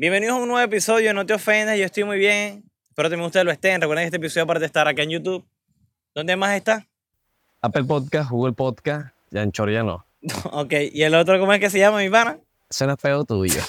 Bienvenidos 0.00 0.36
a 0.36 0.40
un 0.40 0.46
nuevo 0.46 0.64
episodio, 0.64 1.12
no 1.12 1.26
te 1.26 1.34
ofendas, 1.34 1.76
yo 1.76 1.84
estoy 1.84 2.04
muy 2.04 2.18
bien. 2.18 2.62
Espero 2.88 3.10
que 3.10 3.16
ustedes 3.16 3.44
lo 3.44 3.50
estén. 3.50 3.80
Recuerden 3.80 4.04
que 4.04 4.06
este 4.06 4.16
episodio, 4.18 4.44
aparte 4.44 4.60
de 4.60 4.66
estar 4.66 4.86
acá 4.86 5.02
en 5.02 5.10
YouTube, 5.10 5.44
¿dónde 6.14 6.36
más 6.36 6.54
está? 6.54 6.86
Apple 7.62 7.82
Podcast, 7.82 8.30
Google 8.30 8.52
Podcast, 8.52 9.12
ya 9.32 9.42
en 9.42 9.50
Chor 9.50 9.72
ya 9.72 9.82
no. 9.82 10.06
ok, 10.52 10.72
¿y 10.92 11.02
el 11.02 11.16
otro 11.16 11.40
cómo 11.40 11.52
es 11.52 11.58
que 11.58 11.68
se 11.68 11.80
llama, 11.80 11.98
mi 11.98 12.08
pana? 12.10 12.38
Suena 12.70 12.96
feo 12.96 13.24
tuyo. 13.24 13.60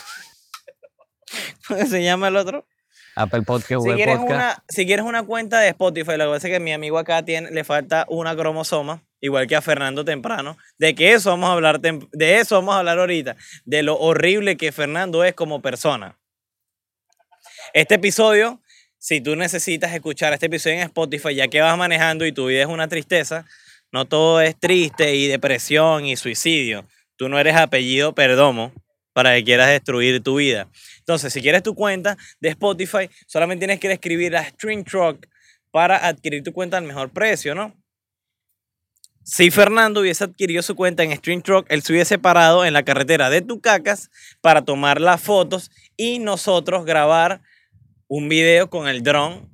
¿Cómo 1.67 1.83
se 1.87 2.03
llama 2.03 2.27
el 2.27 2.35
otro? 2.35 2.67
Apple 3.15 3.41
Podcast, 3.41 3.69
Si 3.69 3.75
Google 3.77 3.95
quieres, 3.95 4.17
Podcast. 4.19 4.35
una, 4.35 4.63
si 4.69 4.85
quieres 4.85 5.05
una 5.05 5.23
cuenta 5.23 5.59
de 5.59 5.69
Spotify, 5.69 6.11
lo 6.15 6.25
que 6.25 6.31
pasa 6.35 6.47
es 6.47 6.53
que 6.53 6.59
mi 6.59 6.73
amigo 6.73 6.99
acá 6.99 7.25
tiene, 7.25 7.49
le 7.49 7.63
falta 7.63 8.05
una 8.07 8.35
cromosoma, 8.35 9.01
igual 9.21 9.47
que 9.47 9.55
a 9.55 9.61
Fernando 9.61 10.05
Temprano. 10.05 10.57
De 10.77 10.95
que 10.95 11.13
eso 11.13 11.29
vamos 11.31 11.49
a 11.49 11.53
hablar, 11.53 11.79
de 11.81 12.39
eso 12.39 12.55
vamos 12.55 12.75
a 12.75 12.79
hablar 12.79 12.99
ahorita, 12.99 13.35
de 13.65 13.83
lo 13.83 13.97
horrible 13.97 14.57
que 14.57 14.71
Fernando 14.71 15.23
es 15.23 15.33
como 15.33 15.61
persona. 15.61 16.17
Este 17.73 17.95
episodio, 17.95 18.61
si 18.97 19.21
tú 19.21 19.35
necesitas 19.35 19.93
escuchar 19.93 20.33
este 20.33 20.47
episodio 20.47 20.77
en 20.77 20.83
Spotify, 20.83 21.35
ya 21.35 21.47
que 21.47 21.61
vas 21.61 21.77
manejando 21.77 22.25
y 22.25 22.31
tu 22.31 22.47
vida 22.47 22.61
es 22.61 22.67
una 22.67 22.87
tristeza, 22.87 23.45
no 23.91 24.05
todo 24.05 24.41
es 24.41 24.59
triste 24.59 25.15
y 25.15 25.27
depresión 25.27 26.05
y 26.05 26.15
suicidio. 26.15 26.87
Tú 27.15 27.29
no 27.29 27.39
eres 27.39 27.55
apellido 27.55 28.13
Perdomo 28.13 28.71
para 29.13 29.35
que 29.35 29.43
quieras 29.43 29.69
destruir 29.69 30.21
tu 30.23 30.37
vida. 30.37 30.69
Entonces, 30.99 31.33
si 31.33 31.41
quieres 31.41 31.63
tu 31.63 31.75
cuenta 31.75 32.17
de 32.39 32.49
Spotify, 32.49 33.09
solamente 33.27 33.65
tienes 33.65 33.79
que 33.79 33.91
escribir 33.91 34.35
a 34.37 34.43
String 34.45 34.83
Truck 34.83 35.25
para 35.71 36.07
adquirir 36.07 36.43
tu 36.43 36.53
cuenta 36.53 36.77
al 36.77 36.83
mejor 36.83 37.09
precio, 37.09 37.53
¿no? 37.55 37.75
Si 39.31 39.51
Fernando 39.51 40.01
hubiese 40.01 40.23
adquirido 40.23 40.63
su 40.63 40.75
cuenta 40.75 41.03
en 41.03 41.11
String 41.11 41.43
Truck, 41.43 41.67
él 41.69 41.83
se 41.83 41.93
hubiese 41.93 42.17
parado 42.17 42.65
en 42.65 42.73
la 42.73 42.81
carretera 42.81 43.29
de 43.29 43.43
Tucacas 43.43 44.09
para 44.41 44.63
tomar 44.63 44.99
las 44.99 45.21
fotos 45.21 45.69
y 45.95 46.17
nosotros 46.17 46.83
grabar 46.83 47.39
un 48.07 48.27
video 48.27 48.71
con 48.71 48.87
el 48.87 49.03
dron 49.03 49.47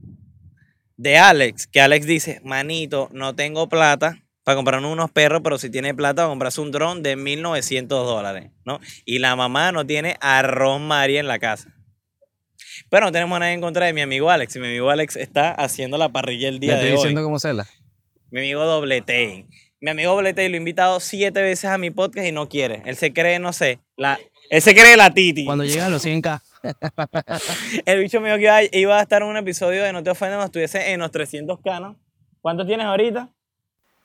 de 0.95 1.17
Alex, 1.17 1.67
que 1.67 1.81
Alex 1.81 2.07
dice, 2.07 2.39
manito, 2.45 3.09
no 3.11 3.35
tengo 3.35 3.67
plata 3.67 4.23
para 4.45 4.55
comprarnos 4.55 4.93
unos 4.93 5.11
perros, 5.11 5.41
pero 5.43 5.57
si 5.57 5.69
tiene 5.69 5.93
plata 5.93 6.21
para 6.21 6.29
comprarse 6.29 6.61
un 6.61 6.71
dron 6.71 7.03
de 7.03 7.17
1.900 7.17 7.87
dólares, 7.87 8.51
¿no? 8.63 8.79
Y 9.03 9.19
la 9.19 9.35
mamá 9.35 9.73
no 9.73 9.85
tiene 9.85 10.15
arroz 10.21 10.79
María 10.79 11.19
en 11.19 11.27
la 11.27 11.37
casa. 11.37 11.75
Pero 12.89 13.07
no 13.07 13.11
tenemos 13.11 13.37
nada 13.37 13.51
en 13.51 13.59
contra 13.59 13.87
de 13.87 13.91
mi 13.91 13.99
amigo 13.99 14.31
Alex. 14.31 14.55
Y 14.55 14.59
mi 14.59 14.67
amigo 14.67 14.89
Alex 14.89 15.17
está 15.17 15.51
haciendo 15.51 15.97
la 15.97 16.07
parrilla 16.07 16.47
el 16.47 16.59
día 16.59 16.75
estoy 16.75 16.87
de 16.87 16.91
hoy. 16.93 16.97
diciendo 16.97 17.23
cómo 17.23 17.39
serla. 17.39 17.67
Mi 18.31 18.39
amigo 18.39 18.63
Dobletey. 18.63 19.47
Mi 19.81 19.91
amigo 19.91 20.13
Dobletey 20.13 20.49
lo 20.49 20.55
he 20.55 20.57
invitado 20.57 20.99
siete 20.99 21.41
veces 21.41 21.65
a 21.65 21.77
mi 21.77 21.91
podcast 21.91 22.27
y 22.27 22.31
no 22.31 22.47
quiere. 22.49 22.81
Él 22.85 22.95
se 22.95 23.13
cree, 23.13 23.39
no 23.39 23.53
sé, 23.53 23.79
la, 23.97 24.19
él 24.49 24.61
se 24.61 24.73
cree 24.73 24.97
la 24.97 25.13
Titi. 25.13 25.45
Cuando 25.45 25.63
llega 25.63 25.87
a 25.87 25.89
los 25.89 26.05
100k, 26.05 26.41
El 27.85 27.99
bicho 28.01 28.21
mío 28.21 28.35
que 28.35 28.43
iba, 28.43 28.63
iba 28.71 28.99
a 28.99 29.01
estar 29.01 29.21
en 29.21 29.27
un 29.27 29.37
episodio 29.37 29.83
de 29.83 29.93
No 29.93 30.03
te 30.03 30.09
ofendas 30.09 30.37
cuando 30.37 30.45
estuviese 30.45 30.91
en 30.91 30.99
los 30.99 31.11
300 31.11 31.59
canos. 31.61 31.95
¿Cuánto 32.41 32.65
tienes 32.65 32.85
ahorita? 32.85 33.29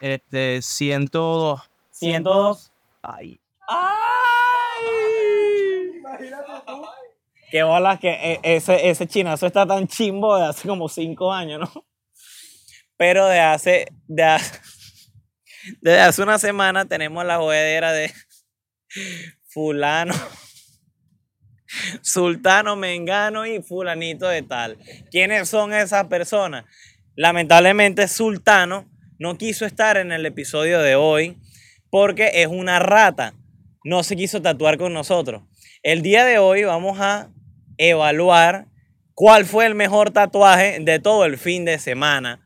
este, 0.00 0.62
102. 0.62 1.60
102. 1.90 2.72
Ay. 3.02 3.40
¡Ay! 3.68 3.90
Qué 7.50 7.62
bolas 7.62 7.98
que 7.98 8.08
eh, 8.10 8.40
ese, 8.42 8.88
ese 8.88 9.06
chinazo 9.06 9.46
está 9.46 9.66
tan 9.66 9.86
chimbo 9.86 10.36
de 10.36 10.46
hace 10.46 10.68
como 10.68 10.88
cinco 10.88 11.32
años, 11.32 11.60
¿no? 11.60 11.84
Pero 12.96 13.26
de 13.26 13.40
hace, 13.40 13.88
de 14.06 14.22
hace, 14.22 14.60
desde 15.80 16.00
hace 16.00 16.22
una 16.22 16.38
semana 16.38 16.86
tenemos 16.86 17.24
la 17.24 17.38
jodedera 17.38 17.92
de 17.92 18.12
fulano, 19.48 20.14
sultano, 22.02 22.76
mengano 22.76 23.46
y 23.46 23.62
fulanito 23.62 24.28
de 24.28 24.42
tal. 24.42 24.78
¿Quiénes 25.10 25.48
son 25.48 25.72
esas 25.72 26.06
personas? 26.06 26.64
Lamentablemente 27.16 28.08
sultano 28.08 28.88
no 29.18 29.36
quiso 29.36 29.66
estar 29.66 29.96
en 29.96 30.12
el 30.12 30.24
episodio 30.24 30.80
de 30.80 30.94
hoy 30.94 31.38
porque 31.90 32.30
es 32.42 32.46
una 32.46 32.78
rata. 32.78 33.34
No 33.84 34.02
se 34.02 34.16
quiso 34.16 34.40
tatuar 34.40 34.78
con 34.78 34.92
nosotros. 34.92 35.42
El 35.82 36.02
día 36.02 36.24
de 36.24 36.38
hoy 36.38 36.64
vamos 36.64 37.00
a 37.00 37.30
evaluar 37.76 38.66
cuál 39.14 39.44
fue 39.44 39.66
el 39.66 39.74
mejor 39.74 40.10
tatuaje 40.10 40.78
de 40.80 40.98
todo 40.98 41.24
el 41.24 41.38
fin 41.38 41.64
de 41.64 41.78
semana. 41.78 42.40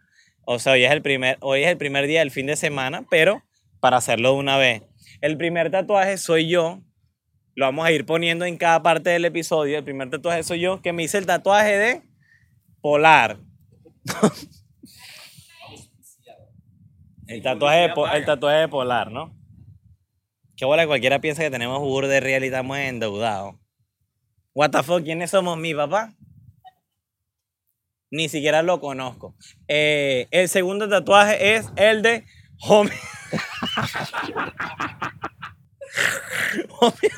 O 0.47 0.59
sea, 0.59 0.75
hoy 0.75 0.85
es 0.85 0.93
el 0.93 1.03
primer, 1.03 1.39
hoy 1.41 1.63
es 1.63 1.69
el 1.69 1.77
primer 1.77 2.07
día 2.07 2.21
del 2.21 2.31
fin 2.31 2.47
de 2.47 2.57
semana, 2.57 3.05
pero 3.11 3.43
para 3.81 3.97
hacerlo 3.99 4.33
de 4.33 4.39
una 4.39 4.57
vez. 4.57 4.83
El 5.21 5.37
primer 5.37 5.71
tatuaje 5.71 6.17
soy 6.19 6.49
yo. 6.49 6.81
Lo 7.55 7.67
vamos 7.67 7.87
a 7.87 7.93
ir 7.93 8.05
poniendo 8.05 8.45
en 8.45 8.57
cada 8.57 8.83
parte 8.83 9.11
del 9.11 9.25
episodio. 9.25 9.79
El 9.79 9.85
primer 9.85 10.11
tatuaje 10.11 10.43
soy 10.43 10.61
yo, 10.61 10.83
que 10.83 10.93
me 10.93 11.03
hice 11.03 11.19
el 11.19 11.27
tatuaje 11.27 11.79
de 11.79 12.03
Polar. 12.81 13.39
el, 17.27 17.43
tatuaje 17.43 17.89
de, 17.89 17.95
el 18.15 18.25
tatuaje 18.25 18.59
de 18.59 18.69
Polar, 18.69 19.11
¿no? 19.11 19.35
Qué 20.57 20.65
bola, 20.65 20.87
cualquiera 20.87 21.21
piensa 21.21 21.43
que 21.43 21.51
tenemos 21.51 21.81
burro 21.81 22.07
de 22.07 22.21
real 22.21 22.45
y 22.45 22.47
estamos 22.47 22.79
endeudados. 22.79 23.57
What 24.55 24.71
the 24.71 24.83
fuck, 24.83 25.03
¿quiénes 25.03 25.31
somos? 25.31 25.59
¿Mi 25.59 25.75
papá? 25.75 26.15
Ni 28.11 28.29
siquiera 28.29 28.63
lo 28.63 28.81
conozco. 28.81 29.35
Eh, 29.69 30.29
el 30.31 30.49
segundo 30.49 30.89
tatuaje 30.89 31.57
es 31.57 31.67
el 31.77 32.03
de 32.03 32.25
Homie. 32.61 32.93
Homie, 36.81 37.11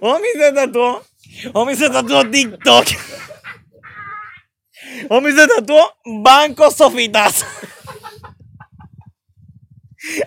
Homie 0.00 0.32
se 0.34 0.52
tatuó. 0.52 1.02
Homie 1.52 1.76
se 1.76 1.90
tatuó 1.90 2.28
TikTok. 2.28 2.86
Homie 5.08 5.32
se 5.32 5.46
tatuó 5.48 5.96
Banco 6.04 6.70
Sofitazo. 6.70 7.46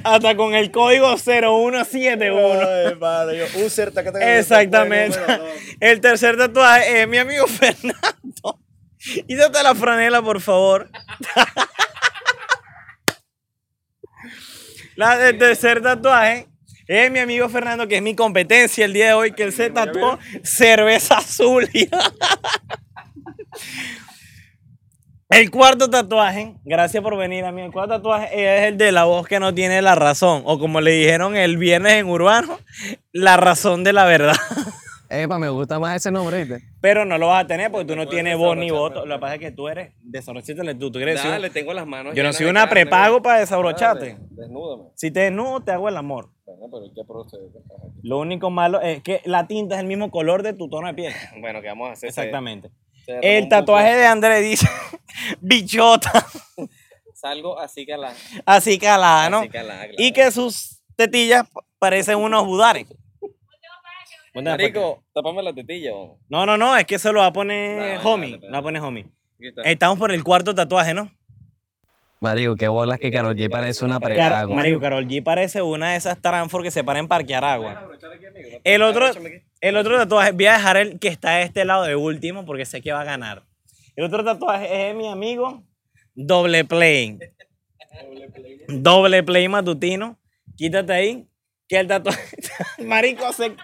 Hasta 0.04 0.36
con 0.36 0.56
el 0.56 0.72
código 0.72 1.16
0171. 1.18 2.60
Ay, 2.68 2.96
padre, 2.96 3.38
yo, 3.38 3.66
user, 3.66 3.92
taca, 3.92 4.38
Exactamente. 4.38 5.20
El 5.80 6.02
tercer 6.02 6.38
tatuaje 6.38 7.02
es 7.02 7.08
mi 7.08 7.18
amigo 7.18 7.46
Fernando. 7.48 8.60
Quítate 9.28 9.64
la 9.64 9.76
franela, 9.76 10.22
por 10.22 10.42
favor. 10.42 10.90
La, 14.96 15.30
el 15.30 15.38
tercer 15.38 15.82
tatuaje 15.82 16.48
es 16.88 17.12
mi 17.12 17.20
amigo 17.20 17.48
Fernando, 17.50 17.88
que 17.88 17.98
es 17.98 18.02
mi 18.02 18.16
competencia 18.16 18.84
el 18.84 18.94
día 18.94 19.08
de 19.08 19.14
hoy, 19.14 19.32
que 19.32 19.44
él 19.44 19.54
se 19.54 19.70
tatuó 19.70 20.18
cerveza 20.44 21.18
azul. 21.18 21.70
El 25.30 25.52
cuarto 25.52 25.90
tatuaje, 25.90 26.56
gracias 26.64 27.04
por 27.04 27.18
venir 27.18 27.44
a 27.44 27.52
mí. 27.52 27.62
El 27.62 27.74
cuarto 27.74 27.96
tatuaje 27.96 28.30
es 28.32 28.70
el 28.70 28.78
de 28.78 28.94
la 28.94 29.04
voz 29.04 29.28
que 29.28 29.42
no 29.42 29.54
tiene 29.54 29.82
la 29.82 29.94
razón. 29.94 30.42
O 30.46 30.58
como 30.58 30.80
le 30.80 30.92
dijeron 30.92 31.36
el 31.36 31.58
viernes 31.58 31.94
en 31.96 32.08
Urbano, 32.08 32.58
la 33.12 33.36
razón 33.36 33.84
de 33.84 33.92
la 33.92 34.06
verdad. 34.06 34.38
Epa, 35.10 35.40
me 35.40 35.50
gusta 35.50 35.80
más 35.80 35.96
ese 35.96 36.12
nombre, 36.12 36.44
¿viste? 36.44 36.68
Pero 36.82 37.06
no 37.06 37.18
lo 37.18 37.28
vas 37.28 37.44
a 37.44 37.48
tener 37.48 37.72
porque 37.72 37.86
tú 37.86 37.96
no 37.96 38.08
tienes 38.08 38.38
voz 38.38 38.58
ni 38.58 38.70
voto. 38.72 39.06
Lo 39.06 39.16
que 39.16 39.20
pasa 39.22 39.34
es 39.36 39.40
que 39.40 39.52
tú 39.52 39.68
eres 39.68 39.94
desabrochátele 40.02 40.76
tú. 40.76 40.92
Tú 40.92 41.00
quieres 41.00 41.24
Dale, 41.24 41.48
decir- 41.48 41.54
tengo 41.54 41.74
las 41.74 41.88
manos. 41.88 42.14
Yo 42.16 42.24
no 42.24 42.34
soy 42.34 42.48
una 42.48 42.62
carne, 42.62 42.74
prepago 42.82 43.22
para 43.22 43.40
desabrocharte. 43.40 44.18
Desnúdame. 44.32 44.90
Si 44.96 45.12
te 45.12 45.22
desnudo, 45.22 45.62
te 45.62 45.72
hago 45.72 45.88
el 45.90 45.98
amor. 45.98 46.30
Bueno, 46.46 46.68
pero 46.72 46.94
¿qué 46.94 47.02
procede? 47.08 47.44
Lo 48.04 48.20
único 48.20 48.50
malo 48.50 48.82
es 48.82 49.02
que 49.02 49.22
la 49.26 49.48
tinta 49.48 49.76
es 49.76 49.82
el 49.82 49.88
mismo 49.88 50.12
color 50.12 50.44
de 50.44 50.54
tu 50.54 50.70
tono 50.70 50.88
de 50.88 50.94
piel. 50.94 51.14
Bueno, 51.42 51.62
¿qué 51.62 51.68
vamos 51.68 51.90
a 51.90 51.94
hacer? 51.94 52.10
Exactamente. 52.10 52.70
Se- 53.06 53.20
se 53.22 53.38
El 53.38 53.48
tatuaje 53.50 53.96
de 53.96 54.06
André 54.06 54.42
dice 54.42 54.68
bichota. 55.42 56.26
Salgo 57.14 57.60
así 57.60 57.86
que 57.86 57.98
la. 57.98 58.14
así 58.46 58.78
calada, 58.78 59.30
¿no? 59.30 59.40
Así 59.40 59.50
calada, 59.50 59.80
claro. 59.88 59.96
Y 59.98 60.12
que 60.12 60.30
sus 60.32 60.82
tetillas 60.96 61.48
parecen 61.80 62.18
unos 62.20 62.46
budares. 62.46 62.86
Marico, 64.44 65.04
tapame 65.14 65.44
la 65.44 65.54
tetilla, 65.54 65.92
vamos. 65.94 66.18
No, 66.30 66.46
no, 66.46 66.58
no, 66.58 66.76
es 66.78 66.86
que 66.86 66.96
eso 66.96 67.12
lo 67.14 67.20
va 67.22 67.28
a 67.28 67.34
poner 67.34 68.00
homie. 68.04 68.38
Lo 68.42 68.52
va 68.52 68.58
a 68.60 68.62
poner 68.62 68.82
homie. 68.82 69.06
Aquí 69.36 69.48
está. 69.48 69.62
Estamos 69.64 69.98
por 70.00 70.12
el 70.12 70.24
cuarto 70.24 70.54
tatuaje, 70.56 70.94
¿no? 70.94 71.12
Marico, 72.20 72.56
qué 72.56 72.68
bolas 72.68 73.00
que 73.00 73.12
Karol 73.12 73.36
G 73.36 73.50
parece 73.50 73.86
una 73.86 74.00
Car- 74.00 74.10
prepago. 74.12 74.56
Marico, 74.56 74.80
Carol 74.80 75.06
G 75.08 75.24
parece 75.24 75.62
una 75.62 75.92
de 75.92 75.98
esas 75.98 76.20
Tranfor 76.20 76.64
que 76.64 76.72
se 76.72 76.84
para 76.84 76.98
en 77.00 77.08
Parque 77.08 77.36
Aragua. 77.36 77.88
El 78.64 78.82
otro, 78.82 79.06
el 79.62 79.78
otro 79.78 79.98
tatuaje, 79.98 80.32
voy 80.32 80.46
a 80.48 80.54
dejar 80.54 80.78
el 80.78 81.00
que 81.00 81.10
está 81.10 81.36
de 81.38 81.44
este 81.44 81.64
lado 81.64 81.84
de 81.84 81.96
último 81.96 82.46
porque 82.46 82.66
sé 82.66 82.82
que 82.82 82.92
va 82.92 83.02
a 83.02 83.06
ganar. 83.06 83.44
El 83.96 84.06
otro 84.06 84.24
tatuaje 84.24 84.66
es 84.66 84.88
de 84.88 84.94
mi 84.96 85.08
amigo 85.08 85.64
Doble 86.16 86.66
Play. 86.66 87.20
Doble 88.68 89.24
Play 89.24 89.48
matutino. 89.48 90.18
Quítate 90.56 90.94
ahí. 90.94 91.28
Que 91.68 91.80
el 91.80 91.88
tatuaje. 91.88 92.38
Marico, 92.86 93.32
se- 93.34 93.56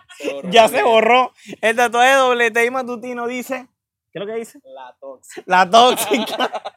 ya 0.49 0.67
se 0.67 0.83
borró. 0.83 1.33
El 1.61 1.75
tatuaje 1.75 2.09
de 2.09 2.15
Doble 2.15 2.51
Play 2.51 2.69
matutino 2.69 3.27
dice. 3.27 3.67
¿Qué 4.11 4.19
es 4.19 4.25
lo 4.25 4.31
que 4.31 4.39
dice? 4.39 4.59
La 4.63 4.95
tóxica. 4.99 5.43
La 5.47 5.69
tóxica. 5.69 6.63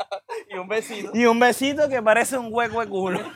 Y 0.50 0.58
un 0.58 0.68
besito. 0.68 1.10
y 1.14 1.24
un 1.26 1.38
besito 1.40 1.88
que 1.88 2.02
parece 2.02 2.36
un 2.38 2.48
hueco 2.52 2.80
de 2.80 2.88
culo. 2.88 3.20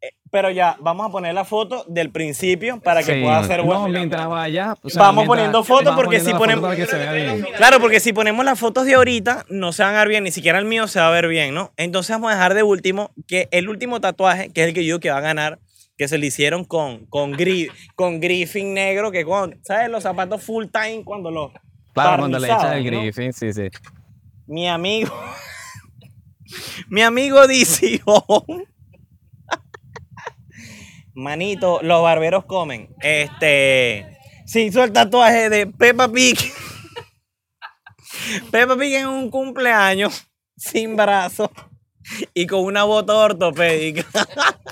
Eh, 0.00 0.12
pero 0.30 0.50
ya, 0.50 0.76
vamos 0.80 1.08
a 1.08 1.10
poner 1.12 1.34
la 1.34 1.44
foto 1.44 1.84
del 1.88 2.10
principio 2.10 2.80
para 2.80 3.02
que 3.02 3.14
Sí, 3.14 3.22
pueda 3.22 3.42
ser 3.44 3.60
no, 3.60 3.64
bueno. 3.66 3.88
mientras 3.88 4.28
vaya. 4.28 4.74
o 4.82 4.88
sea, 4.90 5.02
Vamos 5.02 5.22
mientras- 5.22 5.26
poniendo 5.36 5.64
fotos 5.64 5.94
porque 5.94 6.20
si 6.20 6.32
ponemos- 6.32 6.60
foto 6.60 6.62
para 6.62 6.76
que 6.76 6.86
se 6.86 6.96
vea 6.98 7.12
bien. 7.12 7.46
Claro, 7.56 7.80
porque 7.80 8.00
si 8.00 8.12
ponemos 8.12 8.44
las 8.44 8.58
fotos 8.58 8.84
de 8.86 8.94
ahorita, 8.94 9.44
no 9.48 9.72
se 9.72 9.82
van 9.82 9.94
a 9.94 9.98
ver 10.00 10.08
bien, 10.08 10.24
ni 10.24 10.30
siquiera 10.30 10.58
el 10.58 10.64
mío 10.64 10.86
se 10.88 11.00
va 11.00 11.08
a 11.08 11.10
ver 11.10 11.28
bien, 11.28 11.54
¿no? 11.54 11.72
Entonces 11.76 12.14
vamos 12.14 12.30
a 12.30 12.34
dejar 12.34 12.54
de 12.54 12.62
último 12.62 13.10
que 13.26 13.48
el 13.52 13.68
último 13.68 14.00
tatuaje, 14.00 14.50
que 14.52 14.62
es 14.62 14.68
el 14.68 14.74
que 14.74 14.84
yo 14.84 15.00
que 15.00 15.10
va 15.10 15.18
a 15.18 15.22
ganar, 15.22 15.58
que 15.96 16.06
se 16.08 16.18
le 16.18 16.26
hicieron 16.26 16.64
con, 16.64 17.06
con, 17.06 17.32
gri- 17.34 17.70
con 17.96 18.20
griffin 18.20 18.72
negro, 18.74 19.10
que 19.10 19.24
con, 19.24 19.58
¿sabes? 19.64 19.88
Los 19.90 20.02
zapatos 20.04 20.42
full 20.44 20.66
time 20.72 21.02
cuando 21.04 21.30
los. 21.30 21.50
Claro, 21.94 22.18
cuando 22.18 22.38
le 22.38 22.46
echas 22.46 22.74
el 22.76 22.84
¿no? 22.92 23.00
griffin, 23.00 23.32
sí, 23.32 23.52
sí. 23.52 23.68
Mi 24.46 24.68
amigo. 24.68 25.12
mi 26.88 27.02
amigo 27.02 27.46
dice. 27.46 28.00
Manito, 31.18 31.80
los 31.82 32.00
barberos 32.00 32.44
comen. 32.44 32.94
Este. 33.00 34.06
Se 34.46 34.60
hizo 34.60 34.84
el 34.84 34.92
tatuaje 34.92 35.50
de 35.50 35.66
Peppa 35.66 36.06
Pig. 36.06 36.38
Peppa 38.52 38.76
Pig 38.76 38.94
en 38.94 39.08
un 39.08 39.28
cumpleaños 39.28 40.28
sin 40.56 40.94
brazo 40.94 41.50
y 42.32 42.46
con 42.46 42.60
una 42.60 42.84
bota 42.84 43.14
ortopédica. 43.14 44.04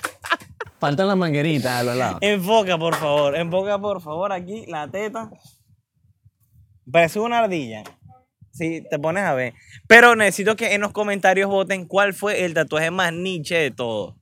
Faltan 0.78 1.08
las 1.08 1.16
mangueritas 1.16 1.80
a 1.80 1.82
los 1.82 1.96
lados. 1.96 2.18
Enfoca, 2.20 2.78
por 2.78 2.94
favor. 2.94 3.34
Enfoca, 3.34 3.80
por 3.80 4.00
favor, 4.00 4.32
aquí 4.32 4.66
la 4.68 4.88
teta. 4.88 5.28
Parece 6.88 7.18
una 7.18 7.40
ardilla. 7.40 7.82
Si 8.52 8.84
te 8.88 9.00
pones 9.00 9.24
a 9.24 9.34
ver. 9.34 9.52
Pero 9.88 10.14
necesito 10.14 10.54
que 10.54 10.74
en 10.74 10.82
los 10.82 10.92
comentarios 10.92 11.50
voten 11.50 11.86
cuál 11.86 12.14
fue 12.14 12.44
el 12.44 12.54
tatuaje 12.54 12.92
más 12.92 13.12
niche 13.12 13.56
de 13.56 13.72
todos. 13.72 14.14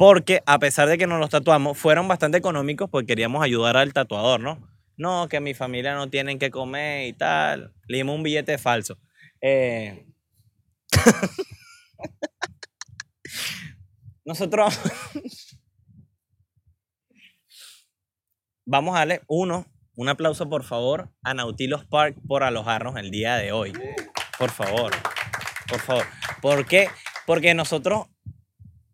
Porque 0.00 0.42
a 0.46 0.58
pesar 0.58 0.88
de 0.88 0.96
que 0.96 1.06
nos 1.06 1.20
los 1.20 1.28
tatuamos, 1.28 1.76
fueron 1.76 2.08
bastante 2.08 2.38
económicos 2.38 2.88
porque 2.88 3.08
queríamos 3.08 3.44
ayudar 3.44 3.76
al 3.76 3.92
tatuador, 3.92 4.40
¿no? 4.40 4.66
No, 4.96 5.28
que 5.28 5.40
mi 5.40 5.52
familia 5.52 5.94
no 5.94 6.08
tienen 6.08 6.38
que 6.38 6.50
comer 6.50 7.06
y 7.06 7.12
tal. 7.12 7.74
Le 7.86 7.98
dimos 7.98 8.16
un 8.16 8.22
billete 8.22 8.56
falso. 8.56 8.96
Eh, 9.42 10.06
Nosotros 14.24 14.80
vamos 18.64 18.96
a 18.96 19.00
darle 19.00 19.20
uno, 19.26 19.66
un 19.96 20.08
aplauso 20.08 20.48
por 20.48 20.64
favor 20.64 21.10
a 21.22 21.34
Nautilus 21.34 21.84
Park 21.84 22.16
por 22.26 22.42
alojarnos 22.42 22.96
el 22.96 23.10
día 23.10 23.36
de 23.36 23.52
hoy. 23.52 23.74
Por 24.38 24.50
favor, 24.50 24.92
por 25.68 25.80
favor. 25.80 26.06
¿Por 26.40 26.64
qué? 26.64 26.88
Porque 27.26 27.52
nosotros, 27.52 28.06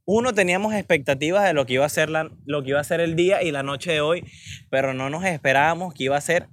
uno, 0.06 0.32
teníamos 0.32 0.72
expectativas 0.72 1.44
de 1.44 1.52
lo 1.52 1.66
que 1.66 1.74
iba 1.74 1.84
a 1.84 1.88
ser, 1.88 2.08
la- 2.10 2.30
lo 2.46 2.62
que 2.62 2.70
iba 2.70 2.80
a 2.80 2.84
ser 2.84 3.00
el 3.00 3.16
día 3.16 3.42
y 3.42 3.50
la 3.50 3.62
noche 3.62 3.92
de 3.92 4.00
hoy, 4.00 4.24
pero 4.70 4.94
no 4.94 5.10
nos 5.10 5.24
esperábamos 5.24 5.92
que 5.94 6.04
iba 6.04 6.16
a 6.16 6.20
ser, 6.20 6.46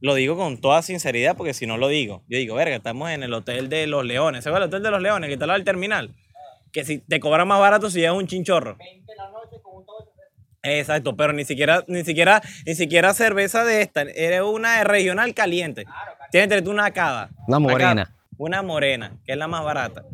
lo 0.00 0.14
digo 0.14 0.36
con 0.36 0.60
toda 0.60 0.82
sinceridad 0.82 1.36
porque 1.36 1.54
si 1.54 1.66
no 1.66 1.78
lo 1.78 1.88
digo, 1.88 2.22
yo 2.28 2.38
digo, 2.38 2.54
verga, 2.54 2.76
estamos 2.76 3.10
en 3.10 3.22
el 3.22 3.32
Hotel 3.32 3.68
de 3.70 3.86
los 3.86 4.04
Leones, 4.04 4.44
¿sabes 4.44 4.58
el 4.58 4.64
Hotel 4.64 4.82
de 4.82 4.90
los 4.90 5.00
Leones 5.02 5.28
que 5.28 5.32
está 5.34 5.44
al 5.46 5.48
lado 5.48 5.58
del 5.58 5.64
terminal? 5.64 6.14
Que 6.72 6.84
si 6.84 6.98
te 6.98 7.18
cobran 7.20 7.48
más 7.48 7.58
barato 7.58 7.88
si 7.88 8.00
llevas 8.00 8.18
un 8.18 8.26
chinchorro. 8.26 8.76
Exacto, 10.62 11.16
pero 11.16 11.32
ni 11.32 11.44
siquiera, 11.44 11.84
ni 11.86 12.04
siquiera, 12.04 12.42
ni 12.66 12.74
siquiera 12.74 13.14
cerveza 13.14 13.64
de 13.64 13.80
esta. 13.82 14.02
Eres 14.02 14.42
una 14.42 14.84
regional 14.84 15.32
caliente. 15.32 15.84
Tienes 16.30 16.48
que 16.48 16.56
tener 16.56 16.68
una 16.68 16.90
cava. 16.90 17.30
Una 17.46 17.58
morena. 17.60 18.16
Una 18.36 18.62
morena, 18.62 19.16
que 19.24 19.32
es 19.32 19.38
la 19.38 19.48
más 19.48 19.64
barata. 19.64 20.04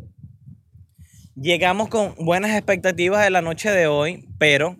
Llegamos 1.35 1.89
con 1.89 2.13
buenas 2.15 2.51
expectativas 2.51 3.23
de 3.23 3.31
la 3.31 3.41
noche 3.41 3.71
de 3.71 3.87
hoy, 3.87 4.27
pero 4.37 4.77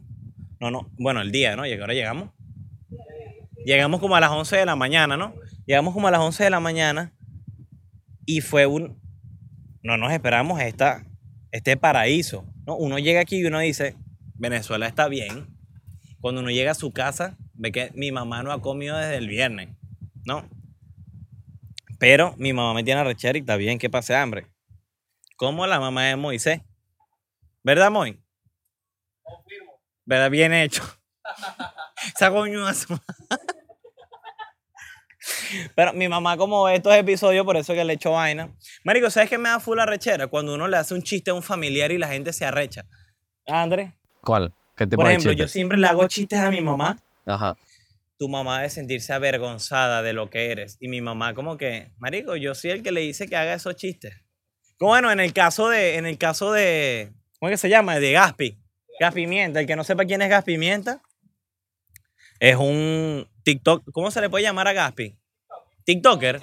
no, 0.60 0.70
no, 0.70 0.92
bueno, 1.00 1.22
el 1.22 1.32
día, 1.32 1.56
¿no? 1.56 1.64
Ahora 1.64 1.94
llegamos. 1.94 2.30
Llegamos 3.66 4.00
como 4.00 4.16
a 4.16 4.20
las 4.20 4.30
11 4.30 4.58
de 4.58 4.66
la 4.66 4.76
mañana, 4.76 5.18
¿no? 5.18 5.34
Llegamos 5.66 5.94
como 5.94 6.08
a 6.08 6.12
las 6.12 6.22
11 6.22 6.44
de 6.44 6.50
la 6.52 6.60
mañana 6.60 7.14
y 8.26 8.42
fue 8.42 8.66
un 8.66 9.02
no 9.82 9.98
nos 9.98 10.14
esperamos 10.14 10.62
esta 10.62 11.06
este 11.52 11.76
paraíso, 11.76 12.46
¿no? 12.68 12.76
Uno 12.76 13.00
llega 13.00 13.22
aquí 13.22 13.38
y 13.38 13.46
uno 13.46 13.60
dice, 13.60 13.96
Venezuela 14.36 14.88
está 14.88 15.08
bien. 15.08 15.48
Cuando 16.22 16.42
uno 16.42 16.52
llega 16.52 16.72
a 16.72 16.76
su 16.76 16.92
casa, 16.94 17.38
ve 17.54 17.72
que 17.72 17.92
mi 17.96 18.12
mamá 18.12 18.44
no 18.44 18.52
ha 18.52 18.62
comido 18.62 18.98
desde 18.98 19.18
el 19.18 19.28
viernes, 19.28 19.70
¿no? 20.26 20.48
Pero 22.00 22.36
mi 22.38 22.54
mamá 22.54 22.74
me 22.74 22.84
tiene 22.84 23.02
arrechera 23.02 23.38
y 23.38 23.42
está 23.42 23.56
bien 23.56 23.80
que 23.80 23.90
pase 23.90 24.16
hambre. 24.16 24.53
Como 25.44 25.68
la 25.68 25.78
mamá 25.78 26.06
de 26.06 26.16
Moisés. 26.16 26.62
¿Verdad, 27.64 27.92
Moy? 27.92 28.18
¿Verdad? 30.06 30.32
Bien 30.32 30.54
hecho. 30.54 30.82
Pero 35.76 35.92
mi 35.92 36.08
mamá, 36.08 36.38
como 36.38 36.64
ve 36.64 36.76
estos 36.76 36.96
episodios, 36.96 37.46
por 37.46 37.58
eso 37.58 37.74
que 37.74 37.84
le 37.84 37.92
echo 37.92 38.12
vaina. 38.12 38.56
Marico, 38.86 39.10
¿sabes 39.10 39.30
qué 39.30 39.38
me 39.38 39.50
da 39.50 39.60
full 39.60 39.80
arrechera? 39.80 40.28
Cuando 40.28 40.54
uno 40.54 40.70
le 40.70 40.78
hace 40.78 40.94
un 40.94 41.04
chiste 41.04 41.32
a 41.32 41.34
un 41.34 41.44
familiar 41.44 41.92
y 41.92 41.98
la 41.98 42.08
gente 42.08 42.32
se 42.32 42.46
arrecha. 42.46 42.86
André, 43.46 43.92
¿Cuál? 44.22 44.54
¿Qué 44.78 44.88
tipo 44.88 45.02
por 45.02 45.12
ejemplo, 45.12 45.34
yo 45.34 45.50
siempre 45.50 45.78
le 45.78 45.88
hago 45.88 46.08
chistes 46.08 46.40
a 46.40 46.52
mi 46.52 46.62
mamá. 46.62 46.98
Ajá. 47.26 47.58
Tu 48.18 48.30
mamá 48.30 48.60
debe 48.60 48.70
sentirse 48.70 49.12
avergonzada 49.12 50.02
de 50.04 50.14
lo 50.14 50.30
que 50.30 50.52
eres. 50.52 50.78
Y 50.80 50.88
mi 50.88 51.02
mamá 51.02 51.34
como 51.34 51.58
que, 51.58 51.92
marico, 51.98 52.38
yo 52.38 52.56
soy 52.56 52.72
el 52.72 52.82
que 52.82 52.94
le 52.94 53.02
dice 53.02 53.28
que 53.28 53.36
haga 53.36 53.54
esos 53.54 53.76
chistes. 53.76 54.24
Bueno, 54.80 55.12
en 55.12 55.20
el 55.20 55.34
caso 55.34 55.70
de, 55.70 55.96
en 55.98 56.06
el 56.06 56.18
caso 56.18 56.52
de, 56.52 57.12
¿cómo 57.40 57.50
es 57.50 57.54
que 57.54 57.58
se 57.68 57.70
llama? 57.70 58.00
De 58.00 58.12
Gaspi. 58.12 58.58
Gas 59.00 59.14
Pimienta. 59.14 59.60
El 59.60 59.66
que 59.68 59.76
no 59.76 59.84
sepa 59.84 60.06
quién 60.06 60.22
es 60.22 60.30
Gas 60.30 60.44
Pimienta, 60.44 61.02
es 62.40 62.56
un 62.58 63.28
TikTok, 63.44 63.90
¿cómo 63.92 64.12
se 64.12 64.22
le 64.22 64.30
puede 64.30 64.44
llamar 64.44 64.68
a 64.68 64.74
Gaspi? 64.74 65.18
TikToker. 65.86 66.42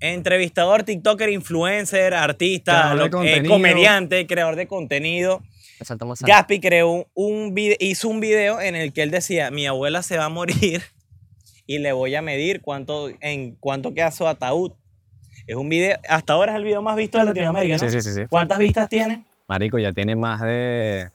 Entrevistador, 0.00 0.82
TikToker, 0.84 1.28
influencer, 1.28 2.14
artista, 2.14 2.72
Creador 2.72 2.92
de 2.92 2.98
lo- 2.98 3.04
eh, 3.06 3.10
contenido. 3.10 3.52
comediante, 3.54 4.26
creador 4.26 4.56
de 4.56 4.66
contenido. 4.66 5.42
Saltamos 5.82 6.20
Gaspi 6.20 6.60
creó 6.60 6.90
un, 6.90 7.06
un 7.14 7.54
vide- 7.54 7.76
hizo 7.80 8.08
un 8.08 8.20
video 8.20 8.60
en 8.60 8.76
el 8.76 8.92
que 8.92 9.02
él 9.02 9.10
decía, 9.10 9.50
mi 9.50 9.66
abuela 9.66 10.02
se 10.02 10.16
va 10.18 10.26
a 10.26 10.28
morir 10.28 10.82
y 11.66 11.78
le 11.78 11.92
voy 11.92 12.14
a 12.14 12.22
medir 12.22 12.60
cuánto, 12.62 13.10
en 13.20 13.54
cuánto 13.56 13.92
queda 13.94 14.10
su 14.10 14.26
ataúd. 14.26 14.72
Es 15.50 15.56
un 15.56 15.68
video, 15.68 15.98
hasta 16.08 16.34
ahora 16.34 16.52
es 16.52 16.58
el 16.58 16.64
video 16.64 16.80
más 16.80 16.94
visto 16.94 17.18
de 17.18 17.24
Latinoamérica, 17.24 17.74
¿no? 17.74 17.78
Sí, 17.80 17.90
sí, 17.90 18.00
sí, 18.02 18.14
sí. 18.14 18.20
¿Cuántas 18.30 18.56
vistas 18.58 18.88
tiene? 18.88 19.24
Marico, 19.48 19.80
ya 19.80 19.92
tiene 19.92 20.14
más 20.14 20.40
de 20.42 21.10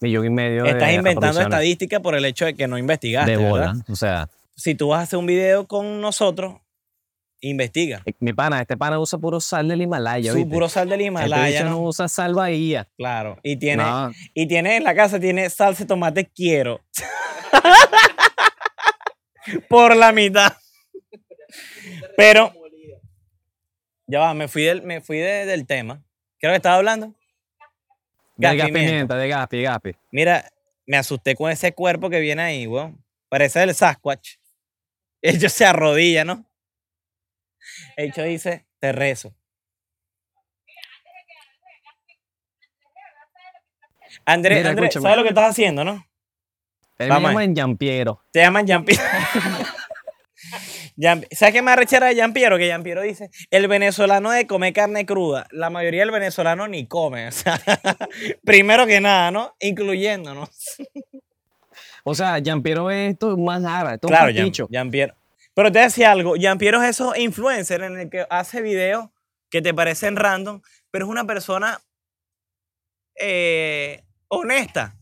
millón 0.00 0.24
y 0.24 0.30
medio 0.30 0.64
Estás 0.64 0.88
de 0.88 0.94
inventando 0.94 1.26
reproducciones. 1.26 1.46
estadística 1.52 2.00
por 2.00 2.14
el 2.14 2.24
hecho 2.24 2.46
de 2.46 2.54
que 2.54 2.66
no 2.66 2.78
investigaste, 2.78 3.32
de 3.32 3.36
bola. 3.36 3.66
¿verdad? 3.66 3.84
O 3.90 3.94
sea, 3.94 4.30
Si 4.54 4.74
tú 4.74 4.88
vas 4.88 5.00
a 5.00 5.02
hacer 5.02 5.18
un 5.18 5.26
video 5.26 5.66
con 5.66 6.00
nosotros, 6.00 6.54
investiga. 7.42 8.00
eh, 8.06 8.14
mi 8.20 8.32
pana, 8.32 8.62
este 8.62 8.78
pana 8.78 8.98
usa 8.98 9.18
puro 9.18 9.40
sal 9.40 9.68
del 9.68 9.82
Himalaya. 9.82 10.30
Su 10.32 10.38
¿viste? 10.38 10.50
puro 10.54 10.70
sal 10.70 10.88
del 10.88 11.00
Este 11.00 11.08
Himalaya, 11.08 11.46
bicho 11.46 11.64
¿no? 11.64 11.70
no 11.72 11.80
usa 11.82 12.08
sal 12.08 12.32
Bahía. 12.32 12.88
Claro. 12.96 13.38
Y 13.42 13.56
tiene, 13.56 13.82
No, 13.82 14.10
y 14.32 14.46
tiene 14.48 14.76
en 14.78 14.84
la 14.84 14.94
casa, 14.94 15.20
tiene 15.20 15.50
salsa 15.50 15.84
de 15.84 15.88
tomate 15.88 16.24
quiero. 16.34 16.80
Por 19.68 19.94
la 19.94 20.12
mitad. 20.12 20.54
Pero, 22.16 22.54
ya 24.06 24.20
va, 24.20 24.34
me 24.34 24.48
fui 24.48 24.62
del, 24.64 24.82
me 24.82 25.00
fui 25.00 25.18
de- 25.18 25.46
del 25.46 25.66
tema. 25.66 26.02
Creo 26.38 26.52
que 26.52 26.56
estaba 26.56 26.76
hablando. 26.76 27.08
de 27.08 27.14
Gas 28.48 28.56
gas 28.56 28.66
pimienta. 28.66 28.88
pimienta, 28.90 29.16
de 29.16 29.28
Gaspi, 29.28 29.62
Gaspi. 29.62 29.96
Mira, 30.12 30.50
me 30.86 30.96
asusté 30.98 31.34
con 31.34 31.50
ese 31.50 31.72
cuerpo 31.72 32.10
que 32.10 32.20
viene 32.20 32.42
ahí, 32.42 32.66
weón. 32.66 33.02
Parece 33.28 33.62
el 33.62 33.74
Sasquatch. 33.74 34.36
Ellos 35.22 35.52
se 35.52 35.64
arrodilla, 35.64 36.24
¿no? 36.24 36.44
Hecho 37.96 38.22
dice, 38.22 38.66
te 38.78 38.92
rezo. 38.92 39.34
Andrés, 44.24 44.58
Mira, 44.58 44.70
escúchame. 44.70 45.02
¿sabes 45.02 45.16
lo 45.16 45.22
que 45.22 45.28
estás 45.30 45.50
haciendo, 45.50 45.84
no? 45.84 46.04
Él 46.98 47.08
Vamos 47.08 47.22
me 47.22 47.28
ahí. 47.28 47.32
llama 47.32 47.44
en 47.44 47.54
Yampiero. 47.54 48.22
Te 48.32 48.40
llaman 48.40 48.66
Jean-Pierre. 48.66 49.02
¿Sabes 50.98 51.52
qué 51.52 51.62
me 51.62 51.72
arrechera 51.72 52.06
de 52.06 52.14
Jean-Pierre? 52.14 52.58
Que 52.58 52.66
Jean-Pierre 52.68 53.02
dice, 53.02 53.30
el 53.50 53.68
venezolano 53.68 54.30
de 54.30 54.46
comer 54.46 54.72
carne 54.72 55.04
cruda. 55.04 55.46
La 55.50 55.68
mayoría 55.68 56.00
del 56.00 56.10
venezolano 56.10 56.66
ni 56.68 56.86
come. 56.86 57.28
O 57.28 57.32
sea, 57.32 57.60
primero 58.44 58.86
que 58.86 59.00
nada, 59.00 59.30
¿no? 59.30 59.54
Incluyéndonos. 59.60 60.48
O 62.04 62.14
sea, 62.14 62.38
Yampiero 62.38 62.90
es 62.90 63.12
esto 63.12 63.36
más 63.36 63.60
nada. 63.60 63.94
Esto 63.94 64.06
es 64.06 64.10
Claro, 64.10 64.32
pasticho. 64.32 64.68
Jean-Pierre. 64.70 65.14
Pero 65.54 65.72
te 65.72 65.80
decía 65.80 66.12
algo, 66.12 66.36
Jean-Pierre 66.36 66.78
es 66.78 66.90
esos 66.90 67.16
influencer 67.18 67.82
en 67.82 67.98
el 67.98 68.10
que 68.10 68.26
hace 68.30 68.62
videos 68.62 69.08
que 69.50 69.62
te 69.62 69.72
parecen 69.74 70.16
random, 70.16 70.60
pero 70.90 71.06
es 71.06 71.10
una 71.10 71.24
persona 71.26 71.80
eh, 73.18 74.02
honesta. 74.28 74.96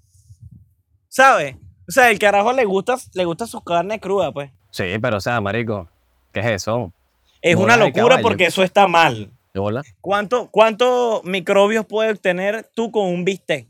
¿Sabes? 1.08 1.56
O 1.88 1.92
sea, 1.92 2.10
el 2.10 2.18
carajo 2.18 2.52
le 2.52 2.64
gusta, 2.64 2.96
le 3.14 3.24
gusta 3.24 3.46
su 3.46 3.62
carne 3.62 4.00
cruda, 4.00 4.32
pues. 4.32 4.50
Sí, 4.74 4.98
pero 5.00 5.18
o 5.18 5.20
sea, 5.20 5.40
marico, 5.40 5.88
¿qué 6.32 6.40
es 6.40 6.46
eso? 6.46 6.92
Es 7.40 7.54
Bola 7.54 7.76
una 7.76 7.84
de 7.84 7.90
locura 7.92 8.18
porque 8.18 8.46
eso 8.46 8.64
está 8.64 8.88
mal. 8.88 9.30
¿De? 9.52 9.82
¿Cuánto, 10.00 10.48
¿Cuántos 10.50 11.22
microbios 11.22 11.86
puedes 11.86 12.12
obtener 12.12 12.68
tú 12.74 12.90
con 12.90 13.06
un 13.06 13.24
bistec? 13.24 13.68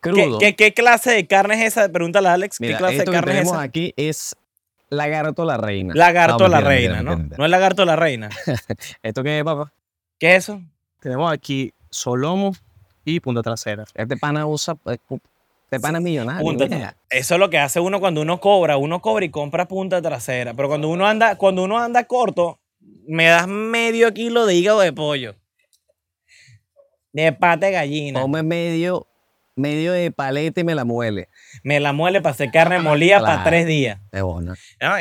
¿Qué, 0.00 0.10
crudo. 0.10 0.38
qué, 0.38 0.56
qué 0.56 0.72
clase 0.72 1.10
de 1.10 1.26
carne 1.26 1.56
es 1.56 1.74
esa? 1.74 1.90
Pregúntale 1.90 2.28
a 2.28 2.32
Alex. 2.32 2.58
Mira, 2.58 2.72
¿Qué 2.72 2.78
clase 2.78 2.94
de 2.94 2.98
esto 3.00 3.10
que 3.10 3.16
carne 3.18 3.32
es 3.32 3.36
tenemos 3.36 3.52
esa? 3.52 3.62
aquí 3.62 3.92
es 3.98 4.34
lagarto 4.88 5.44
la 5.44 5.58
reina. 5.58 5.92
Lagarto 5.94 6.44
No, 6.44 6.48
la 6.48 6.56
mentira, 6.62 6.70
reina, 6.70 6.94
mentira, 6.94 7.10
¿no? 7.10 7.18
mentira. 7.18 7.36
No 7.36 7.44
es 7.44 7.50
lagarto 7.50 7.84
la 7.84 7.96
reina. 7.96 8.30
¿Esto 9.02 9.22
qué 9.22 9.40
es, 9.40 9.44
papá? 9.44 9.74
¿Qué 10.18 10.36
es 10.36 10.44
eso? 10.44 10.62
Tenemos 11.00 11.30
aquí 11.30 11.74
solomo 11.90 12.54
y 13.04 13.20
punta 13.20 13.42
trasera. 13.42 13.84
Este 13.92 14.16
pana 14.16 14.46
usa... 14.46 14.74
Este 15.70 15.80
pana 15.80 15.98
es 15.98 16.04
millonario. 16.04 16.42
Punta 16.42 16.66
mira. 16.66 16.96
Eso 17.10 17.34
es 17.34 17.40
lo 17.40 17.50
que 17.50 17.58
hace 17.58 17.78
uno 17.80 18.00
cuando 18.00 18.22
uno 18.22 18.40
cobra. 18.40 18.76
Uno 18.78 19.00
cobra 19.02 19.24
y 19.24 19.30
compra 19.30 19.68
punta 19.68 20.00
trasera. 20.00 20.54
Pero 20.54 20.68
cuando 20.68 20.88
uno 20.88 21.06
anda, 21.06 21.36
cuando 21.36 21.62
uno 21.64 21.78
anda 21.78 22.04
corto, 22.04 22.58
me 23.06 23.26
das 23.26 23.46
medio 23.46 24.12
kilo 24.14 24.46
de 24.46 24.54
hígado 24.54 24.80
de 24.80 24.92
pollo. 24.94 25.36
De 27.12 27.32
pata 27.32 27.66
de 27.66 27.72
gallina. 27.72 28.20
Come 28.22 28.42
medio, 28.42 29.06
medio 29.56 29.92
de 29.92 30.10
paleta 30.10 30.60
y 30.60 30.64
me 30.64 30.74
la 30.74 30.84
muele. 30.86 31.28
Me 31.62 31.80
la 31.80 31.92
muele 31.92 32.22
para 32.22 32.32
hacer 32.32 32.50
carne 32.50 32.78
molida 32.80 33.20
para 33.20 33.44
tres 33.44 33.66
días. 33.66 34.00
Es 34.10 34.22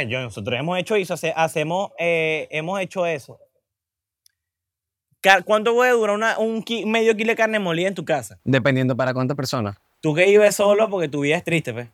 yo- 0.10 0.22
nosotros 0.22 0.60
hemos 0.60 0.78
hecho 0.80 0.96
eso, 0.96 1.14
hace- 1.14 1.34
hacemos, 1.36 1.92
eh, 1.98 2.48
hemos 2.52 2.80
hecho 2.82 3.06
eso. 3.06 3.40
¿Cuánto 5.46 5.74
puede 5.74 5.92
durar 5.92 6.16
una- 6.16 6.38
un 6.40 6.64
ki- 6.64 6.86
medio 6.86 7.16
kilo 7.16 7.32
de 7.32 7.36
carne 7.36 7.60
molida 7.60 7.88
en 7.88 7.96
tu 7.96 8.06
casa? 8.06 8.40
Dependiendo 8.44 8.96
para 8.96 9.14
cuántas 9.14 9.36
personas. 9.36 9.78
Tú 10.08 10.16
que 10.16 10.24
vives 10.26 10.56
solo 10.56 10.90
porque 10.90 11.10
tu 11.10 11.20
vida 11.20 11.36
es 11.36 11.44
triste, 11.44 11.74
pues. 11.74 11.90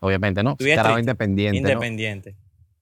Obviamente 0.00 0.42
no. 0.42 0.56
Tu 0.56 0.64
vida 0.64 0.80
es 0.90 0.98
independiente. 1.00 1.60
¿no? 1.60 1.68
Independiente. 1.68 2.34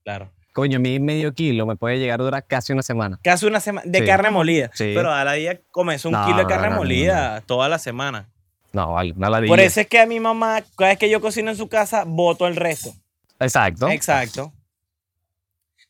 Claro. 0.05 0.31
Coño, 0.53 0.79
mí 0.79 1.01
medio 1.01 1.35
kilo 1.35 1.67
me 1.67 1.75
puede 1.75 1.99
llegar 1.99 2.21
a 2.21 2.23
durar 2.23 2.47
casi 2.47 2.73
una 2.73 2.83
semana. 2.83 3.19
Casi 3.21 3.47
una 3.47 3.59
semana 3.59 3.91
de 3.91 3.99
Sí. 3.99 4.05
carne 4.07 4.31
molida. 4.31 4.71
Sí. 4.75 4.93
Pero 4.95 5.13
a 5.13 5.25
la 5.25 5.33
día 5.33 5.61
comes 5.73 6.05
un 6.05 6.13
No, 6.13 6.25
kilo 6.25 6.39
de 6.39 6.47
carne 6.47 6.71
no, 6.71 6.77
molida 6.77 7.41
toda 7.47 7.69
la 7.69 7.81
semana. 7.81 8.29
No, 8.73 8.93
vale, 8.93 9.13
una 9.17 9.29
ladilla. 9.29 9.51
Por 9.51 9.59
eso 9.59 9.81
es 9.81 9.89
que 9.89 9.99
a 9.99 10.07
mi 10.07 10.21
mamá, 10.21 10.63
cada 10.77 10.91
vez 10.91 10.99
que 11.01 11.11
yo 11.11 11.21
cocino 11.21 11.51
en 11.51 11.57
su 11.57 11.67
casa, 11.69 12.05
voto 12.07 12.47
el 12.47 12.55
resto. 12.55 12.95
Exacto. 13.41 13.89
Exacto. 13.89 14.53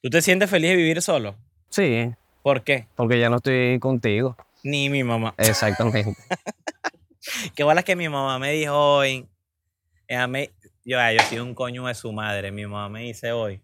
¿Tú 0.01 0.09
te 0.09 0.23
sientes 0.23 0.49
feliz 0.49 0.71
de 0.71 0.77
vivir 0.77 1.03
solo? 1.03 1.35
Sí, 1.69 2.11
¿Por 2.43 2.63
qué? 2.63 2.87
porque 2.97 3.21
ya 3.21 3.29
no 3.29 3.37
estoy 3.37 3.79
contigo. 3.79 4.39
Ni 4.65 4.89
mi 4.89 5.05
mamá. 5.05 5.35
Exactamente. 5.37 6.17
Qué 7.55 7.65
bolas 7.65 7.85
que 7.85 7.97
mi 7.97 8.09
mamá 8.09 8.39
me 8.39 8.53
dijo 8.53 8.75
hoy. 8.75 9.29
Ella 10.09 10.27
me- 10.27 10.51
yo, 10.85 11.01
ay, 11.01 11.17
yo 11.17 11.25
soy 11.25 11.39
un 11.39 11.55
coño 11.55 11.87
de 11.87 11.95
su 11.95 12.13
madre. 12.13 12.51
Mi 12.53 12.65
mamá 12.67 12.89
me 12.89 13.03
dice 13.03 13.33
hoy. 13.33 13.63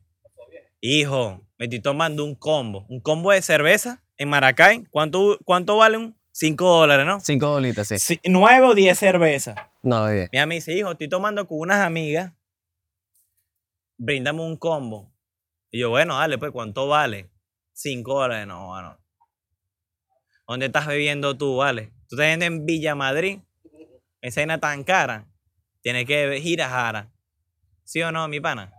Hijo, 0.80 1.40
me 1.58 1.66
estoy 1.66 1.80
tomando 1.80 2.24
un 2.24 2.34
combo. 2.34 2.84
Un 2.88 3.00
combo 3.00 3.30
de 3.30 3.42
cerveza 3.42 4.02
en 4.16 4.28
Maracay. 4.28 4.84
¿Cuánto, 4.90 5.38
cuánto 5.44 5.76
vale 5.76 5.96
un? 5.98 6.16
5 6.34 6.66
dólares, 6.66 7.04
¿no? 7.04 7.20
Cinco 7.20 7.46
dolitas, 7.48 7.86
sí. 7.88 7.98
Sí, 7.98 8.18
nueve 8.24 8.66
o 8.66 8.74
10 8.74 8.98
cervezas. 8.98 9.54
No, 9.82 10.06
bien. 10.10 10.28
Mi 10.32 10.38
mamá 10.38 10.46
me 10.46 10.54
dice, 10.56 10.72
hijo, 10.72 10.90
estoy 10.92 11.08
tomando 11.08 11.46
con 11.46 11.58
unas 11.60 11.80
amigas. 11.84 12.32
Bríndame 13.98 14.40
un 14.40 14.56
combo. 14.56 15.12
Y 15.70 15.80
yo, 15.80 15.90
bueno, 15.90 16.18
dale, 16.18 16.38
pues, 16.38 16.50
¿cuánto 16.50 16.88
vale? 16.88 17.30
5 17.74 18.14
dólares. 18.20 18.46
No, 18.46 18.68
bueno. 18.68 18.98
¿Dónde 20.48 20.66
estás 20.66 20.86
bebiendo 20.86 21.36
tú, 21.36 21.56
vale? 21.56 21.92
Tú 22.08 22.16
estás 22.20 22.42
en 22.42 22.66
Villa 22.66 22.94
Madrid. 22.94 23.40
Esa 24.22 24.40
vaina 24.40 24.58
tan 24.58 24.82
cara. 24.84 25.26
Tienes 25.82 26.06
que 26.06 26.38
ir 26.38 26.62
a 26.62 26.68
Jara. 26.70 27.10
¿Sí 27.84 28.00
o 28.02 28.10
no, 28.12 28.26
mi 28.28 28.40
pana? 28.40 28.72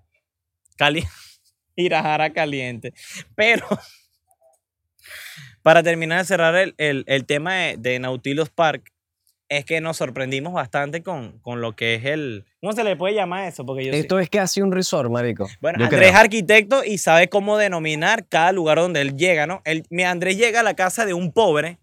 Cali 0.77 1.03
ir 1.75 1.93
a 1.93 2.01
Jara 2.01 2.33
caliente. 2.33 2.93
Pero, 3.35 3.67
para 5.61 5.83
terminar 5.83 6.19
de 6.19 6.25
cerrar 6.25 6.55
el, 6.55 6.73
el- 6.77 7.03
el 7.07 7.25
tema 7.25 7.53
de, 7.55 7.77
de 7.77 7.99
Nautilus 7.99 8.49
Park, 8.49 8.91
es 9.49 9.65
que 9.65 9.81
nos 9.81 9.97
sorprendimos 9.97 10.53
bastante 10.53 11.03
con, 11.03 11.37
con 11.39 11.61
lo 11.61 11.75
que 11.75 11.95
es 11.95 12.05
el... 12.05 12.45
¿Cómo 12.59 12.73
se 12.73 12.83
le 12.83 12.95
puede 12.95 13.13
llamar 13.13 13.47
eso? 13.47 13.65
Porque 13.65 13.85
yo 13.85 13.93
sí- 13.93 13.99
Esto 13.99 14.17
es 14.19 14.29
casi 14.29 14.61
un 14.61 14.71
resort, 14.71 15.11
marico. 15.11 15.47
bueno, 15.61 15.77
Andrés 15.83 16.09
es 16.09 16.15
arquitecto 16.15 16.83
y 16.83 16.97
sabe 16.97 17.29
cómo 17.29 17.57
denominar 17.57 18.27
cada 18.27 18.51
lugar 18.51 18.77
donde 18.79 19.01
él 19.01 19.15
llega, 19.15 19.45
¿no? 19.45 19.61
Él, 19.65 19.85
mi 19.89 20.03
Andrés 20.03 20.37
llega 20.37 20.61
a 20.61 20.63
la 20.63 20.73
casa 20.75 21.05
de 21.05 21.13
un 21.13 21.31
pobre, 21.33 21.77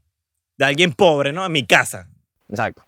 de 0.56 0.64
alguien 0.64 0.92
pobre, 0.94 1.32
¿no? 1.32 1.44
A 1.44 1.48
mi 1.48 1.64
casa. 1.64 2.08
Exacto. 2.48 2.82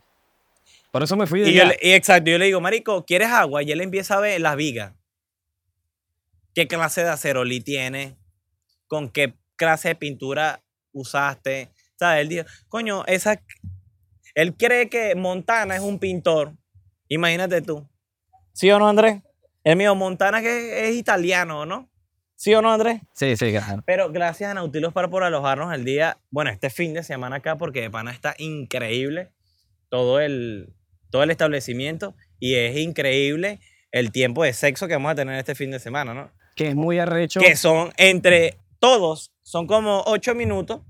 Por 0.93 1.03
eso 1.03 1.17
me 1.17 1.27
fui 1.27 1.41
de 1.41 1.51
Y 1.51 1.55
yo 1.55 1.63
allá. 1.63 1.73
le, 1.81 1.89
y 1.89 1.93
exacto, 1.95 2.31
yo 2.31 2.39
le 2.39 2.45
digo, 2.45 2.61
marico, 2.61 3.05
¿quieres 3.07 3.29
agua? 3.29 3.63
Y 3.63 3.73
él 3.73 3.81
empieza 3.81 4.17
a 4.17 4.21
ver 4.21 4.41
las 4.41 4.55
vigas. 4.57 4.93
¿Qué 6.55 6.69
clase 6.69 7.03
de 7.03 7.09
acerolí 7.09 7.61
tiene? 7.61 8.19
¿Con 8.87 9.09
qué 9.09 9.35
clase 9.57 9.89
de 9.89 9.95
pintura 9.95 10.63
usaste? 10.93 11.71
¿Sabes? 11.99 12.21
Él 12.21 12.29
dijo, 12.29 12.45
coño, 12.69 13.05
esa... 13.07 13.43
Él 14.35 14.55
cree 14.55 14.91
que 14.91 15.15
Montana 15.15 15.75
es 15.77 15.81
un 15.81 15.99
pintor. 15.99 16.53
Imagínate 17.09 17.63
tú. 17.63 17.89
¿Sí 18.53 18.71
o 18.71 18.79
no, 18.79 18.87
Andrés? 18.87 19.23
Él 19.65 19.77
me 19.77 19.85
dijo, 19.85 19.95
Montana 19.95 20.43
que 20.43 20.89
es 20.89 20.95
italiano, 20.95 21.65
¿no? 21.65 21.91
¿Sí 22.37 22.53
o 22.55 22.61
no, 22.61 22.71
Andrés? 22.71 23.01
Sí, 23.15 23.35
sí, 23.37 23.51
claro. 23.51 23.83
Pero 23.87 24.13
gracias 24.13 24.51
a 24.51 24.55
Nautilus 24.55 24.93
Par 24.93 25.09
por 25.09 25.25
alojarnos 25.25 25.73
el 25.73 25.85
día, 25.87 26.19
bueno, 26.31 26.51
este 26.51 26.69
fin 26.69 26.93
de 26.93 27.03
semana 27.03 27.37
acá, 27.37 27.57
porque 27.57 27.81
de 27.81 27.91
pana 27.91 28.11
está 28.11 28.35
increíble 28.37 29.31
todo 29.89 30.21
el, 30.21 30.75
todo 31.13 31.23
el 31.23 31.31
establecimiento 31.31 32.15
y 32.41 32.57
es 32.57 32.77
increíble 32.77 33.61
el 33.93 34.11
tiempo 34.11 34.43
de 34.43 34.53
sexo 34.53 34.89
que 34.89 34.95
vamos 34.95 35.13
a 35.13 35.15
tener 35.15 35.39
este 35.39 35.55
fin 35.55 35.71
de 35.71 35.79
semana, 35.79 36.13
¿no? 36.15 36.31
Que 36.57 36.69
es 36.69 36.75
muy 36.75 36.99
arrecho. 36.99 37.39
Que 37.41 37.55
son 37.55 37.93
entre 37.97 38.57
todos, 38.81 39.31
son 39.43 39.67
como 39.69 40.03
ocho 40.07 40.35
minutos 40.35 40.81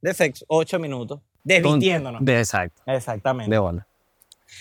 de 0.00 0.14
sexo, 0.14 0.44
ocho 0.48 0.78
minutos, 0.78 1.18
con- 1.20 1.26
desvistiéndonos. 1.42 2.24
De, 2.24 2.38
exacto. 2.38 2.82
Exactamente. 2.86 3.50
De 3.50 3.58
bola. 3.58 3.86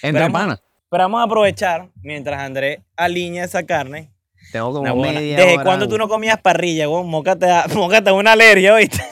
Entre 0.01 0.29
panas. 0.29 0.61
Pero 0.89 1.03
vamos 1.05 1.21
a 1.21 1.23
aprovechar, 1.23 1.89
mientras 2.01 2.39
Andrés 2.39 2.79
alinea 2.95 3.43
esa 3.45 3.63
carne. 3.65 4.09
Tengo 4.51 4.71
como 4.71 4.81
Una 4.93 4.93
media 5.11 5.37
¿Desde 5.37 5.55
hora. 5.55 5.63
cuándo 5.63 5.87
tú 5.87 5.97
no 5.97 6.07
comías 6.07 6.39
parrilla, 6.39 6.85
güey? 6.85 7.03
Mócate, 7.03 7.47
mócate 7.75 8.11
una 8.11 8.33
alergia, 8.33 8.73
¿oíste? 8.75 9.03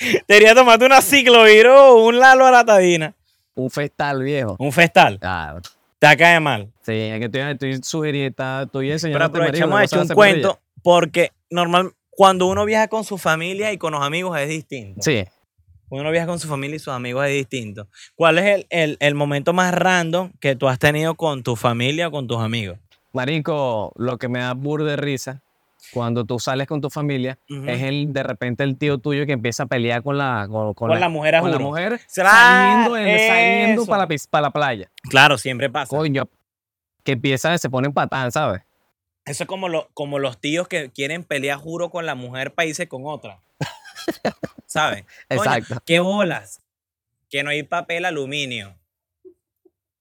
Deberías 0.28 0.54
tomarte 0.54 0.84
una 0.86 1.02
cicloviro 1.02 1.92
o 1.96 2.06
un 2.06 2.18
lalo 2.20 2.46
a 2.46 2.50
la 2.50 2.64
tadina. 2.64 3.14
Un 3.56 3.70
festal 3.70 4.22
viejo. 4.22 4.54
Un 4.58 4.70
festal. 4.72 5.18
Claro. 5.18 5.60
Te 5.98 6.16
cae 6.16 6.38
mal. 6.40 6.70
Sí, 6.82 6.92
es 6.92 7.18
que 7.18 7.24
estoy, 7.24 7.40
estoy 7.40 7.80
sugiriendo, 7.82 8.62
estoy 8.62 8.92
enseñando. 8.92 9.18
Pero 9.18 9.24
aprovechamos 9.24 9.80
a 9.80 9.84
echar 9.84 10.00
un 10.02 10.08
cuento 10.08 10.58
porque 10.82 11.32
normal, 11.50 11.92
cuando 12.10 12.46
uno 12.46 12.64
viaja 12.64 12.86
con 12.88 13.02
su 13.02 13.18
familia 13.18 13.72
y 13.72 13.78
con 13.78 13.92
los 13.92 14.02
amigos 14.02 14.38
es 14.38 14.48
distinto. 14.48 15.00
Sí. 15.02 15.24
Cuando 15.88 16.02
uno 16.02 16.10
viaja 16.12 16.26
con 16.26 16.38
su 16.38 16.48
familia 16.48 16.76
y 16.76 16.80
sus 16.80 16.92
amigos 16.92 17.24
es 17.26 17.32
distinto. 17.32 17.88
¿Cuál 18.14 18.38
es 18.38 18.44
el, 18.44 18.66
el- 18.70 18.96
el 19.00 19.14
momento 19.14 19.52
más 19.52 19.72
random 19.72 20.32
que 20.40 20.54
tú 20.54 20.68
has 20.68 20.78
tenido 20.78 21.14
con 21.14 21.42
tu 21.42 21.56
familia 21.56 22.08
o 22.08 22.10
con 22.10 22.26
tus 22.26 22.38
amigos? 22.38 22.78
Marico, 23.12 23.92
lo 23.96 24.18
que 24.18 24.28
me 24.28 24.40
da 24.40 24.52
bur 24.52 24.84
de 24.84 24.96
risa 24.96 25.42
cuando 25.92 26.24
tú 26.24 26.38
sales 26.38 26.66
con 26.66 26.80
tu 26.80 26.90
familia 26.90 27.38
es 27.48 27.82
el 27.82 28.12
de 28.12 28.22
repente 28.22 28.64
el 28.64 28.76
tío 28.76 28.98
tuyo 28.98 29.26
que 29.26 29.32
empieza 29.32 29.64
a 29.64 29.66
pelear 29.66 30.02
con 30.02 30.18
la 30.18 30.46
con, 30.50 30.74
con 30.74 30.88
Con 30.90 31.00
la 31.00 31.08
mujer 31.08 31.40
con 31.40 31.50
la 31.50 31.58
mujer 31.58 32.00
saliendo, 32.08 32.96
en- 32.96 33.28
saliendo 33.28 33.86
para, 33.86 34.06
la, 34.06 34.16
para 34.30 34.42
la 34.42 34.50
playa. 34.50 34.90
Claro, 35.08 35.38
siempre 35.38 35.70
pasa. 35.70 35.96
Coño, 35.96 36.28
que 37.04 37.12
empieza, 37.12 37.56
se 37.58 37.70
ponen 37.70 37.92
patán, 37.92 38.32
¿sabes? 38.32 38.62
Eso 39.24 39.42
es 39.44 39.48
como, 39.48 39.68
lo, 39.68 39.88
como 39.94 40.18
los 40.18 40.38
tíos 40.40 40.68
que 40.68 40.90
quieren 40.90 41.24
pelear 41.24 41.58
juro 41.58 41.90
con 41.90 42.06
la 42.06 42.14
mujer 42.14 42.54
para 42.54 42.66
irse 42.66 42.86
con 42.88 43.02
otra. 43.06 43.40
¿Sabes? 44.66 45.04
Coño, 45.28 45.40
Exacto. 45.42 45.82
¿Qué 45.84 46.00
bolas? 46.00 46.60
Que 47.28 47.42
no 47.42 47.50
hay 47.50 47.62
papel 47.64 48.04
aluminio. 48.04 48.76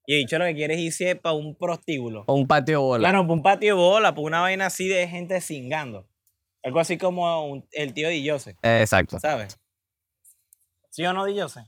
Y 0.07 0.17
dicho 0.17 0.37
lo 0.37 0.45
que 0.45 0.53
quieres 0.55 0.77
irse 0.79 1.15
para 1.15 1.33
un 1.35 1.55
prostíbulo. 1.55 2.23
O 2.27 2.33
un 2.35 2.47
patio 2.47 2.73
de 2.73 2.77
bola. 2.85 3.09
Claro, 3.09 3.23
para 3.23 3.33
un 3.33 3.41
patio 3.43 3.75
de 3.75 3.81
bola, 3.81 4.11
para 4.13 4.21
una 4.27 4.41
vaina 4.41 4.67
así 4.67 4.87
de 4.87 5.07
gente 5.07 5.39
cingando. 5.41 6.07
Algo 6.63 6.79
así 6.79 6.97
como 6.97 7.45
un- 7.47 7.67
el 7.71 7.93
tío 7.93 8.07
de 8.09 8.27
Jose, 8.29 8.51
Eh, 8.61 8.81
Exacto. 8.81 9.19
¿sabes? 9.19 9.59
¿Sí 10.89 11.05
o 11.05 11.13
no, 11.13 11.25
Di 11.25 11.39
Jose? 11.39 11.61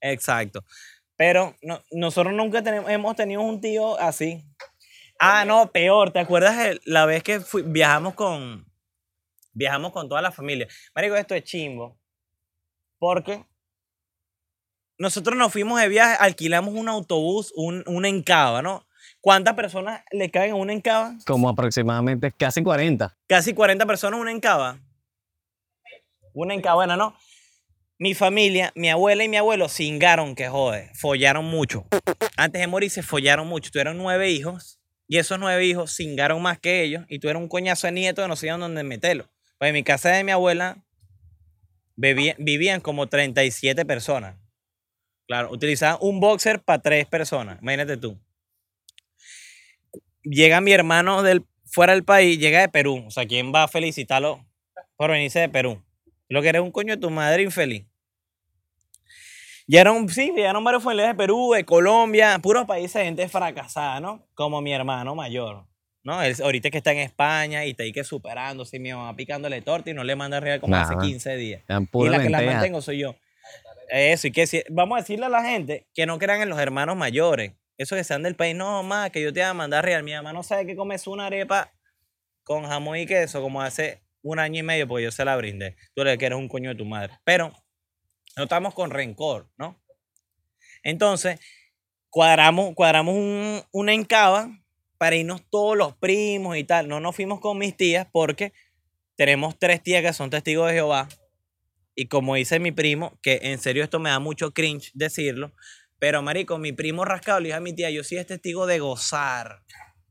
Exacto. 0.00 0.64
Pero 1.16 1.54
no- 1.62 1.82
nosotros 1.92 2.34
nunca 2.34 2.62
tenemos, 2.62 2.90
hemos 2.90 3.16
tenido 3.16 3.40
un 3.40 3.60
tío 3.60 3.98
así. 3.98 4.44
Ah, 5.18 5.44
no, 5.46 5.70
peor. 5.72 6.12
¿Te 6.12 6.18
acuerdas 6.18 6.58
el- 6.66 6.80
la 6.84 7.06
vez 7.06 7.22
que 7.22 7.40
fui- 7.40 7.62
viajamos 7.62 8.14
con 8.14 8.66
viajamos 9.52 9.92
con 9.92 10.08
toda 10.08 10.20
la 10.20 10.30
familia? 10.30 10.68
Marico, 10.94 11.16
esto 11.16 11.34
es 11.34 11.44
chimbo. 11.44 11.98
Porque 12.98 13.44
nosotros 14.98 15.36
nos 15.36 15.52
fuimos 15.52 15.80
de 15.80 15.88
viaje, 15.88 16.16
alquilamos 16.20 16.74
un 16.74 16.88
autobús, 16.88 17.52
un, 17.56 17.82
un 17.86 18.04
encaba, 18.06 18.62
¿no? 18.62 18.86
¿Cuántas 19.20 19.54
personas 19.54 20.02
le 20.12 20.30
caen 20.30 20.50
en 20.54 20.60
un 20.60 20.70
encaba? 20.70 21.16
Como 21.26 21.48
aproximadamente 21.48 22.30
casi 22.32 22.62
40. 22.62 23.16
Casi 23.28 23.54
40 23.54 23.84
personas 23.86 24.20
una 24.20 24.30
encaba. 24.30 24.78
Una 26.32 26.54
encaba, 26.54 26.76
bueno, 26.76 26.96
¿no? 26.96 27.16
Mi 27.98 28.14
familia, 28.14 28.72
mi 28.74 28.90
abuela 28.90 29.24
y 29.24 29.28
mi 29.28 29.36
abuelo 29.38 29.68
cingaron 29.68 30.34
que 30.34 30.48
jode, 30.48 30.90
follaron 30.94 31.44
mucho. 31.46 31.86
Antes 32.36 32.60
de 32.60 32.66
morir 32.66 32.90
se 32.90 33.02
follaron 33.02 33.46
mucho. 33.48 33.70
Tuvieron 33.70 33.96
nueve 33.96 34.30
hijos 34.30 34.78
y 35.08 35.16
esos 35.16 35.38
nueve 35.38 35.64
hijos 35.64 35.96
cingaron 35.96 36.42
más 36.42 36.58
que 36.58 36.82
ellos 36.82 37.04
y 37.08 37.18
tuvieron 37.18 37.42
un 37.44 37.48
coñazo 37.48 37.86
de 37.86 37.92
nietos 37.94 38.22
que 38.24 38.28
no 38.28 38.36
sabían 38.36 38.60
dónde 38.60 38.82
meterlo. 38.84 39.28
Pues 39.58 39.68
en 39.68 39.74
mi 39.74 39.82
casa 39.82 40.10
de 40.10 40.24
mi 40.24 40.30
abuela 40.32 40.84
bebía- 41.96 42.36
vivían 42.38 42.80
como 42.82 43.06
37 43.08 43.86
personas. 43.86 44.36
Claro, 45.26 45.50
utilizaban 45.50 45.98
un 46.00 46.20
boxer 46.20 46.62
para 46.62 46.80
tres 46.80 47.06
personas. 47.06 47.58
Imagínate 47.60 47.96
tú. 47.96 48.18
llega 50.22 50.60
mi 50.60 50.72
hermano 50.72 51.22
del, 51.22 51.44
fuera 51.64 51.92
del 51.92 52.04
país, 52.04 52.38
llega 52.38 52.60
de 52.60 52.68
Perú. 52.68 53.04
O 53.06 53.10
sea, 53.10 53.26
¿quién 53.26 53.52
va 53.54 53.64
a 53.64 53.68
felicitarlo 53.68 54.44
por 54.96 55.10
venirse 55.10 55.40
de 55.40 55.48
Perú? 55.48 55.82
Lo 56.28 56.42
que 56.42 56.48
eres 56.48 56.62
un 56.62 56.72
coño 56.72 56.94
de 56.94 57.00
tu 57.00 57.10
madre 57.10 57.42
infeliz. 57.42 57.86
Llegaron, 59.68 60.08
sí, 60.08 60.32
llegaron 60.34 60.62
varios 60.62 60.82
familiares 60.82 61.14
de 61.14 61.18
Perú, 61.18 61.52
de 61.54 61.64
Colombia, 61.64 62.38
puros 62.40 62.66
países 62.66 62.94
de 62.94 63.04
gente 63.04 63.28
fracasada, 63.28 63.98
¿no? 63.98 64.24
Como 64.34 64.60
mi 64.60 64.72
hermano 64.72 65.16
mayor, 65.16 65.64
¿no? 66.04 66.22
Él 66.22 66.36
ahorita 66.40 66.70
que 66.70 66.78
está 66.78 66.92
en 66.92 66.98
España 66.98 67.64
y 67.64 67.70
está 67.70 67.82
ahí 67.82 67.92
que 67.92 68.04
superándose, 68.04 68.78
mi 68.78 68.92
mamá 68.92 69.16
picándole 69.16 69.60
torta 69.62 69.90
y 69.90 69.94
no 69.94 70.04
le 70.04 70.14
manda 70.14 70.38
real 70.38 70.60
como 70.60 70.76
hace 70.76 70.94
Nah. 70.94 71.02
15 71.02 71.36
días. 71.36 71.62
Y 71.68 72.08
la 72.08 72.22
que 72.22 72.30
la 72.30 72.42
mantengo 72.42 72.80
soy 72.80 72.98
yo. 72.98 73.16
Eso, 73.88 74.26
y 74.26 74.32
que 74.32 74.46
si, 74.46 74.62
vamos 74.68 74.96
a 74.96 75.00
decirle 75.00 75.26
a 75.26 75.28
la 75.30 75.44
gente 75.44 75.86
que 75.94 76.06
no 76.06 76.18
crean 76.18 76.42
en 76.42 76.48
los 76.48 76.58
hermanos 76.58 76.96
mayores. 76.96 77.52
Eso 77.78 77.94
que 77.94 78.04
sean 78.04 78.22
del 78.22 78.36
país, 78.36 78.54
no, 78.54 78.82
más 78.82 79.10
que 79.10 79.20
yo 79.20 79.32
te 79.32 79.40
voy 79.40 79.48
a 79.48 79.54
mandar 79.54 79.84
real. 79.84 80.02
Mi 80.02 80.12
mamá 80.12 80.32
no 80.32 80.42
sabe 80.42 80.66
que 80.66 80.76
comes 80.76 81.06
una 81.06 81.26
arepa 81.26 81.72
con 82.42 82.64
jamón 82.64 82.96
y 82.96 83.06
queso 83.06 83.42
como 83.42 83.60
hace 83.60 84.02
un 84.22 84.38
año 84.38 84.60
y 84.60 84.62
medio, 84.62 84.88
porque 84.88 85.04
yo 85.04 85.10
se 85.10 85.24
la 85.24 85.36
brindé. 85.36 85.76
Tú 85.94 86.02
le 86.02 86.16
que 86.16 86.26
eres 86.26 86.38
un 86.38 86.48
coño 86.48 86.70
de 86.70 86.76
tu 86.76 86.84
madre. 86.84 87.18
Pero 87.24 87.52
no 88.36 88.44
estamos 88.44 88.74
con 88.74 88.90
rencor, 88.90 89.50
¿no? 89.56 89.80
Entonces, 90.82 91.38
cuadramos, 92.10 92.74
cuadramos 92.74 93.14
un, 93.14 93.62
una 93.72 93.92
encaba 93.92 94.48
para 94.98 95.16
irnos 95.16 95.42
todos 95.50 95.76
los 95.76 95.96
primos 95.96 96.56
y 96.56 96.64
tal. 96.64 96.88
No 96.88 97.00
nos 97.00 97.14
fuimos 97.14 97.40
con 97.40 97.58
mis 97.58 97.76
tías 97.76 98.06
porque 98.10 98.52
tenemos 99.16 99.58
tres 99.58 99.82
tías 99.82 100.02
que 100.02 100.12
son 100.12 100.30
testigos 100.30 100.68
de 100.68 100.74
Jehová. 100.74 101.08
Y 101.96 102.08
como 102.08 102.34
dice 102.34 102.60
mi 102.60 102.72
primo, 102.72 103.18
que 103.22 103.40
en 103.42 103.58
serio 103.58 103.82
esto 103.82 103.98
me 103.98 104.10
da 104.10 104.20
mucho 104.20 104.52
cringe 104.52 104.92
decirlo, 104.94 105.54
pero 105.98 106.22
marico, 106.22 106.58
mi 106.58 106.72
primo 106.72 107.06
rascado 107.06 107.40
le 107.40 107.48
dijo 107.48 107.56
a 107.56 107.60
mi 107.60 107.72
tía, 107.72 107.90
yo 107.90 108.04
sí 108.04 108.16
es 108.16 108.26
testigo 108.26 108.66
de 108.66 108.78
gozar. 108.78 109.62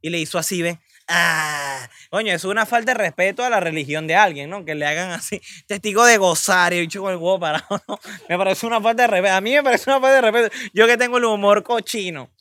Y 0.01 0.10
le 0.10 0.20
hizo 0.20 0.39
así, 0.39 0.63
¿ven? 0.63 0.80
Ah, 1.08 1.88
coño, 2.10 2.34
es 2.34 2.44
una 2.44 2.65
falta 2.65 2.94
de 2.94 2.98
respeto 2.98 3.44
a 3.44 3.50
la 3.51 3.60
religión 3.60 4.08
de 4.08 4.15
alguien, 4.15 4.50
¿no? 4.50 4.65
Que 4.65 4.74
le 4.74 4.88
hagan 4.88 5.12
así, 5.12 5.39
testigo 5.68 6.04
de 6.06 6.18
gozar 6.18 6.74
y 6.74 6.77
el 6.77 6.82
bicho 6.84 7.01
con 7.01 7.12
el 7.12 7.18
huevo 7.18 7.39
parado, 7.39 7.68
¿no? 7.88 8.00
Me 8.27 8.38
parece 8.38 8.65
una 8.65 8.82
falta 8.82 9.04
de 9.04 9.08
respeto. 9.08 9.36
A 9.36 9.42
mí 9.42 9.54
me 9.54 9.63
parece 9.63 9.89
una 9.89 10.00
falta 10.00 10.15
de 10.15 10.22
respeto. 10.22 10.56
Yo 10.74 10.88
que 10.88 10.98
tengo 10.98 11.18
el 11.20 11.25
humor 11.25 11.63
cochino. 11.63 12.32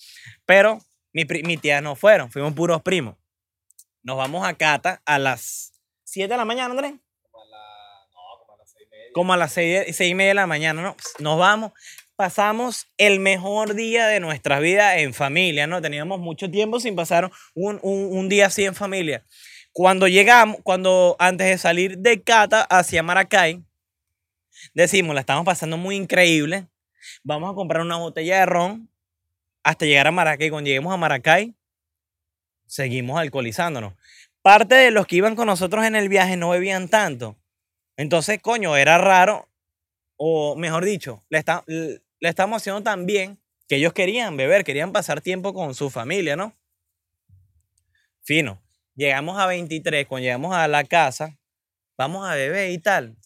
Pero 0.47 0.81
mi, 1.13 1.25
mi 1.45 1.59
tía 1.59 1.83
no 1.83 1.97
fueron, 1.97 2.31
fuimos 2.31 2.55
puros 2.55 2.81
primos. 2.83 3.17
Nos 4.03 4.17
vamos 4.17 4.47
a 4.47 4.55
Cata 4.55 5.03
a 5.05 5.19
las 5.19 5.73
7 6.05 6.33
de 6.33 6.37
la 6.37 6.45
mañana, 6.45 6.71
Andrés. 6.71 6.95
Como 9.15 9.33
a 9.33 9.37
las 9.37 9.53
6, 9.53 9.99
y 10.01 10.15
media 10.15 10.29
de 10.31 10.35
la 10.35 10.47
mañana, 10.47 10.83
¿no? 10.83 10.97
Nos 11.21 11.39
vamos. 11.39 11.73
Pasamos 12.17 12.87
el 12.99 13.19
mejor 13.21 13.75
día 13.75 14.07
de 14.07 14.21
nuestras 14.21 14.61
vidas 14.61 14.99
en 14.99 15.15
familia, 15.15 15.67
¿no? 15.67 15.81
Teníamos 15.81 16.21
mucho 16.21 16.51
tiempo 16.51 16.79
sin 16.81 16.95
pasar 16.95 17.31
un, 17.55 17.79
un- 17.83 18.09
un 18.17 18.29
día 18.29 18.47
así 18.47 18.65
en 18.65 18.75
familia. 18.75 19.25
Cuando 19.73 20.07
llegamos, 20.07 20.59
cuando 20.63 21.17
antes 21.19 21.47
de 21.49 21.59
salir 21.59 21.99
de 21.99 22.23
Cata 22.23 22.63
hacia 22.63 23.03
Maracay, 23.03 23.63
decimos, 24.75 25.15
la 25.15 25.21
estamos 25.23 25.45
pasando 25.45 25.77
muy 25.77 25.97
increíble. 25.97 26.67
Vamos 27.23 27.51
a 27.51 27.55
comprar 27.55 27.83
una 27.83 27.97
botella 27.97 28.39
de 28.41 28.47
ron 28.47 28.89
hasta 29.65 29.85
llegar 29.87 30.07
a 30.07 30.11
Maracay. 30.13 30.51
Cuando 30.51 30.69
lleguemos 30.69 30.95
a 30.95 30.97
Maracay, 30.97 31.55
seguimos 32.67 33.19
alcoholizándonos. 33.19 33.95
Parte 34.43 34.75
de 34.75 34.91
los 34.91 35.07
que 35.07 35.17
iban 35.17 35.35
con 35.37 35.47
nosotros 35.47 35.85
en 35.85 35.97
el 35.97 36.09
viaje 36.09 36.37
no 36.37 36.51
bebían 36.51 36.89
tanto. 36.89 37.37
Entonces, 37.97 38.41
coño, 38.41 38.77
era 38.77 38.99
raro, 38.99 39.49
o 40.17 40.57
mejor 40.57 40.85
dicho, 40.85 41.25
le, 41.29 41.39
está, 41.39 41.65
le 41.67 42.01
estamos 42.21 42.61
haciendo 42.61 42.83
tan 42.83 43.07
bien 43.07 43.39
que 43.69 43.77
ellos 43.77 43.93
querían 43.93 44.37
beber, 44.37 44.65
querían 44.65 44.93
pasar 44.93 45.21
tiempo 45.21 45.55
con 45.55 45.75
su 45.75 45.91
familia, 45.91 46.37
¿no? 46.37 46.55
Fino. 48.23 48.61
Llegamos 48.97 49.39
a 49.39 49.47
23, 49.47 50.07
cuando 50.07 50.25
llegamos 50.25 50.55
a 50.55 50.69
la 50.69 50.85
casa, 50.85 51.39
vamos 51.97 52.27
a 52.29 52.35
beber 52.35 52.71
y 52.71 52.79
tal. 52.79 53.17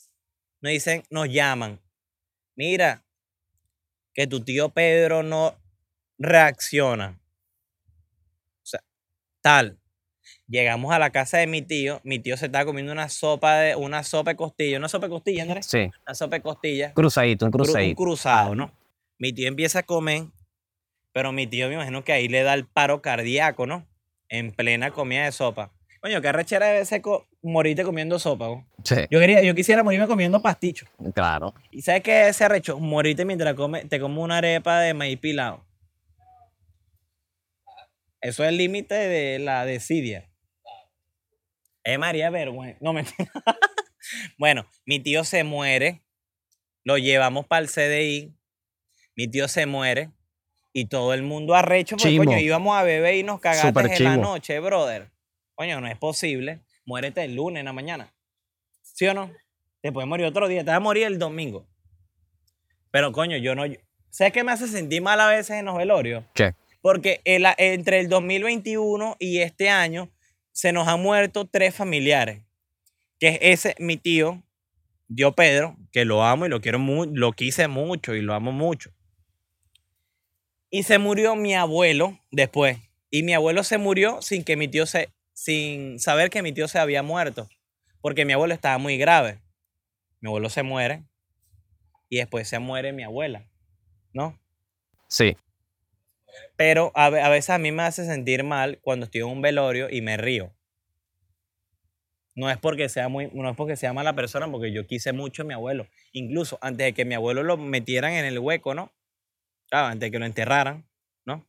Nos 0.60 0.72
dicen, 0.72 1.04
nos 1.10 1.28
llaman. 1.28 1.80
Mira, 2.56 3.04
que 4.14 4.26
tu 4.26 4.40
tío 4.40 4.70
Pedro 4.70 5.22
no 5.22 5.54
reacciona. 6.18 7.20
O 8.62 8.66
sea, 8.66 8.82
tal. 9.40 9.78
Llegamos 10.48 10.92
a 10.94 10.98
la 10.98 11.10
casa 11.10 11.38
de 11.38 11.46
mi 11.46 11.60
tío. 11.62 12.00
Mi 12.04 12.18
tío 12.18 12.36
se 12.38 12.46
estaba 12.46 12.64
comiendo 12.64 12.90
una 12.90 13.08
sopa 13.10 13.56
de 13.58 13.76
una 13.76 14.02
sopa 14.02 14.30
de 14.30 14.36
costilla. 14.36 14.78
Una 14.78 14.88
sopa 14.88 15.06
de 15.06 15.10
costilla, 15.10 15.42
Andrés. 15.42 15.66
Sí, 15.66 15.90
Una 16.06 16.14
sopa 16.14 16.36
de 16.36 16.42
costilla. 16.42 16.94
cruzadito, 16.94 17.44
un 17.44 17.52
cru- 17.52 17.58
un 17.60 17.64
cruzadito. 17.64 17.96
cruzado, 17.96 18.54
¿no? 18.54 18.72
Mi 19.18 19.32
tío 19.32 19.46
empieza 19.48 19.80
a 19.80 19.82
comer, 19.82 20.22
pero 21.12 21.32
mi 21.32 21.46
tío 21.46 21.68
me 21.68 21.74
imagino 21.74 22.02
que 22.02 22.12
ahí 22.12 22.28
le 22.28 22.42
da 22.44 22.54
el 22.54 22.64
paro 22.66 23.02
cardíaco, 23.02 23.66
¿no? 23.66 23.86
En 24.30 24.52
plena 24.52 24.90
comida 24.90 25.24
de 25.24 25.32
sopa. 25.32 25.70
Coño, 26.00 26.22
qué 26.22 26.28
arrechera 26.28 26.66
debe 26.68 26.84
ser 26.86 27.02
morirte 27.42 27.82
comiendo 27.84 28.18
sopa, 28.18 28.46
¿no? 28.46 28.66
Sí, 28.84 28.94
Yo, 29.10 29.18
quería, 29.18 29.42
yo 29.42 29.54
quisiera 29.54 29.82
morirme 29.82 30.06
comiendo 30.06 30.40
pasticho. 30.40 30.86
claro. 31.14 31.52
¿Y 31.70 31.82
sabes 31.82 32.02
qué 32.02 32.22
es 32.22 32.28
ese 32.36 32.44
arrecho? 32.44 32.78
Morirte 32.78 33.24
mientras 33.24 33.52
come, 33.54 33.84
te 33.84 33.98
comes 34.00 34.18
una 34.18 34.38
arepa 34.38 34.80
de 34.80 34.94
maíz 34.94 35.18
pilado. 35.18 35.66
Eso 38.20 38.42
es 38.44 38.48
el 38.48 38.56
límite 38.56 38.94
de 38.94 39.38
la 39.40 39.64
desidia. 39.64 40.27
Eh, 41.84 41.98
María 41.98 42.30
Vergüenza. 42.30 42.78
No, 42.80 42.92
mentira. 42.92 43.30
bueno, 44.38 44.66
mi 44.84 45.00
tío 45.00 45.24
se 45.24 45.44
muere. 45.44 46.02
Lo 46.84 46.98
llevamos 46.98 47.46
para 47.46 47.62
el 47.62 47.68
CDI. 47.68 48.34
Mi 49.16 49.28
tío 49.28 49.48
se 49.48 49.66
muere. 49.66 50.10
Y 50.72 50.86
todo 50.86 51.14
el 51.14 51.22
mundo 51.22 51.54
arrecho, 51.54 51.96
porque 51.96 52.10
Chimo. 52.10 52.24
coño, 52.24 52.38
íbamos 52.38 52.76
a 52.76 52.82
beber 52.82 53.14
y 53.16 53.22
nos 53.22 53.40
cagaste 53.40 53.80
en 53.96 54.04
la 54.04 54.16
noche, 54.16 54.60
brother. 54.60 55.10
Coño, 55.54 55.80
no 55.80 55.88
es 55.88 55.96
posible. 55.98 56.60
Muérete 56.84 57.24
el 57.24 57.34
lunes 57.34 57.60
en 57.60 57.64
la 57.66 57.72
mañana. 57.72 58.14
¿Sí 58.82 59.06
o 59.06 59.14
no? 59.14 59.32
Te 59.80 59.90
puedes 59.92 60.06
morir 60.08 60.26
otro 60.26 60.46
día. 60.46 60.60
Te 60.60 60.66
vas 60.70 60.76
a 60.76 60.80
morir 60.80 61.04
el 61.06 61.18
domingo. 61.18 61.66
Pero 62.90 63.12
coño, 63.12 63.36
yo 63.38 63.54
no. 63.54 63.64
¿Sabes 64.10 64.32
qué 64.32 64.44
me 64.44 64.52
hace 64.52 64.68
sentir 64.68 65.02
mal 65.02 65.20
a 65.20 65.28
veces 65.28 65.50
en 65.56 65.64
los 65.66 65.76
velorios? 65.76 66.24
¿Qué? 66.34 66.54
Porque 66.80 67.20
el- 67.24 67.46
entre 67.58 68.00
el 68.00 68.08
2021 68.08 69.16
y 69.18 69.38
este 69.40 69.68
año 69.70 70.10
se 70.52 70.72
nos 70.72 70.88
han 70.88 71.00
muerto 71.00 71.46
tres 71.46 71.74
familiares. 71.74 72.42
Que 73.18 73.28
es 73.28 73.38
ese, 73.40 73.74
mi 73.78 73.96
tío, 73.96 74.42
Dio 75.08 75.32
Pedro, 75.32 75.76
que 75.92 76.04
lo 76.04 76.24
amo 76.24 76.46
y 76.46 76.48
lo 76.48 76.60
quiero 76.60 76.78
mucho, 76.78 77.10
lo 77.14 77.32
quise 77.32 77.66
mucho 77.68 78.14
y 78.14 78.20
lo 78.20 78.34
amo 78.34 78.52
mucho. 78.52 78.90
Y 80.70 80.82
se 80.82 80.98
murió 80.98 81.34
mi 81.34 81.54
abuelo 81.54 82.18
después. 82.30 82.78
Y 83.10 83.22
mi 83.22 83.32
abuelo 83.32 83.64
se 83.64 83.78
murió 83.78 84.20
sin 84.20 84.44
que 84.44 84.56
mi 84.56 84.68
tío 84.68 84.84
se, 84.84 85.10
sin 85.32 85.98
saber 85.98 86.28
que 86.30 86.42
mi 86.42 86.52
tío 86.52 86.68
se 86.68 86.78
había 86.78 87.02
muerto. 87.02 87.48
Porque 88.00 88.24
mi 88.24 88.34
abuelo 88.34 88.54
estaba 88.54 88.78
muy 88.78 88.98
grave. 88.98 89.40
Mi 90.20 90.28
abuelo 90.28 90.50
se 90.50 90.62
muere. 90.62 91.04
Y 92.10 92.18
después 92.18 92.48
se 92.48 92.58
muere 92.58 92.92
mi 92.92 93.02
abuela. 93.02 93.48
¿No? 94.12 94.38
Sí, 95.08 95.36
Pero 96.56 96.92
a, 96.94 97.06
a 97.06 97.28
veces 97.28 97.50
a 97.50 97.58
mí 97.58 97.72
me 97.72 97.82
hace 97.82 98.04
sentir 98.04 98.44
mal 98.44 98.78
cuando 98.82 99.04
estoy 99.06 99.20
en 99.22 99.28
un 99.28 99.42
velorio 99.42 99.88
y 99.90 100.00
me 100.02 100.16
río. 100.16 100.52
No 102.34 102.48
es 102.48 102.56
porque 102.56 102.88
sea 102.88 103.08
muy, 103.08 103.28
no 103.32 103.50
es 103.50 103.56
porque 103.56 103.76
sea 103.76 103.92
mala 103.92 104.14
persona, 104.14 104.48
porque 104.50 104.72
yo 104.72 104.86
quise 104.86 105.12
mucho 105.12 105.42
a 105.42 105.44
mi 105.44 105.54
abuelo. 105.54 105.88
Incluso 106.12 106.58
antes 106.60 106.84
de 106.86 106.92
que 106.94 107.04
mi 107.04 107.14
abuelo 107.14 107.42
lo 107.42 107.56
metieran 107.56 108.12
en 108.12 108.24
el 108.24 108.38
hueco, 108.38 108.74
¿no? 108.74 108.92
Claro, 109.68 109.88
antes 109.88 110.06
de 110.06 110.10
que 110.12 110.18
lo 110.20 110.26
enterraran, 110.26 110.86
¿no? 111.24 111.44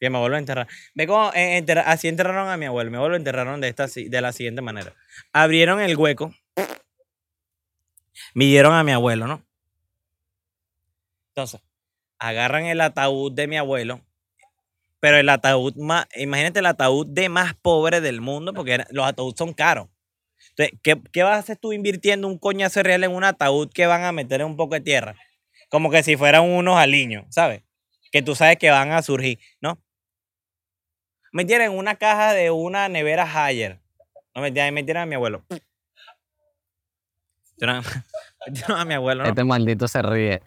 Que 0.00 0.10
mi 0.10 0.16
abuelo 0.16 0.32
lo 0.32 0.38
enterraran. 0.38 0.72
Ve 0.94 1.06
cómo 1.06 1.32
eh, 1.34 1.56
enterra- 1.58 1.84
así 1.86 2.08
enterraron 2.08 2.48
a 2.48 2.56
mi 2.56 2.66
abuelo. 2.66 2.90
Mi 2.90 2.96
abuelo 2.96 3.12
lo 3.12 3.16
enterraron 3.16 3.60
de, 3.60 3.68
esta, 3.68 3.86
de 3.86 4.20
la 4.20 4.32
siguiente 4.32 4.60
manera. 4.60 4.92
Abrieron 5.32 5.80
el 5.80 5.96
hueco. 5.96 6.34
Midieron 8.34 8.74
a 8.74 8.82
mi 8.82 8.90
abuelo, 8.92 9.26
¿no? 9.28 9.44
Entonces, 11.28 11.60
agarran 12.18 12.66
el 12.66 12.80
ataúd 12.80 13.32
de 13.32 13.46
mi 13.46 13.56
abuelo, 13.56 14.00
pero 15.04 15.18
el 15.18 15.28
ataúd 15.28 15.76
más, 15.76 16.06
imagínate 16.16 16.60
el 16.60 16.64
ataúd 16.66 17.06
de 17.06 17.28
más 17.28 17.52
pobre 17.52 18.00
del 18.00 18.22
mundo, 18.22 18.54
porque 18.54 18.72
era- 18.72 18.86
los 18.90 19.04
ataúdes 19.04 19.34
son 19.36 19.52
caros. 19.52 19.88
Entonces, 20.56 20.78
¿qué, 20.82 20.98
qué 21.12 21.22
vas 21.22 21.34
a 21.36 21.38
hacer 21.40 21.58
tú 21.58 21.74
invirtiendo 21.74 22.26
un 22.26 22.38
coñazo 22.38 22.82
real 22.82 23.04
en 23.04 23.10
un 23.10 23.22
ataúd 23.22 23.70
que 23.70 23.84
van 23.86 24.02
a 24.04 24.12
meter 24.12 24.40
en 24.40 24.46
un 24.46 24.56
poco 24.56 24.76
de 24.76 24.80
tierra? 24.80 25.14
Como 25.68 25.90
que 25.90 26.02
si 26.02 26.16
fueran 26.16 26.44
unos 26.44 26.78
aliños, 26.78 27.26
¿sabes? 27.28 27.62
Que 28.12 28.22
tú 28.22 28.34
sabes 28.34 28.56
que 28.56 28.70
van 28.70 28.92
a 28.92 29.02
surgir, 29.02 29.38
¿no? 29.60 29.78
Metieron 31.32 31.66
en 31.66 31.78
una 31.78 31.96
caja 31.96 32.32
de 32.32 32.50
una 32.50 32.88
nevera 32.88 33.24
Haier. 33.30 33.82
No 34.34 34.40
metieron, 34.40 34.72
metieron 34.72 35.02
a 35.02 35.06
mi 35.06 35.16
abuelo. 35.16 35.44
Metieron, 37.50 37.84
metieron 38.46 38.80
a 38.80 38.84
mi 38.86 38.94
abuelo, 38.94 39.24
¿no? 39.24 39.28
este 39.28 39.44
maldito 39.44 39.86
se 39.86 40.00
ríe. 40.00 40.40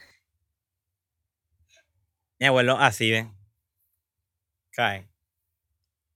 Mi 2.39 2.47
abuelo 2.47 2.75
así, 2.79 3.11
¿ven? 3.11 3.36
Cae. 4.77 5.07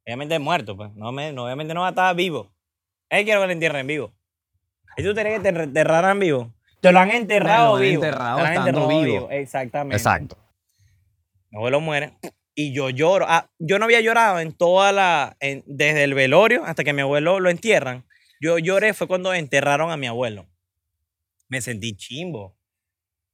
Obviamente 0.05 0.37
muerto, 0.37 0.77
pues. 0.77 0.93
No 0.93 1.11
me, 1.11 1.33
no, 1.33 1.45
obviamente 1.45 1.73
no 1.73 1.81
va 1.81 1.87
a 1.87 1.89
estar 1.89 2.15
vivo. 2.15 2.53
Él 3.09 3.25
quiero 3.25 3.41
que 3.41 3.47
lo 3.47 3.53
entierren 3.53 3.87
vivo. 3.87 4.13
¿Y 4.97 5.03
tú 5.03 5.15
querías 5.15 5.41
que 5.41 5.51
te 5.51 5.63
enterraran 5.63 6.19
vivo? 6.19 6.53
Te 6.79 6.91
lo 6.91 6.99
han 6.99 7.09
enterrado 7.09 7.75
han 7.77 7.81
vivo. 7.81 8.03
enterrado 8.03 8.37
Te 8.37 8.41
lo 8.43 8.47
han 8.47 8.53
enterrado 8.67 8.87
vivo. 9.01 9.31
Exactamente. 9.31 9.95
Exacto. 9.95 10.37
Mi 11.49 11.57
abuelo 11.57 11.81
muere. 11.81 12.13
Y 12.53 12.71
yo 12.71 12.91
lloro. 12.91 13.25
Ah, 13.27 13.49
yo 13.57 13.79
no 13.79 13.85
había 13.85 13.99
llorado 14.01 14.39
en 14.39 14.53
toda 14.53 14.91
la. 14.91 15.37
en- 15.39 15.63
desde 15.65 16.03
el 16.03 16.13
velorio 16.13 16.63
hasta 16.63 16.83
que 16.83 16.93
mi 16.93 17.01
abuelo 17.01 17.39
lo 17.39 17.49
entierran. 17.49 18.05
Yo 18.39 18.59
lloré 18.59 18.93
fue 18.93 19.07
cuando 19.07 19.33
enterraron 19.33 19.89
a 19.91 19.97
mi 19.97 20.05
abuelo. 20.05 20.47
Me 21.47 21.61
sentí 21.61 21.95
chimbo. 21.95 22.55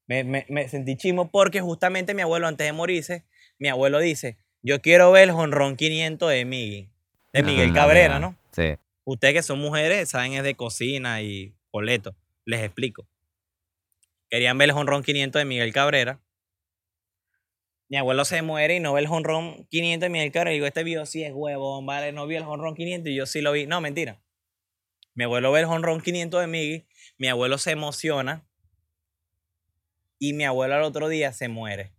Me, 0.07 0.23
me- 0.23 0.45
me 0.47 0.69
sentí 0.69 0.95
chimbo 0.95 1.29
porque 1.31 1.59
justamente 1.59 2.13
mi 2.13 2.21
abuelo, 2.21 2.47
antes 2.47 2.65
de 2.65 2.71
morirse, 2.73 3.25
mi 3.59 3.67
abuelo 3.67 3.99
dice: 3.99 4.37
Yo 4.62 4.82
quiero 4.82 5.12
ver 5.12 5.24
el 5.24 5.30
honrón 5.32 5.76
500 5.76 6.30
de 6.30 6.46
Miguel. 6.46 6.89
De 7.34 7.43
Miguel 7.43 7.74
Cabrera. 7.74 8.20
¿no? 8.20 8.36
Sí. 8.52 8.76
Ustedes 9.04 9.34
que 9.34 9.43
son 9.43 9.60
mujeres 9.60 10.10
saben 10.10 10.34
es 10.34 10.43
de 10.43 10.56
cocina 10.56 11.22
y 11.22 11.56
boleto. 11.72 12.15
Les 12.46 12.62
explico. 12.62 13.08
Querían 14.30 14.58
ver 14.58 14.70
el 14.70 14.76
honrón 14.76 15.04
500 15.04 15.39
de 15.39 15.46
Miguel 15.46 15.72
Cabrera. 15.74 16.20
Mi 17.89 17.98
abuelo 17.98 18.26
se 18.26 18.41
muere 18.41 18.76
y 18.76 18.80
no 18.82 18.93
ve 18.93 19.02
el 19.02 19.08
honrón 19.08 19.65
500 19.70 20.06
de 20.06 20.10
Miguel 20.10 20.32
Cabrera. 20.32 20.52
Y 20.52 20.56
digo, 20.56 20.65
este 20.65 20.84
video 20.84 21.06
sí 21.06 21.24
es 21.24 21.32
huevón, 21.34 21.86
vale, 21.86 22.12
no 22.12 22.28
vi 22.28 22.36
el 22.36 22.43
honrón 22.43 22.76
500 22.76 23.12
y 23.12 23.15
yo 23.15 23.26
sí 23.26 23.39
lo 23.41 23.54
vi. 23.54 23.65
No, 23.65 23.80
mentira. 23.80 24.22
Mi 25.13 25.24
abuelo 25.24 25.52
ve 25.52 25.62
el 25.62 25.65
honrón 25.65 26.02
500 26.02 26.41
de 26.41 26.48
Miguel, 26.48 26.88
mi 27.17 27.28
abuelo 27.28 27.58
se 27.58 27.72
emociona 27.72 28.46
y 30.20 30.34
mi 30.34 30.43
abuelo 30.43 30.76
al 30.76 30.84
otro 30.84 31.08
día 31.08 31.32
se 31.34 31.48
muere. 31.48 31.93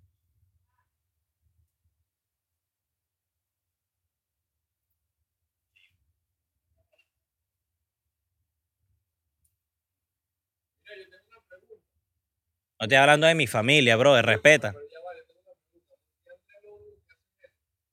No 12.80 12.84
estoy 12.84 12.96
hablando 12.96 13.26
de 13.26 13.34
mi 13.34 13.48
familia, 13.48 13.96
bro, 13.96 14.14
de 14.14 14.22
respeta. 14.22 14.74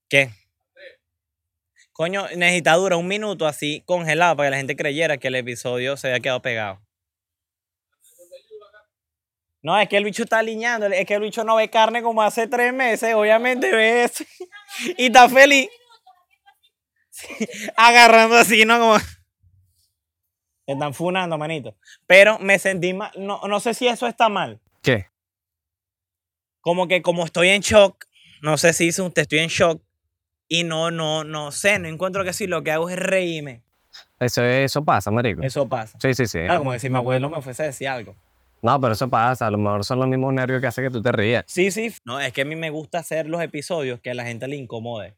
¿Qué? 0.08 0.30
Coño, 1.92 2.28
necesita 2.36 2.74
dura 2.74 2.98
un 2.98 3.08
minuto 3.08 3.48
así 3.48 3.82
congelado 3.86 4.36
para 4.36 4.48
que 4.48 4.52
la 4.52 4.58
gente 4.58 4.76
creyera 4.76 5.18
que 5.18 5.30
el 5.30 5.36
episodio 5.36 5.98
se 5.98 6.10
había 6.10 6.20
quedado 6.20 6.42
pegado. 6.42 6.82
No, 9.64 9.80
es 9.80 9.90
que 9.90 9.98
el 9.98 10.04
bicho 10.04 10.24
está 10.24 10.40
aliñando, 10.40 10.86
es 10.86 11.08
que 11.08 11.16
el 11.16 11.22
bicho 11.22 11.44
no 11.44 11.56
ve 11.56 11.72
carne 11.72 12.04
como 12.04 12.22
hace 12.22 12.48
tres 12.48 12.72
meses, 12.72 13.16
obviamente 13.16 13.72
ve 13.72 14.04
eso. 14.04 14.24
Y 14.98 15.08
está 15.08 15.28
feliz. 15.28 15.70
Agarrando 17.76 18.36
así, 18.36 18.66
¿no? 18.66 18.78
Como... 18.78 18.98
Están 20.68 20.94
funando, 20.94 21.38
manito. 21.38 21.76
Pero 22.06 22.38
me 22.40 22.60
sentí 22.60 22.94
mal, 22.94 23.12
no, 23.16 23.42
no 23.48 23.60
sé 23.60 23.74
si 23.74 23.88
eso 23.88 24.06
está 24.06 24.30
mal. 24.30 24.62
¿Qué? 24.86 25.08
Como 26.62 26.88
que 26.88 27.02
como 27.02 27.26
estoy 27.26 27.50
en 27.50 27.62
shock, 27.62 28.06
no 28.44 28.58
sé 28.58 28.72
si 28.72 28.86
dice 28.86 29.02
usted, 29.02 29.24
estoy 29.24 29.40
en 29.40 29.50
shock, 29.50 29.82
y 30.48 30.64
no, 30.64 30.92
no, 30.92 31.24
no 31.24 31.52
sé, 31.52 31.80
no 31.80 31.88
encuentro 31.88 32.24
que 32.24 32.34
sí, 32.34 32.46
lo 32.46 32.64
que 32.64 32.70
hago 32.70 32.88
es 32.92 32.96
reírme. 32.96 33.64
Eso, 34.20 34.44
eso 34.44 34.86
pasa, 34.86 35.10
marico. 35.10 35.42
Eso 35.42 35.68
pasa. 35.68 35.98
Sí, 36.00 36.14
sí, 36.14 36.28
sí. 36.28 36.40
Claro, 36.40 36.60
como 36.60 36.78
si 36.78 36.90
mi 36.90 36.98
abuelo 36.98 37.32
me 37.32 37.42
fuese 37.42 37.64
a 37.64 37.66
decir 37.66 37.88
algo. 37.88 38.16
No, 38.62 38.80
pero 38.80 38.94
eso 38.94 39.10
pasa. 39.10 39.48
A 39.48 39.52
lo 39.52 39.58
mejor 39.58 39.84
son 39.84 40.00
los 40.00 40.08
mismos 40.08 40.34
nervios 40.34 40.62
que 40.62 40.68
hacen 40.68 40.86
que 40.86 40.92
tú 40.92 41.02
te 41.02 41.12
rías. 41.12 41.46
Sí, 41.48 41.72
sí. 41.72 41.92
No, 42.04 42.20
es 42.20 42.32
que 42.32 42.42
a 42.42 42.46
mí 42.46 42.56
me 42.56 42.70
gusta 42.70 43.00
hacer 43.00 43.28
los 43.28 43.42
episodios 43.42 44.00
que 44.02 44.12
a 44.12 44.14
la 44.14 44.26
gente 44.26 44.48
le 44.48 44.56
incomode. 44.56 45.16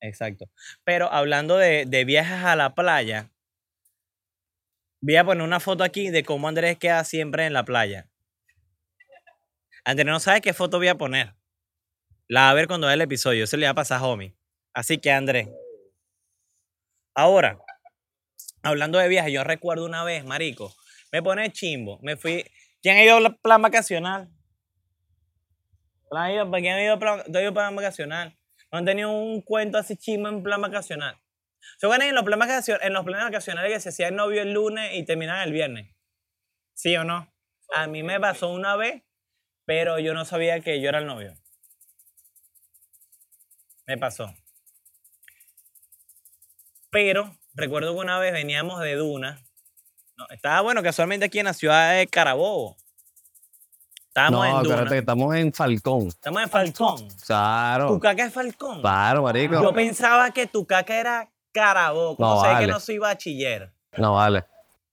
Exacto. 0.00 0.50
Pero 0.82 1.12
hablando 1.12 1.56
de, 1.56 1.84
de 1.86 2.04
viajes 2.04 2.44
a 2.44 2.56
la 2.56 2.74
playa, 2.74 3.30
voy 5.00 5.16
a 5.16 5.24
poner 5.24 5.44
una 5.44 5.60
foto 5.60 5.84
aquí 5.84 6.10
de 6.10 6.24
cómo 6.24 6.48
Andrés 6.48 6.76
queda 6.76 7.04
siempre 7.04 7.46
en 7.46 7.52
la 7.52 7.64
playa. 7.64 8.09
Andrés 9.84 10.06
no 10.06 10.20
sabe 10.20 10.40
qué 10.40 10.52
foto 10.52 10.78
voy 10.78 10.88
a 10.88 10.96
poner. 10.96 11.34
La 12.28 12.42
va 12.42 12.50
a 12.50 12.54
ver 12.54 12.66
cuando 12.66 12.86
vea 12.86 12.94
el 12.94 13.00
episodio. 13.00 13.46
Se 13.46 13.56
le 13.56 13.66
va 13.66 13.70
a 13.70 13.74
pasar 13.74 14.00
a 14.00 14.04
Homie. 14.04 14.36
Así 14.72 14.98
que 14.98 15.10
Andrés. 15.10 15.48
Ahora, 17.14 17.58
hablando 18.62 18.98
de 18.98 19.08
viajes, 19.08 19.32
yo 19.32 19.42
recuerdo 19.42 19.84
una 19.84 20.04
vez, 20.04 20.24
marico, 20.24 20.74
me 21.12 21.22
pone 21.22 21.50
chimbo. 21.52 21.98
Me 22.02 22.16
fui. 22.16 22.44
¿Quién 22.82 22.96
ha 22.96 23.04
ido 23.04 23.16
a 23.16 23.30
plan 23.42 23.60
vacacional? 23.60 24.30
¿Quién 26.08 26.22
ha 26.22 26.32
ido, 26.32 26.50
¿quién 26.50 26.80
ido 26.80 26.94
a 26.94 27.52
plan, 27.52 27.76
vacacional? 27.76 28.38
¿No 28.72 28.78
han 28.78 28.84
tenido 28.84 29.10
un 29.10 29.42
cuento 29.42 29.78
así 29.78 29.96
chimbo 29.96 30.28
en 30.28 30.42
plan 30.42 30.60
vacacional? 30.60 31.20
¿Se 31.78 31.86
acuerdan 31.86 32.08
en 32.08 32.14
los 32.14 32.24
planes 32.24 32.48
vacacionales, 32.48 32.86
en 32.86 32.92
los 32.92 33.04
planes 33.04 33.24
vacacionales 33.24 33.72
que 33.72 33.80
se 33.80 33.88
hacía 33.90 34.08
el 34.08 34.16
novio 34.16 34.42
el 34.42 34.52
lunes 34.52 34.94
y 34.94 35.04
terminaban 35.04 35.46
el 35.46 35.52
viernes? 35.52 35.94
¿Sí 36.74 36.96
o 36.96 37.04
no? 37.04 37.32
A 37.74 37.86
mí 37.86 38.02
me 38.02 38.18
pasó 38.18 38.48
una 38.48 38.76
vez, 38.76 39.02
pero 39.70 40.00
yo 40.00 40.14
no 40.14 40.24
sabía 40.24 40.58
que 40.58 40.80
yo 40.80 40.88
era 40.88 40.98
el 40.98 41.06
novio. 41.06 41.32
Me 43.86 43.96
pasó. 43.96 44.34
Pero 46.90 47.36
recuerdo 47.54 47.94
que 47.94 48.00
una 48.00 48.18
vez 48.18 48.32
veníamos 48.32 48.80
de 48.80 48.96
Duna. 48.96 49.40
No, 50.16 50.26
estaba 50.30 50.60
bueno, 50.62 50.82
casualmente 50.82 51.26
aquí 51.26 51.38
en 51.38 51.44
la 51.44 51.52
ciudad 51.52 51.94
de 51.96 52.08
Carabobo. 52.08 52.78
Estábamos 54.08 54.44
no, 54.44 54.56
en 54.58 54.62
Duna. 54.64 54.90
que 54.90 54.98
estamos 54.98 55.36
en 55.36 55.52
Falcón. 55.52 56.08
Estamos 56.08 56.42
en 56.42 56.50
Falcón. 56.50 57.08
Claro. 57.24 57.86
¿Tu 57.90 58.00
caca 58.00 58.24
es 58.24 58.32
Falcón? 58.32 58.80
Claro, 58.80 59.22
marico. 59.22 59.62
Yo 59.62 59.72
pensaba 59.72 60.32
que 60.32 60.48
tu 60.48 60.66
caca 60.66 60.98
era 60.98 61.30
Carabobo. 61.52 62.16
¿Cómo 62.16 62.34
No, 62.34 62.40
se 62.40 62.48
ve 62.48 62.54
que 62.54 62.60
vale. 62.62 62.72
no 62.72 62.80
soy 62.80 62.98
bachiller? 62.98 63.72
No, 63.96 64.14
vale. 64.14 64.44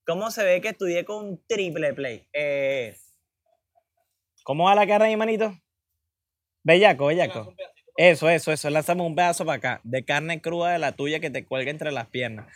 ¿Cómo 0.05 0.29
se 0.29 0.43
ve 0.43 0.61
que 0.61 0.69
estudié 0.69 1.03
con 1.03 1.41
triple 1.47 1.95
play? 1.95 2.27
Eh, 2.31 2.95
¿Cómo 4.47 4.63
va 4.63 4.75
la 4.75 4.87
carne 4.87 5.07
ahí, 5.07 5.17
manito? 5.17 5.53
Bellaco, 6.63 7.07
bellaco. 7.07 7.53
Eso, 7.97 8.29
eso, 8.29 8.53
eso. 8.53 8.69
Lánzame 8.69 9.01
un 9.01 9.13
pedazo 9.13 9.45
para 9.45 9.57
acá. 9.57 9.81
De 9.83 10.05
carne 10.05 10.39
cruda 10.39 10.71
de 10.71 10.79
la 10.79 10.93
tuya 10.93 11.19
que 11.19 11.29
te 11.29 11.43
cuelga 11.43 11.69
entre 11.69 11.91
las 11.91 12.07
piernas. 12.07 12.47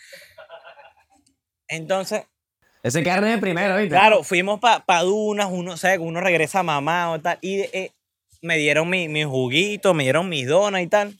Entonces, 1.67 2.23
Ese 2.81 3.03
carne 3.03 3.31
de 3.31 3.39
primero, 3.39 3.75
¿viste? 3.75 3.89
claro, 3.89 4.23
fuimos 4.23 4.61
para 4.61 4.85
pa 4.85 5.01
Dunas, 5.01 5.49
uno, 5.51 5.75
¿sabes? 5.75 5.99
Uno 5.99 6.21
regresa 6.21 6.63
mamado 6.63 7.17
y 7.17 7.19
tal. 7.19 7.37
Y 7.41 7.59
eh, 7.59 7.91
me 8.41 8.55
dieron 8.55 8.89
mi, 8.89 9.09
mi 9.09 9.25
juguito, 9.25 9.93
me 9.93 10.03
dieron 10.03 10.29
mis 10.29 10.47
donas 10.47 10.83
y 10.83 10.87
tal. 10.87 11.19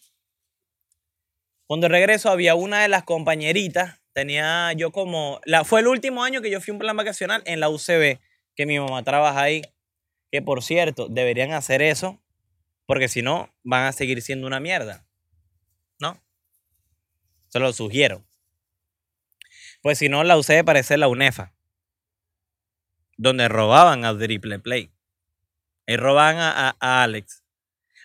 Cuando 1.68 1.90
regreso 1.90 2.30
había 2.30 2.56
una 2.56 2.82
de 2.82 2.88
las 2.88 3.04
compañeritas, 3.04 4.00
tenía 4.14 4.72
yo 4.72 4.94
como, 4.94 5.42
la, 5.44 5.66
fue 5.66 5.82
el 5.82 5.88
último 5.88 6.24
año 6.24 6.42
que 6.42 6.50
yo 6.50 6.62
fui 6.62 6.72
a 6.72 6.76
un 6.76 6.80
plan 6.80 6.96
vacacional 6.96 7.44
en 7.46 7.60
la 7.60 7.68
UCB, 7.68 8.20
que 8.56 8.66
mi 8.66 8.80
mamá 8.80 9.04
trabaja 9.04 9.42
ahí, 9.42 9.64
que 10.32 10.42
por 10.42 10.64
cierto, 10.64 11.08
deberían 11.10 11.52
hacer 11.52 11.82
eso, 11.82 12.20
porque 12.86 13.08
si 13.10 13.22
no, 13.22 13.54
van 13.64 13.86
a 13.86 13.92
seguir 13.92 14.22
siendo 14.22 14.48
una 14.48 14.60
mierda, 14.60 15.06
¿no? 16.00 16.18
Se 17.50 17.60
lo 17.60 17.72
sugiero. 17.74 18.24
Pues 19.82 19.98
si 19.98 20.10
no, 20.10 20.24
la 20.24 20.38
UCB 20.38 20.64
parece 20.64 20.98
la 20.98 21.08
UNEFA, 21.08 21.54
donde 23.18 23.48
robaban 23.48 24.06
a 24.06 24.18
Triple 24.18 24.60
Play. 24.60 24.92
Y 25.88 25.98
robaban 25.98 26.38
a, 26.38 26.70
a- 26.70 26.78
a 26.80 27.04
Alex. 27.04 27.44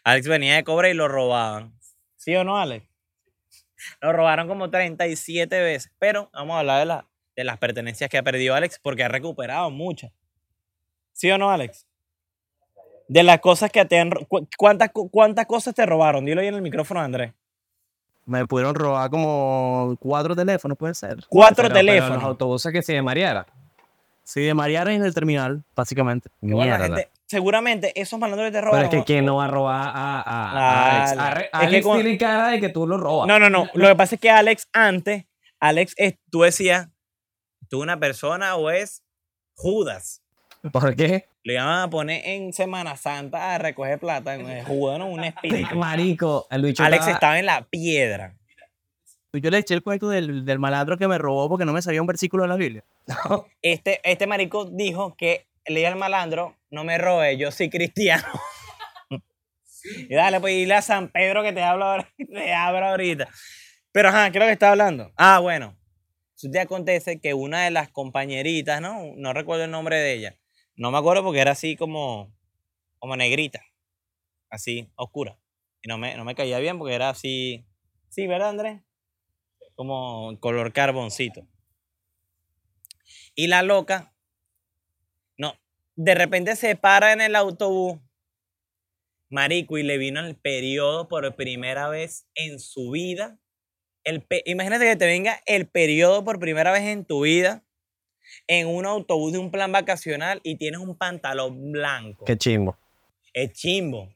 Alex 0.03 0.27
venía 0.29 0.57
de 0.57 0.65
cobra 0.65 0.89
y 0.89 0.95
lo 0.95 1.09
robaban. 1.09 1.79
¿Sí 2.17 2.35
o 2.35 2.43
no, 2.43 2.59
Alex? 2.59 2.89
Lo 4.01 4.13
robaron 4.13 4.49
como 4.49 4.71
37 4.71 5.61
veces. 5.61 5.93
Pero 5.99 6.31
vamos 6.33 6.57
a 6.57 6.61
hablar 6.61 6.81
de, 6.81 6.87
la- 6.87 7.09
de 7.37 7.45
las 7.45 7.59
pertenencias 7.59 8.11
que 8.11 8.19
ha 8.19 8.23
perdido 8.23 8.55
Alex 8.55 8.79
porque 8.83 9.05
ha 9.05 9.09
recuperado 9.09 9.71
muchas. 9.71 10.13
¿Sí 11.13 11.31
o 11.31 11.39
no, 11.39 11.51
Alex? 11.51 11.86
De 13.09 13.23
las 13.23 13.41
cosas 13.41 13.71
que 13.71 13.85
te 13.85 13.99
han... 13.99 14.11
cu- 14.11 14.47
¿Cuántas, 14.59 14.91
cu- 14.91 15.09
¿Cuántas 15.11 15.47
cosas 15.47 15.75
te 15.75 15.87
robaron? 15.87 16.25
Dilo 16.25 16.41
ahí 16.41 16.49
en 16.49 16.55
el 16.55 16.63
micrófono, 16.63 17.01
Andrés. 17.01 17.33
Me 18.25 18.45
pudieron 18.47 18.75
robar 18.75 19.09
como 19.11 19.97
cuatro 20.01 20.35
teléfonos, 20.35 20.77
puede 20.77 20.95
ser. 20.95 21.19
Cuatro 21.29 21.65
Pero- 21.65 21.69
pero 21.69 21.75
teléfonos. 21.87 22.17
los 22.17 22.25
autobuses 22.25 22.73
que 22.73 22.83
se 22.83 22.95
de 22.95 23.03
Mariara. 23.03 23.47
Sí, 24.25 24.43
de 24.43 24.55
Mariara 24.55 24.93
en 24.93 25.05
el 25.05 25.15
terminal, 25.15 25.63
básicamente. 25.77 26.29
Que 26.41 26.53
bueno, 26.53 26.73
la 26.73 26.79
Mierda. 26.79 26.97
gente- 26.97 27.11
seguramente 27.27 27.93
esos 28.01 28.19
malandros 28.19 28.49
te 28.51 28.59
Pero 28.59 28.67
robaron. 28.67 28.85
es 28.87 28.91
que 28.91 29.05
¿quién 29.05 29.25
no 29.25 29.37
va 29.37 29.45
a 29.45 29.49
robar 29.49 29.89
a, 29.95 30.21
a- 30.21 30.21
a 30.23 31.05
Alex? 31.05 31.49
Alex 31.53 31.87
tiene 31.87 32.19
cara 32.19 32.49
de 32.49 32.61
que 32.61 32.69
tú 32.71 32.89
lo 32.89 32.99
robas. 32.99 33.29
No, 33.29 33.39
no, 33.39 33.49
no. 33.49 33.69
Lo 33.75 33.87
que 33.89 33.95
pasa 33.95 34.17
es 34.17 34.21
que 34.21 34.31
Alex 34.31 34.69
antes, 34.73 35.25
Alex, 35.61 35.95
es- 35.97 36.17
tú 36.29 36.41
decías, 36.41 36.89
tú 37.69 37.81
una 37.81 38.01
persona 38.01 38.57
o 38.57 38.71
es 38.71 39.05
Judas. 39.55 40.21
¿Por 40.73 40.97
qué? 40.97 41.29
Le 41.47 41.53
iban 41.55 41.69
a 41.69 41.89
poner 41.89 42.23
en 42.27 42.53
Semana 42.53 42.97
Santa 42.97 43.55
a 43.55 43.59
recoger 43.59 44.01
plata. 44.01 44.35
eh, 44.35 44.65
¿no? 44.69 45.07
Un 45.07 45.23
espíritu. 45.23 45.77
Marico, 45.77 46.49
el 46.51 46.63
bicho 46.63 46.83
Alex 46.83 47.03
estaba- 47.03 47.15
estaba 47.15 47.39
en 47.39 47.47
la 47.47 47.63
piedra. 47.69 48.35
Yo 49.33 49.51
le 49.51 49.59
eché 49.59 49.75
el 49.75 49.83
cuento 49.83 50.09
del, 50.09 50.45
del 50.45 50.59
malandro 50.59 50.99
que 50.99 51.07
me 51.07 51.19
robó 51.19 51.49
porque 51.49 51.65
no 51.65 51.73
me 51.73 51.83
sabía 51.83 52.01
un 52.01 52.07
versículo 52.09 52.43
de 52.43 52.49
la 52.49 52.57
Biblia. 52.57 52.85
Este, 53.63 54.01
este 54.03 54.27
marico 54.27 54.65
dijo 54.65 55.15
que 55.17 55.47
le 55.67 55.81
dijo 55.81 55.93
al 55.93 55.99
malandro, 55.99 56.57
no 56.71 56.83
me 56.83 56.99
robe, 56.99 57.37
yo 57.37 57.53
soy 57.53 57.71
cristiano. 57.71 58.27
y 60.09 60.15
dale, 60.15 60.41
pues 60.41 60.55
dile 60.55 60.75
a 60.75 60.83
San 60.83 61.09
Pedro 61.11 61.43
que 61.45 61.53
te 61.53 61.63
habla 61.63 61.93
ahora, 61.93 62.09
te 62.19 62.53
habla 62.55 62.91
ahorita. 62.91 63.29
Pero 63.93 64.09
ajá, 64.09 64.31
¿qué 64.33 64.39
es 64.39 64.41
lo 64.41 64.47
que 64.49 64.53
está 64.53 64.71
hablando? 64.71 65.13
Ah, 65.17 65.39
bueno. 65.39 65.77
Te 66.51 66.59
acontece 66.61 67.21
que 67.21 67.35
una 67.35 67.65
de 67.65 67.71
las 67.71 67.89
compañeritas, 67.89 68.81
¿no? 68.81 69.13
No 69.17 69.33
recuerdo 69.33 69.65
el 69.65 69.71
nombre 69.71 69.97
de 69.97 70.13
ella. 70.13 70.35
No 70.77 70.91
me 70.91 70.99
acuerdo 70.99 71.25
porque 71.25 71.41
era 71.41 71.53
así 71.53 71.75
como, 71.75 72.35
como 72.99 73.17
negrita. 73.17 73.63
Así, 74.51 74.91
oscura. 74.97 75.39
Y 75.83 75.89
no 75.89 75.97
me, 75.97 76.15
no 76.17 76.25
me 76.25 76.35
caía 76.35 76.59
bien 76.59 76.79
porque 76.79 76.95
era 76.95 77.09
así. 77.09 77.67
Sí, 78.11 78.27
¿verdad, 78.27 78.51
Andrés? 78.51 78.83
Como 79.75 80.39
color 80.41 80.73
carboncito. 80.73 81.47
Y 83.35 83.47
la 83.47 83.63
loca, 83.63 84.15
no, 85.39 85.55
de 85.95 86.15
repente 86.15 86.57
se 86.57 86.77
para 86.77 87.13
en 87.13 87.21
el 87.21 87.37
autobús, 87.37 87.99
marico, 89.29 89.79
y 89.79 89.83
le 89.83 89.99
vino 89.99 90.21
el 90.21 90.37
periodo 90.37 91.09
por 91.09 91.37
primera 91.37 91.89
vez 91.89 92.27
en 92.35 92.59
su 92.59 92.91
vida. 92.91 93.39
El 94.05 94.27
Imagínate 94.45 94.87
que 94.87 94.97
te 94.97 95.07
venga 95.07 95.41
el 95.47 95.69
periodo 95.69 96.25
por 96.25 96.39
primera 96.39 96.73
vez 96.73 96.85
en 96.85 97.05
tu 97.05 97.23
vida 97.23 97.66
en 98.47 98.67
un 98.69 98.87
autobús 98.87 99.33
de 99.33 99.39
un 99.39 99.51
plan 99.51 99.73
vacacional 99.73 100.41
y 100.43 100.57
tienes 100.57 100.81
un 100.81 100.97
pantalón 100.97 101.73
blanco. 101.73 102.25
Qué 102.25 102.37
chimbo. 102.37 102.77
Es 103.33 103.53
chimbo. 103.53 104.13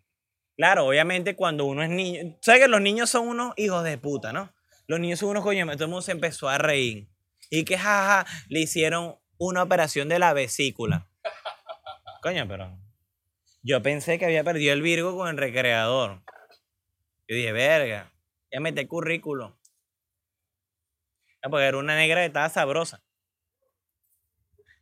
Claro, 0.57 0.87
obviamente 0.87 1.35
cuando 1.37 1.65
uno 1.65 1.83
es 1.83 1.91
niño. 1.91 2.37
¿Sabes 2.41 2.63
que 2.63 2.69
los 2.69 2.81
niños 2.81 3.09
son 3.11 3.29
unos 3.29 3.55
hijos 3.57 3.83
de 3.85 3.97
puta, 3.99 4.33
no? 4.33 4.53
Los 4.87 5.01
niños 5.01 5.19
son 5.19 5.31
unos 5.31 5.43
coño, 5.43 5.65
todo 5.65 5.85
el 5.85 5.91
mundo 5.91 6.03
se 6.03 6.13
empezó 6.13 6.49
a 6.49 6.59
reír. 6.59 7.09
Y 7.49 7.65
que 7.65 7.79
jaja, 7.79 8.27
le 8.49 8.61
hicieron 8.61 9.17
una 9.39 9.63
operación 9.63 10.09
de 10.09 10.19
la 10.19 10.33
vesícula. 10.33 11.09
Coño, 12.23 12.47
pero. 12.47 12.79
Yo 13.63 13.83
pensé 13.83 14.19
que 14.19 14.25
había 14.25 14.45
perdido 14.45 14.73
el 14.73 14.83
Virgo 14.83 15.17
con 15.17 15.29
el 15.29 15.37
recreador. 15.37 16.23
Yo 17.29 17.37
dije, 17.37 17.53
verga, 17.53 18.13
ya 18.51 18.61
metí 18.61 18.87
currículo. 18.87 19.59
Ah, 21.43 21.49
Porque 21.49 21.67
era 21.67 21.79
una 21.79 21.97
negra 21.97 22.21
que 22.21 22.27
estaba 22.27 22.49
sabrosa. 22.49 23.03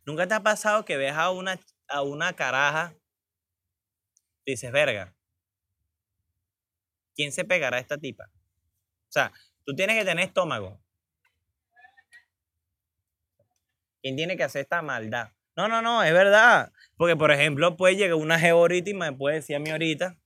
¿Nunca 0.09 0.27
te 0.27 0.33
ha 0.33 0.41
pasado 0.41 0.85
que 0.85 0.97
ves 0.97 1.13
a 1.13 1.29
una, 1.29 1.59
a 1.87 2.01
una 2.01 2.33
caraja 2.33 2.95
y 4.43 4.53
dices, 4.53 4.71
verga, 4.71 5.13
¿quién 7.13 7.31
se 7.31 7.45
pegará 7.45 7.77
a 7.77 7.79
esta 7.79 7.95
tipa? 7.95 8.23
O 8.23 9.11
sea, 9.11 9.31
tú 9.67 9.75
tienes 9.75 9.95
que 9.99 10.05
tener 10.05 10.25
estómago. 10.25 10.81
¿Quién 14.01 14.15
tiene 14.15 14.35
que 14.35 14.43
hacer 14.43 14.63
esta 14.63 14.81
maldad? 14.81 15.29
No, 15.55 15.67
no, 15.67 15.79
no, 15.83 16.01
es 16.01 16.11
verdad. 16.11 16.73
Porque, 16.97 17.15
por 17.15 17.31
ejemplo, 17.31 17.77
puede 17.77 17.95
llegar 17.95 18.15
una 18.15 18.39
jeva 18.39 18.57
ahorita 18.57 18.89
y 18.89 18.93
me 18.95 19.13
puede 19.13 19.35
decir 19.35 19.57
a 19.57 19.59
mí 19.59 19.69
ahorita, 19.69 20.17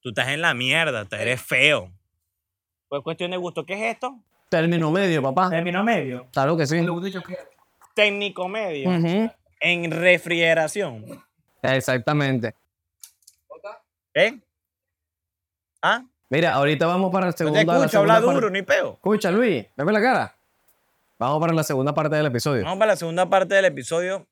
tú 0.00 0.10
estás 0.10 0.28
en 0.28 0.42
la 0.42 0.54
mierda, 0.54 1.06
tú 1.06 1.16
eres 1.16 1.42
feo. 1.42 1.92
Pues 2.86 3.02
cuestión 3.02 3.32
de 3.32 3.36
gusto, 3.36 3.66
¿qué 3.66 3.74
es 3.74 3.94
esto? 3.94 4.22
Término 4.48 4.92
medio, 4.92 5.20
papá. 5.20 5.50
Término 5.50 5.82
medio. 5.82 6.28
Claro 6.30 6.56
que 6.56 6.68
sí. 6.68 6.86
Técnico 7.94 8.48
medio 8.48 8.88
Ujú. 8.90 9.30
en 9.60 9.90
refrigeración. 9.90 11.24
Exactamente. 11.62 12.54
¿Eh? 14.14 14.38
¿Ah? 15.80 16.04
Mira, 16.28 16.54
ahorita 16.54 16.86
vamos 16.86 17.12
para 17.12 17.26
el 17.26 17.32
No 17.32 17.36
segundo. 17.36 17.58
te 17.60 17.66
la 17.66 17.76
escucho, 17.78 17.98
habla 18.00 18.20
duro, 18.20 18.50
ni 18.50 18.62
peo. 18.62 18.94
Escucha, 18.94 19.30
Luis, 19.30 19.66
veme 19.76 19.92
la 19.92 20.00
cara. 20.00 20.36
Vamos 21.18 21.40
para 21.40 21.52
la 21.52 21.62
segunda 21.62 21.94
parte 21.94 22.16
del 22.16 22.26
episodio. 22.26 22.62
Vamos 22.64 22.78
para 22.78 22.92
la 22.92 22.96
segunda 22.96 23.28
parte 23.28 23.54
del 23.54 23.64
episodio. 23.66 24.26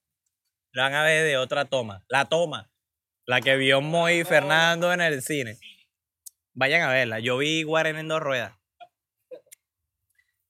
La 0.73 0.85
van 0.85 0.95
a 0.95 1.03
ver 1.05 1.25
de 1.25 1.37
otra 1.37 1.65
toma. 1.67 2.03
La 2.09 2.25
toma. 2.27 2.69
La 3.27 3.41
que 3.41 3.57
vio 3.57 3.81
Moy 3.81 4.21
y 4.21 4.25
Fernando 4.25 4.93
en 4.93 5.01
el 5.01 5.23
cine. 5.23 5.59
Vayan 6.55 6.83
a 6.83 6.89
verla. 6.93 7.21
Yo 7.21 7.39
vi 7.39 7.63
Guaren 7.63 7.97
en 7.97 8.09
dos 8.09 8.21
ruedas. 8.21 8.53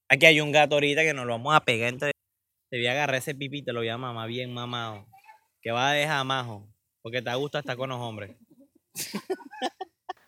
Aquí 0.09 0.25
hay 0.25 0.41
un 0.41 0.51
gato 0.51 0.75
ahorita 0.75 1.01
que 1.03 1.13
nos 1.13 1.25
lo 1.25 1.33
vamos 1.33 1.55
a 1.55 1.61
pegar 1.61 1.89
entre. 1.89 2.11
Te 2.71 2.77
voy 2.77 2.87
a 2.87 2.91
agarrar 2.93 3.17
ese 3.17 3.35
pipí 3.35 3.61
te 3.63 3.73
lo 3.73 3.81
voy 3.81 3.89
a 3.89 3.97
mamar 3.97 4.27
bien 4.29 4.53
mamado. 4.53 5.05
Que 5.61 5.71
va 5.71 5.89
a 5.89 5.93
dejar 5.93 6.25
majo. 6.25 6.67
Porque 7.03 7.21
te 7.21 7.33
gusta 7.35 7.59
estar 7.59 7.75
con 7.75 7.89
los 7.89 7.99
hombres. 7.99 8.31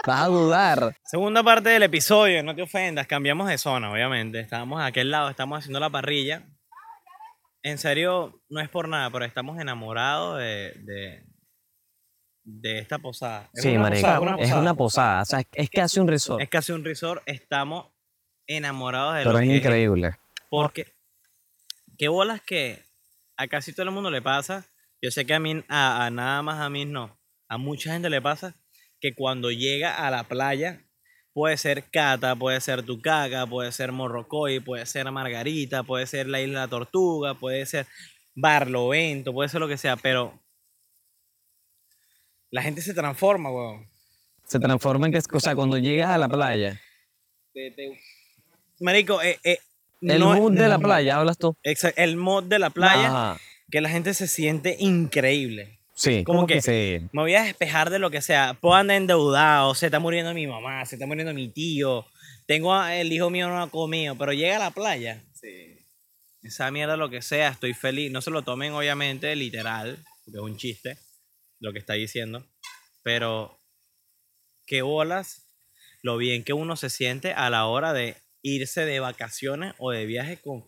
Vas 0.06 0.21
a 0.23 0.27
dudar. 0.27 0.97
Segunda 1.06 1.41
parte 1.43 1.69
del 1.69 1.84
episodio, 1.84 2.43
no 2.43 2.53
te 2.53 2.62
ofendas, 2.62 3.08
cambiamos 3.08 3.47
de 3.47 3.58
zona, 3.58 3.89
obviamente. 3.91 4.39
Estábamos 4.41 4.82
a 4.82 4.88
aquel 4.88 5.10
lado, 5.10 5.29
estamos 5.29 5.60
haciendo 5.60 5.79
la 5.79 5.89
parrilla. 5.89 6.45
En 7.63 7.77
serio, 7.77 8.41
no 8.49 8.60
es 8.60 8.67
por 8.67 8.89
nada, 8.89 9.10
pero 9.10 9.23
estamos 9.23 9.58
enamorados 9.60 10.39
de, 10.39 10.73
de, 10.84 11.25
de 12.43 12.79
esta 12.79 12.99
posada. 12.99 13.49
Es 13.53 13.63
Sí, 13.63 13.77
una 13.77 13.88
Es 14.38 14.51
una 14.51 14.73
posada. 14.73 15.21
O 15.21 15.25
sea, 15.25 15.41
es- 15.53 15.69
casi 15.69 16.01
un 16.01 16.10
resort. 16.10 16.41
Es 16.41 16.49
casi 16.49 16.73
un 16.73 16.84
resort, 16.84 17.23
estamos 17.25 17.88
enamorados 18.45 19.13
de 19.15 19.19
Pero 19.21 19.32
lo 19.32 19.39
es 19.39 19.47
que 19.47 19.56
increíble. 19.56 20.12
Porque, 20.49 20.92
qué 21.97 22.08
bolas 22.08 22.41
que 22.41 22.84
a 23.38 23.47
casi 23.47 23.73
todo 23.73 23.84
el 23.84 23.91
mundo 23.91 24.12
le 24.12 24.21
pasa. 24.21 24.65
Yo 25.01 25.12
sé 25.12 25.25
que 25.25 25.34
a 25.34 25.39
mí, 25.39 25.63
a, 25.67 26.06
a 26.06 26.10
nada 26.10 26.41
más 26.41 26.60
a 26.60 26.69
mí 26.69 26.86
no. 26.86 27.17
A 27.47 27.58
mucha 27.58 27.93
gente 27.93 28.10
le 28.10 28.21
pasa 28.21 28.56
que 28.99 29.13
cuando 29.13 29.51
llega 29.51 29.95
a 29.95 30.10
la 30.10 30.23
playa, 30.23 30.82
puede 31.34 31.58
ser 31.58 31.89
Cata, 31.89 32.36
puede 32.36 32.62
ser 32.62 32.84
Tucaca, 32.84 33.45
puede 33.45 33.71
ser 33.71 33.91
Morrocoy, 33.91 34.60
puede 34.60 34.86
ser 34.86 35.12
Margarita, 35.12 35.84
puede 35.84 36.08
ser 36.08 36.27
la 36.27 36.41
Isla 36.41 36.67
Tortuga, 36.67 37.34
puede 37.34 37.65
ser 37.65 37.86
Barlovento, 38.36 39.34
puede 39.34 39.49
ser 39.49 39.60
lo 39.60 39.67
que 39.67 39.77
sea, 39.77 39.97
pero 39.97 40.39
la 42.49 42.62
gente 42.62 42.82
se 42.82 42.93
transforma, 42.93 43.51
weón. 43.51 43.89
Se 44.45 44.60
transforma 44.60 45.08
en 45.08 45.13
que, 45.13 45.19
o 45.32 45.39
sea, 45.39 45.56
cuando 45.56 45.77
llegas 45.77 46.10
a 46.10 46.17
la 46.17 46.29
playa, 46.29 46.79
Marico, 48.79 49.21
eh, 49.21 49.39
eh, 49.43 49.60
el 50.12 50.20
no- 50.20 50.36
mood 50.36 50.54
de 50.54 50.68
la 50.68 50.80
playa, 50.80 51.18
hablas 51.18 51.38
tú. 51.38 51.56
Exa- 51.63 51.94
el 51.98 52.18
mod 52.18 52.44
de 52.44 52.60
la 52.60 52.70
playa, 52.70 53.08
Ajá. 53.08 53.39
que 53.72 53.82
la 53.82 53.89
gente 53.89 54.13
se 54.13 54.28
siente 54.28 54.76
increíble. 54.80 55.80
Sí. 55.96 56.24
Como 56.24 56.48
que- 56.48 56.62
Sí. 56.62 57.08
Me 57.12 57.22
voy 57.22 57.36
a 57.36 57.44
despejar 57.44 57.89
de 57.89 58.00
lo 58.00 58.10
que 58.12 58.22
sea. 58.22 58.58
Puedo 58.60 58.76
andar 58.76 58.98
endeudado, 58.98 59.76
se 59.76 59.86
está 59.88 60.00
muriendo 60.00 60.34
mi 60.34 60.48
mamá, 60.48 60.86
se 60.86 60.96
está 60.96 61.06
muriendo 61.06 61.34
mi 61.34 61.48
tío. 61.50 62.06
Tengo 62.48 62.74
a- 62.74 62.96
el 62.96 63.12
hijo 63.13 63.30
mío 63.30 63.48
no 63.48 63.62
ha 63.62 63.70
comido, 63.70 64.16
pero 64.18 64.34
llega 64.34 64.56
a 64.58 64.60
la 64.60 64.72
playa. 64.72 65.22
Esa 66.42 66.72
mierda, 66.72 66.98
lo 66.98 67.10
que 67.10 67.22
sea, 67.22 67.50
estoy 67.50 67.74
feliz. 67.74 68.12
No 68.12 68.22
se 68.22 68.32
lo 68.32 68.42
tomen, 68.42 68.74
obviamente, 68.74 69.34
literal, 69.36 69.98
porque 70.26 70.38
es 70.39 70.44
un 70.44 70.58
chiste 70.58 70.98
lo 71.60 71.72
que 71.72 71.80
está 71.80 71.94
diciendo. 71.94 72.46
Pero, 73.02 73.60
qué 74.66 74.82
bolas 74.82 75.48
lo 76.02 76.18
bien 76.18 76.44
que 76.44 76.52
uno 76.54 76.76
se 76.76 76.89
siente 76.89 77.32
a 77.34 77.50
la 77.50 77.66
hora 77.68 77.94
de 77.94 78.18
irse 78.43 78.86
de 78.86 78.99
vacaciones 78.99 79.73
o 79.79 79.89
de 79.89 80.06
viaje 80.06 80.38
con 80.38 80.65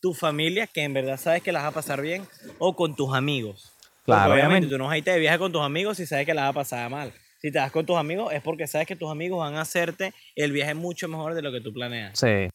tu 0.00 0.14
familia, 0.14 0.68
que 0.68 0.82
en 0.82 0.94
verdad 0.94 1.18
sabes 1.18 1.42
que 1.42 1.50
la 1.50 1.60
vas 1.62 1.68
a 1.68 1.74
pasar 1.74 2.00
bien, 2.00 2.28
o 2.58 2.76
con 2.76 2.94
tus 2.94 3.14
amigos. 3.14 3.72
Claro. 4.04 4.34
obviamente 4.34 4.68
tú 4.68 4.76
no 4.76 4.84
vas 4.84 4.92
a 4.92 4.98
irte 4.98 5.10
de 5.10 5.18
viaje 5.18 5.38
con 5.38 5.50
tus 5.50 5.62
amigos 5.62 5.96
si 5.96 6.04
sabes 6.04 6.26
que 6.26 6.34
la 6.34 6.42
vas 6.42 6.50
a 6.50 6.52
pasar 6.52 6.90
mal. 6.90 7.12
Si 7.40 7.50
te 7.50 7.58
vas 7.58 7.72
con 7.72 7.84
tus 7.84 7.96
amigos 7.96 8.32
es 8.32 8.42
porque 8.42 8.66
sabes 8.66 8.86
que 8.86 8.96
tus 8.96 9.10
amigos 9.10 9.38
van 9.38 9.56
a 9.56 9.62
hacerte 9.62 10.12
el 10.36 10.52
viaje 10.52 10.74
mucho 10.74 11.08
mejor 11.08 11.34
de 11.34 11.42
lo 11.42 11.50
que 11.50 11.60
tú 11.60 11.72
planeas. 11.72 12.18
Sí. 12.18 12.50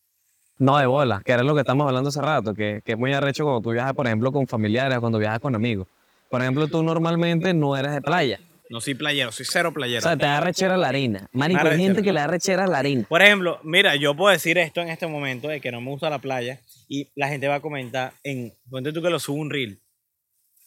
No 0.60 0.78
de 0.78 0.86
bola, 0.86 1.22
que 1.26 1.32
era 1.32 1.42
lo 1.42 1.56
que 1.56 1.62
estamos 1.62 1.88
hablando 1.88 2.10
hace 2.10 2.22
rato, 2.22 2.54
que, 2.54 2.82
que 2.86 2.92
es 2.92 2.98
muy 2.98 3.14
arrecho 3.14 3.46
cuando 3.46 3.62
tú 3.62 3.72
viajas, 3.72 3.94
por 3.94 4.06
ejemplo, 4.06 4.32
con 4.32 4.46
familiares, 4.46 4.98
o 4.98 5.02
cuando 5.02 5.18
viajas 5.18 5.40
con 5.40 5.56
amigos. 5.56 5.88
Por 6.30 6.42
ejemplo, 6.42 6.68
tú 6.68 6.84
normalmente 6.84 7.54
no 7.54 7.76
eres 7.76 7.94
de 7.94 8.02
playa. 8.02 8.40
No 8.70 8.80
soy 8.82 8.94
playero, 8.94 9.32
soy 9.32 9.48
cero 9.50 9.70
O 9.70 9.74
playero. 9.74 10.02
sea, 10.02 10.16
te 10.16 10.26
da 10.26 10.40
rechera 10.40 10.78
la 10.78 10.90
harina. 10.90 11.28
Marico, 11.34 11.68
hay 11.68 11.80
gente 11.80 12.04
que 12.04 12.14
le 12.14 12.20
da 12.20 12.28
rechera 12.28 12.68
la 12.68 12.78
harina. 12.78 13.06
Por 13.10 13.22
ejemplo, 13.22 13.60
mira, 13.64 13.96
yo 13.96 14.16
puedo 14.16 14.32
decir 14.32 14.60
esto 14.60 14.80
en 14.82 14.90
este 14.90 15.08
momento 15.08 15.48
de 15.48 15.60
que 15.60 15.72
no 15.72 15.82
me 15.82 15.90
gusta 15.90 16.10
la 16.10 16.20
playa 16.20 16.60
y 16.88 17.10
la 17.16 17.28
gente 17.30 17.48
va 17.48 17.56
a 17.56 17.60
comentar 17.62 18.14
en, 18.24 18.54
ponte 18.70 18.94
tú 18.94 19.02
que 19.02 19.10
lo 19.10 19.20
subo 19.20 19.38
un 19.42 19.50
reel. 19.50 19.82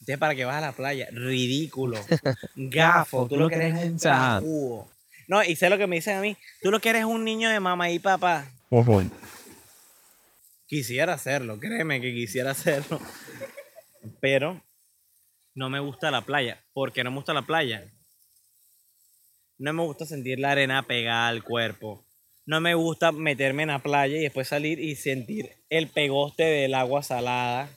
Entonces, 0.01 0.19
¿para 0.19 0.35
qué 0.35 0.45
vas 0.45 0.57
a 0.57 0.61
la 0.61 0.73
playa? 0.73 1.07
Ridículo. 1.13 1.97
Gafo. 2.57 3.29
Tú 3.29 3.37
lo 3.37 3.49
que 3.49 3.55
eres 3.55 3.75
un. 3.75 4.85
No, 5.29 5.45
y 5.45 5.55
sé 5.55 5.71
lo 5.71 5.79
que 5.79 5.87
me 5.87 5.97
dicen 5.97 6.17
a 6.19 6.21
mí. 6.21 6.37
Tú 6.61 6.73
lo 6.73 6.81
que 6.81 6.91
eres 6.91 7.05
un 7.05 7.25
niño 7.25 7.49
de 7.51 7.61
mamá 7.61 7.89
y 7.89 8.01
papá. 8.01 8.51
Quisiera 10.67 11.13
hacerlo, 11.13 11.61
créeme 11.61 12.01
que 12.01 12.13
quisiera 12.13 12.51
hacerlo. 12.51 13.01
Pero 14.21 14.61
no 15.55 15.69
me 15.71 15.81
gusta 15.81 16.11
la 16.11 16.23
playa. 16.23 16.63
¿Por 16.73 16.93
qué 16.93 17.05
no 17.05 17.11
me 17.11 17.17
gusta 17.17 17.35
la 17.35 17.43
playa? 17.43 17.85
No 19.59 19.73
me 19.73 19.83
gusta 19.83 20.07
sentir 20.07 20.39
la 20.39 20.53
arena 20.53 20.83
pegada 20.83 21.29
al 21.29 21.45
cuerpo. 21.45 22.05
No 22.47 22.61
me 22.61 22.75
gusta 22.75 23.13
meterme 23.13 23.63
en 23.63 23.69
la 23.69 23.79
playa 23.79 24.17
y 24.17 24.23
después 24.23 24.49
salir 24.49 24.81
y 24.81 24.97
sentir 24.97 25.51
el 25.71 25.89
pegoste 25.89 26.43
del 26.43 26.75
agua 26.75 27.03
salada. 27.03 27.69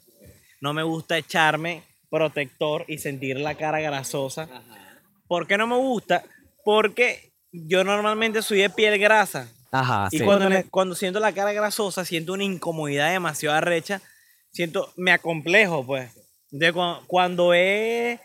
No 0.61 0.73
me 0.73 0.83
gusta 0.83 1.17
echarme 1.17 1.83
protector 2.09 2.85
y 2.87 2.97
sentir 2.97 3.39
la 3.39 3.55
cara 3.55 3.79
grasosa. 3.81 4.49
¿Por 5.27 5.45
qué 5.47 5.57
no 5.57 5.67
me 5.67 5.75
gusta? 5.75 6.23
Porque 6.63 7.33
yo 7.51 7.83
normalmente 7.83 8.41
soy 8.41 8.59
de 8.59 8.69
piel 8.69 8.97
grasa. 8.97 9.51
Ajá, 9.71 10.07
Y 10.11 10.19
sí. 10.19 10.23
cuando, 10.23 10.49
le- 10.49 10.63
cuando 10.69 10.95
siento 10.95 11.19
la 11.19 11.33
cara 11.33 11.53
grasosa, 11.53 12.05
siento 12.05 12.33
una 12.33 12.43
incomodidad 12.43 13.11
demasiado 13.11 13.55
arrecha. 13.55 14.01
Siento, 14.51 14.91
me 14.95 15.11
acomplejo, 15.11 15.85
pues. 15.85 16.11
De 16.57 16.71
cuando 17.07 17.53
es 17.53 18.19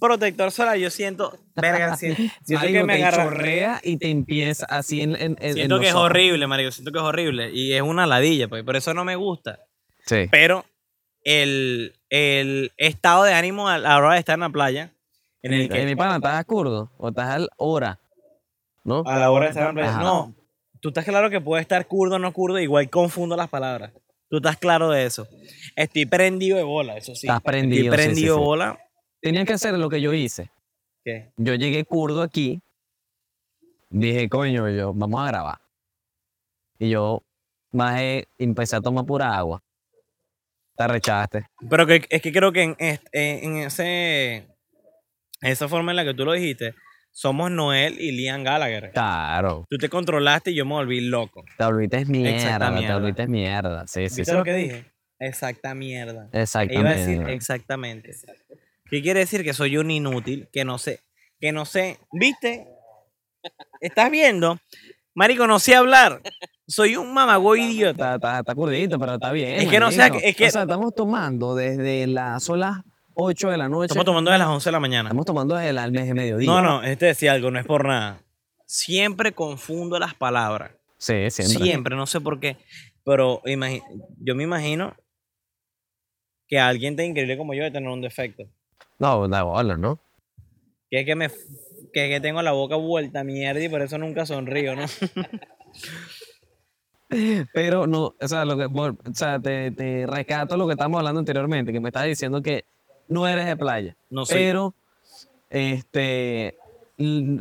protector 0.00 0.50
solar, 0.50 0.76
yo 0.78 0.90
siento, 0.90 1.38
verga, 1.54 1.96
si- 1.96 2.14
siento, 2.14 2.30
Marico, 2.54 2.72
que 2.72 2.84
me 2.84 2.94
agarra. 2.94 3.24
chorrea 3.24 3.80
y 3.82 3.96
te 3.98 4.10
empieza 4.10 4.66
así 4.66 5.00
en, 5.00 5.14
en, 5.16 5.22
en- 5.22 5.36
en 5.40 5.54
Siento 5.54 5.74
los 5.76 5.82
que 5.82 5.88
es 5.88 5.94
ojos. 5.94 6.06
horrible, 6.06 6.46
marico. 6.46 6.70
Siento 6.72 6.92
que 6.92 6.98
es 6.98 7.04
horrible. 7.04 7.50
Y 7.52 7.72
es 7.72 7.82
una 7.82 8.06
ladilla, 8.06 8.48
pues. 8.48 8.64
Por 8.64 8.76
eso 8.76 8.94
no 8.94 9.04
me 9.04 9.16
gusta. 9.16 9.60
Sí. 10.06 10.26
Pero 10.30 10.64
el, 11.24 11.94
el 12.10 12.72
estado 12.76 13.24
de 13.24 13.34
ánimo 13.34 13.68
a 13.68 13.78
la 13.78 13.96
hora 13.98 14.14
de 14.14 14.18
estar 14.20 14.34
en 14.34 14.40
la 14.40 14.48
playa, 14.50 14.92
en 15.42 15.52
el 15.52 15.60
Eh, 15.62 15.68
que 15.68 15.84
mi 15.84 15.94
pana, 15.96 16.16
¿estás 16.16 16.44
kurdo? 16.46 16.90
¿O 16.98 17.08
estás 17.10 17.28
al 17.28 17.48
hora? 17.58 17.98
¿no? 18.84 19.02
A 19.06 19.18
la 19.18 19.30
hora 19.30 19.46
de 19.46 19.50
estar 19.50 19.62
en 19.64 19.68
la 19.68 19.72
playa. 19.74 19.90
Ajá. 19.90 20.02
No, 20.02 20.34
tú 20.80 20.88
estás 20.88 21.04
claro 21.04 21.28
que 21.30 21.40
puede 21.40 21.60
estar 21.62 21.86
kurdo 21.86 22.16
o 22.16 22.18
no 22.18 22.32
kurdo, 22.32 22.58
igual 22.58 22.88
confundo 22.90 23.36
las 23.36 23.48
palabras. 23.48 23.92
Tú 24.28 24.36
estás 24.36 24.58
claro 24.58 24.90
de 24.90 25.06
eso. 25.06 25.26
Estoy 25.74 26.06
prendido 26.06 26.56
de 26.56 26.62
bola, 26.62 26.96
eso 26.96 27.14
sí. 27.14 27.26
Estás 27.26 27.40
prendido, 27.42 27.84
Estoy 27.84 27.98
sí, 27.98 28.02
sí, 28.02 28.12
prendido 28.12 28.34
de 28.34 28.40
sí. 28.40 28.44
bola. 28.44 28.78
Tenían 29.20 29.46
que 29.46 29.52
hacer 29.54 29.74
lo 29.74 29.88
que 29.88 30.00
yo 30.00 30.12
hice. 30.12 30.50
¿Qué? 31.04 31.32
Yo 31.36 31.54
llegué 31.54 31.84
kurdo 31.84 32.22
aquí. 32.22 32.60
Dije, 33.90 34.28
coño, 34.28 34.68
yo, 34.68 34.92
vamos 34.92 35.20
a 35.20 35.28
grabar. 35.28 35.58
Y 36.78 36.90
yo 36.90 37.22
bajé 37.72 38.28
empecé 38.38 38.76
a 38.76 38.80
tomar 38.80 39.06
pura 39.06 39.34
agua. 39.36 39.62
Te 40.76 40.84
arrechaste. 40.84 41.46
Pero 41.68 41.86
que, 41.86 42.04
es 42.08 42.22
que 42.22 42.32
creo 42.32 42.52
que 42.52 42.62
en, 42.62 42.76
en 43.12 43.56
ese, 43.56 44.46
esa 45.40 45.68
forma 45.68 45.92
en 45.92 45.96
la 45.96 46.04
que 46.04 46.14
tú 46.14 46.24
lo 46.24 46.32
dijiste, 46.32 46.74
somos 47.10 47.50
Noel 47.50 48.00
y 48.00 48.12
Liam 48.12 48.44
Gallagher. 48.44 48.90
Claro. 48.92 49.66
Tú 49.68 49.76
te 49.78 49.88
controlaste 49.88 50.50
y 50.52 50.54
yo 50.54 50.64
me 50.64 50.74
volví 50.74 51.00
loco. 51.00 51.44
Te 51.56 51.64
volviste 51.64 52.04
mierda, 52.06 52.30
Exacta 52.36 52.66
te 52.70 52.74
mierda. 52.80 52.98
volviste 52.98 53.26
mierda. 53.26 53.86
Sí, 53.86 54.08
sí, 54.08 54.20
¿Viste 54.20 54.24
sí. 54.32 54.32
lo 54.36 54.44
que 54.44 54.54
dije? 54.54 54.84
Exacta 55.18 55.74
mierda. 55.74 56.28
Iba 56.32 56.38
a 56.38 56.42
Exactamente. 56.42 56.98
decir 57.00 57.28
exactamente. 57.28 58.14
¿Qué 58.90 59.02
quiere 59.02 59.20
decir? 59.20 59.42
Que 59.42 59.52
soy 59.52 59.76
un 59.76 59.90
inútil, 59.90 60.48
que 60.52 60.64
no 60.64 60.78
sé, 60.78 61.00
que 61.40 61.50
no 61.52 61.64
sé. 61.64 61.98
¿Viste? 62.12 62.66
¿Estás 63.80 64.10
viendo? 64.10 64.58
Marico, 65.14 65.46
no 65.46 65.58
sé 65.58 65.74
hablar. 65.74 66.20
Soy 66.66 66.96
un 66.96 67.12
mamagüey 67.12 67.62
idiota. 67.72 68.14
Está, 68.14 68.14
está, 68.16 68.38
está 68.40 68.54
curdito, 68.54 68.98
pero 68.98 69.14
está 69.14 69.32
bien. 69.32 69.54
Es 69.54 69.68
que 69.68 69.80
no 69.80 69.90
sé, 69.90 70.08
es 70.22 70.36
que- 70.36 70.46
O 70.46 70.50
sea, 70.50 70.62
estamos 70.62 70.94
tomando 70.94 71.54
desde 71.56 72.06
las 72.06 72.42
son 72.44 72.60
las 72.60 72.76
8 73.20 73.50
de 73.50 73.56
la 73.56 73.68
noche. 73.68 73.86
Estamos 73.86 74.04
tomando 74.04 74.30
desde 74.30 74.38
las 74.38 74.48
11 74.48 74.68
de 74.68 74.72
la 74.72 74.80
mañana. 74.80 75.08
Estamos 75.08 75.26
tomando 75.26 75.56
desde 75.56 75.70
el 75.70 75.92
mes 75.92 76.06
de 76.06 76.14
mediodía. 76.14 76.46
No, 76.46 76.62
no, 76.62 76.84
este 76.84 77.06
decía 77.06 77.32
algo, 77.32 77.50
no 77.50 77.58
es 77.58 77.66
por 77.66 77.84
nada. 77.84 78.22
Siempre 78.64 79.32
confundo 79.32 79.98
las 79.98 80.14
palabras. 80.14 80.70
Sí, 80.98 81.28
siempre. 81.30 81.64
Siempre, 81.64 81.96
no 81.96 82.06
sé 82.06 82.20
por 82.20 82.38
qué. 82.38 82.58
Pero 83.04 83.42
yo 83.44 84.34
me 84.36 84.44
imagino 84.44 84.94
que 86.46 86.60
alguien 86.60 86.94
tan 86.94 87.06
increíble 87.06 87.36
como 87.36 87.54
yo 87.54 87.64
debe 87.64 87.72
tener 87.72 87.88
un 87.88 88.00
defecto. 88.00 88.44
No, 89.00 89.26
da 89.26 89.42
bola, 89.42 89.76
¿no? 89.76 89.98
Que 90.88 91.00
es 91.00 91.06
que 91.06 91.16
me 91.16 91.28
que, 91.92 92.08
que 92.08 92.20
tengo 92.20 92.40
la 92.42 92.52
boca 92.52 92.76
vuelta 92.76 93.20
a 93.20 93.24
mierda 93.24 93.62
y 93.62 93.68
por 93.68 93.82
eso 93.82 93.98
nunca 93.98 94.26
sonrío, 94.26 94.76
¿no? 94.76 94.84
Pero 97.52 97.86
no, 97.88 98.14
o 98.20 98.28
sea, 98.28 98.44
lo 98.44 98.56
que, 98.56 98.66
o 98.66 98.96
sea 99.14 99.40
te, 99.40 99.72
te 99.72 100.06
rescato 100.06 100.56
lo 100.56 100.66
que 100.66 100.74
estamos 100.74 100.98
hablando 100.98 101.18
anteriormente, 101.18 101.72
que 101.72 101.80
me 101.80 101.88
estás 101.88 102.04
diciendo 102.04 102.42
que 102.42 102.64
no 103.08 103.26
eres 103.26 103.46
de 103.46 103.56
playa. 103.56 103.96
No 104.10 104.24
sé. 104.24 104.34
Pero, 104.34 104.74
este, 105.50 106.56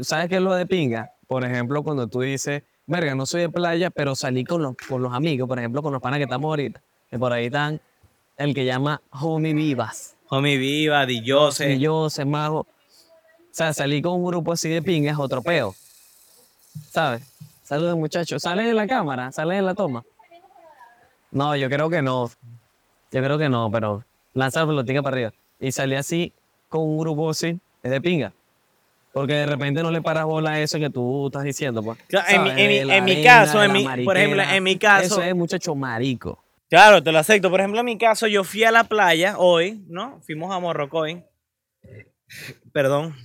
¿sabes 0.01 0.29
qué 0.29 0.35
es 0.35 0.41
lo 0.41 0.53
de 0.53 0.65
pinga? 0.65 1.11
Por 1.27 1.43
ejemplo, 1.43 1.83
cuando 1.83 2.07
tú 2.07 2.21
dices, 2.21 2.63
verga, 2.85 3.15
no 3.15 3.25
soy 3.25 3.41
de 3.41 3.49
playa, 3.49 3.89
pero 3.89 4.15
salí 4.15 4.43
con 4.43 4.61
los, 4.61 4.75
con 4.87 5.01
los 5.01 5.13
amigos, 5.13 5.47
por 5.47 5.59
ejemplo, 5.59 5.81
con 5.81 5.93
los 5.93 6.01
panas 6.01 6.17
que 6.17 6.23
estamos 6.23 6.49
ahorita, 6.49 6.81
que 7.09 7.19
por 7.19 7.33
ahí 7.33 7.45
están 7.45 7.81
el 8.37 8.53
que 8.53 8.65
llama 8.65 9.01
Homie 9.11 9.53
Vivas. 9.53 10.15
Homie 10.29 10.57
Viva, 10.57 11.05
Di 11.05 11.23
Jose. 11.25 11.73
Y 11.73 11.79
yo, 11.79 12.09
se 12.09 12.25
mago. 12.25 12.61
O 12.61 12.65
sea, 13.51 13.73
salí 13.73 14.01
con 14.01 14.13
un 14.13 14.25
grupo 14.25 14.53
así 14.53 14.69
de 14.69 14.81
pingas, 14.81 15.13
es 15.13 15.19
otro 15.19 15.41
peo. 15.41 15.75
¿Sabes? 16.89 17.23
Saludos, 17.63 17.97
muchachos. 17.97 18.41
¿Salen 18.41 18.67
en 18.67 18.75
la 18.75 18.87
cámara? 18.87 19.31
¿Salen 19.31 19.59
en 19.59 19.65
la 19.65 19.73
toma? 19.73 20.03
No, 21.31 21.55
yo 21.55 21.69
creo 21.69 21.89
que 21.89 22.01
no. 22.01 22.29
Yo 23.11 23.23
creo 23.23 23.37
que 23.37 23.49
no, 23.49 23.69
pero 23.71 24.03
lanza 24.33 24.61
la 24.61 24.67
pelotica 24.67 25.01
para 25.01 25.15
arriba. 25.15 25.33
Y 25.59 25.71
salí 25.71 25.95
así 25.95 26.33
con 26.69 26.81
un 26.81 26.97
grupo 26.99 27.29
así, 27.29 27.59
es 27.83 27.91
de 27.91 28.01
pinga. 28.01 28.33
Porque 29.13 29.33
de 29.33 29.45
repente 29.47 29.81
no 29.81 29.89
le 29.89 30.01
paras 30.01 30.25
bola 30.25 30.51
a 30.51 30.59
eso 30.61 30.77
que 30.77 30.89
tú 30.89 31.27
estás 31.27 31.43
diciendo, 31.43 31.81
pues. 31.81 31.97
Claro, 32.07 32.51
en 32.55 33.03
mi- 33.05 33.23
caso, 33.23 33.63
en 33.63 33.71
mi- 33.71 34.05
por 34.05 34.15
ejemplo, 34.17 34.43
en 34.43 34.63
mi 34.63 34.77
caso- 34.77 35.05
Eso 35.05 35.21
es 35.23 35.35
muchacho 35.35 35.73
marico. 35.73 36.43
Claro, 36.69 37.01
te 37.01 37.11
lo 37.11 37.17
acepto. 37.19 37.49
Por 37.49 37.59
ejemplo, 37.61 37.79
en 37.79 37.85
mi 37.85 37.97
caso, 37.97 38.27
yo 38.27 38.43
fui 38.43 38.63
a 38.63 38.71
la 38.71 38.83
playa 38.83 39.37
hoy, 39.39 39.83
¿no? 39.87 40.21
Fuimos 40.25 40.53
a 40.53 40.59
Morrocoy. 40.59 41.23
Perdón. 42.73 43.15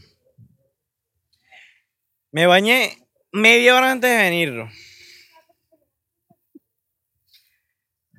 Me 2.30 2.46
bañé 2.46 2.96
media 3.32 3.76
hora 3.76 3.90
antes 3.90 4.08
de 4.10 4.16
venir. 4.16 4.64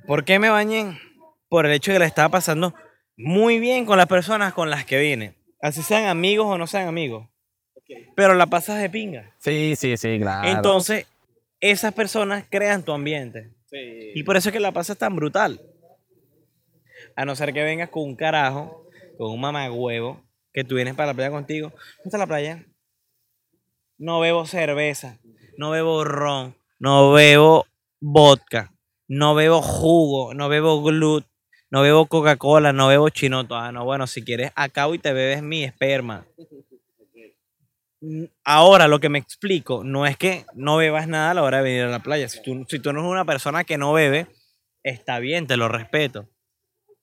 ¿Por 0.06 0.26
qué 0.26 0.40
me 0.40 0.50
bañé? 0.50 1.00
Por 1.50 1.66
el 1.66 1.72
hecho 1.72 1.92
de 1.92 1.96
que 1.96 2.00
la 2.00 2.06
estaba 2.06 2.30
pasando 2.30 2.74
muy 3.18 3.60
bien 3.60 3.86
con 3.86 3.98
las 3.98 4.08
personas 4.08 4.54
con 4.54 4.70
las 4.70 4.86
que 4.86 5.00
vine. 5.00 5.36
Así 5.62 5.82
sean 5.82 6.06
amigos 6.06 6.48
o 6.48 6.58
no 6.58 6.68
sean 6.68 6.88
amigos. 6.88 7.28
Pero 8.16 8.34
la 8.34 8.48
pasas 8.48 8.82
de 8.82 8.90
pinga. 8.90 9.34
Sí, 9.40 9.76
sí, 9.76 9.98
sí, 9.98 10.20
claro. 10.20 10.48
Entonces, 10.48 11.06
esas 11.60 11.94
personas 11.94 12.46
crean 12.50 12.84
tu 12.84 12.92
ambiente. 12.92 13.52
Sí. 13.70 14.12
Y 14.16 14.24
por 14.24 14.38
eso 14.38 14.50
es 14.50 14.54
que 14.54 14.60
la 14.60 14.72
pasas 14.72 14.98
tan 14.98 15.16
brutal. 15.16 15.62
A 17.16 17.26
no 17.26 17.36
ser 17.36 17.54
que 17.54 17.64
vengas 17.64 17.90
con 17.90 18.04
un 18.04 18.16
carajo, 18.16 18.88
con 19.18 19.32
un 19.32 19.42
mamagüevo, 19.42 20.22
que 20.54 20.64
tú 20.64 20.76
vienes 20.76 20.96
para 20.96 21.08
la 21.08 21.14
playa 21.14 21.32
contigo. 21.32 21.70
¿Dónde 21.70 22.04
está 22.06 22.18
la 22.18 22.28
playa? 22.28 22.66
No 23.98 24.20
bebo 24.20 24.46
cerveza, 24.46 25.18
no 25.58 25.72
bebo 25.72 26.04
ron, 26.04 26.56
no 26.80 27.12
bebo 27.12 27.66
vodka, 28.00 28.74
no 29.08 29.36
bebo 29.36 29.62
jugo, 29.62 30.34
no 30.34 30.50
bebo 30.50 30.82
glut, 30.84 31.26
no 31.74 31.82
bebo 31.82 32.06
Coca-Cola, 32.06 32.72
no 32.72 32.90
bebo 32.90 33.10
chinoto. 33.10 33.56
Ah, 33.56 33.72
no, 33.72 33.84
bueno, 33.84 34.06
si 34.06 34.24
quieres 34.24 34.52
acabo 34.54 34.94
y 34.94 35.00
te 35.00 35.12
bebes 35.12 35.42
mi 35.42 35.64
esperma. 35.64 36.24
Ahora 38.44 38.88
lo 38.88 39.00
que 39.00 39.10
me 39.10 39.18
explico 39.18 39.84
no 39.84 40.06
es 40.06 40.16
que 40.16 40.46
no 40.54 40.78
bebas 40.78 41.08
nada 41.08 41.32
a 41.32 41.34
la 41.34 41.42
hora 41.42 41.58
de 41.58 41.64
venir 41.64 41.82
a 41.86 41.90
la 41.90 42.04
playa. 42.04 42.30
Si 42.30 42.44
tú, 42.44 42.64
si 42.70 42.78
tú 42.78 42.94
no 42.94 43.00
eres 43.00 43.12
una 43.12 43.26
persona 43.26 43.64
que 43.64 43.80
no 43.80 43.92
bebe, 43.92 44.28
está 44.84 45.18
bien, 45.18 45.48
te 45.48 45.58
lo 45.58 45.68
respeto. 45.68 46.30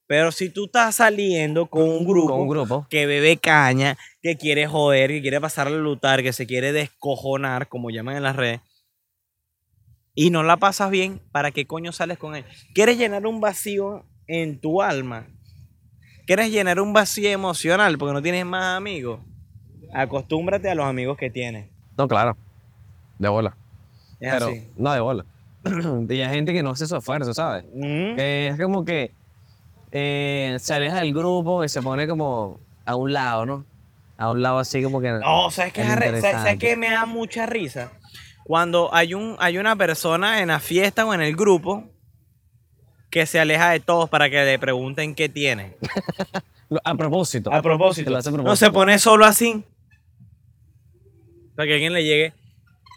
Pero 0.06 0.30
si 0.30 0.50
tú 0.50 0.66
estás 0.66 0.94
saliendo 0.94 1.66
con 1.66 1.82
un 1.82 2.04
grupo, 2.04 2.28
Con 2.28 2.42
un 2.42 2.48
grupo. 2.48 2.86
que 2.88 3.06
bebe 3.06 3.38
caña, 3.38 3.98
que 4.22 4.36
quiere 4.36 4.68
joder, 4.68 5.10
que 5.10 5.20
quiere 5.20 5.40
pasarle 5.40 5.78
a 5.78 5.80
lutar, 5.80 6.22
que 6.22 6.32
se 6.32 6.46
quiere 6.46 6.70
descojonar, 6.72 7.66
como 7.66 7.90
llaman 7.90 8.18
en 8.18 8.22
las 8.22 8.36
redes, 8.36 8.60
y 10.14 10.30
no 10.30 10.44
la 10.44 10.58
pasas 10.58 10.92
bien, 10.92 11.20
¿para 11.32 11.50
qué 11.50 11.66
coño 11.66 11.90
sales 11.90 12.18
con 12.18 12.36
él? 12.36 12.44
¿Quieres 12.72 12.98
llenar 12.98 13.26
un 13.26 13.40
vacío 13.40 14.04
en 14.30 14.58
tu 14.60 14.80
alma? 14.82 15.26
¿Quieres 16.26 16.50
llenar 16.50 16.80
un 16.80 16.92
vacío 16.92 17.28
emocional 17.28 17.98
porque 17.98 18.12
no 18.14 18.22
tienes 18.22 18.46
más 18.46 18.76
amigos? 18.76 19.20
Acostúmbrate 19.92 20.70
a 20.70 20.74
los 20.74 20.86
amigos 20.86 21.16
que 21.16 21.30
tienes. 21.30 21.66
No, 21.98 22.06
claro. 22.06 22.36
De 23.18 23.28
bola. 23.28 23.56
Es 24.20 24.32
Pero, 24.32 24.46
así. 24.48 24.68
no, 24.76 24.92
de 24.92 25.00
bola. 25.00 25.24
y 26.08 26.20
hay 26.20 26.34
gente 26.34 26.52
que 26.52 26.62
no 26.62 26.70
hace 26.70 26.86
su 26.86 26.96
esfuerzo, 26.96 27.34
¿sabes? 27.34 27.64
Que 27.74 28.48
es 28.48 28.60
como 28.60 28.84
que 28.84 29.12
eh, 29.92 30.56
se 30.60 30.74
aleja 30.74 30.98
del 31.00 31.12
grupo 31.12 31.64
y 31.64 31.68
se 31.68 31.82
pone 31.82 32.06
como 32.06 32.60
a 32.86 32.94
un 32.94 33.12
lado, 33.12 33.44
¿no? 33.46 33.64
A 34.16 34.30
un 34.30 34.42
lado 34.42 34.58
así 34.58 34.82
como 34.82 35.00
que... 35.00 35.10
No, 35.10 35.50
¿sabes 35.50 35.72
qué, 35.72 35.82
¿sabes- 35.84 36.20
¿sabes 36.22 36.58
qué 36.58 36.76
me 36.76 36.90
da 36.90 37.06
mucha 37.06 37.46
risa? 37.46 37.90
Cuando 38.44 38.94
hay, 38.94 39.14
un, 39.14 39.36
hay 39.38 39.58
una 39.58 39.74
persona 39.76 40.40
en 40.40 40.48
la 40.48 40.60
fiesta 40.60 41.04
o 41.04 41.12
en 41.14 41.20
el 41.22 41.34
grupo 41.34 41.84
que 43.10 43.26
se 43.26 43.40
aleja 43.40 43.70
de 43.70 43.80
todos 43.80 44.08
para 44.08 44.30
que 44.30 44.44
le 44.44 44.58
pregunten 44.58 45.14
qué 45.14 45.28
tiene. 45.28 45.76
A 46.84 46.94
propósito. 46.94 47.52
A 47.52 47.60
propósito, 47.62 48.10
no 48.10 48.54
se 48.54 48.70
pone 48.70 48.98
solo 49.00 49.24
así. 49.24 49.64
Para 51.56 51.66
que 51.66 51.74
alguien 51.74 51.92
le 51.92 52.04
llegue, 52.04 52.32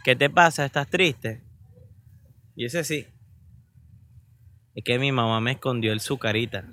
¿qué 0.03 0.15
te 0.15 0.29
pasa? 0.29 0.63
¿Estás 0.63 0.87
triste? 0.87 1.41
Y 2.55 2.65
ese 2.65 2.83
sí. 2.83 3.07
Es 4.75 4.83
que 4.83 4.99
mi 4.99 5.11
mamá 5.11 5.41
me 5.41 5.53
escondió 5.53 5.91
el 5.91 6.01
sucarita. 6.01 6.65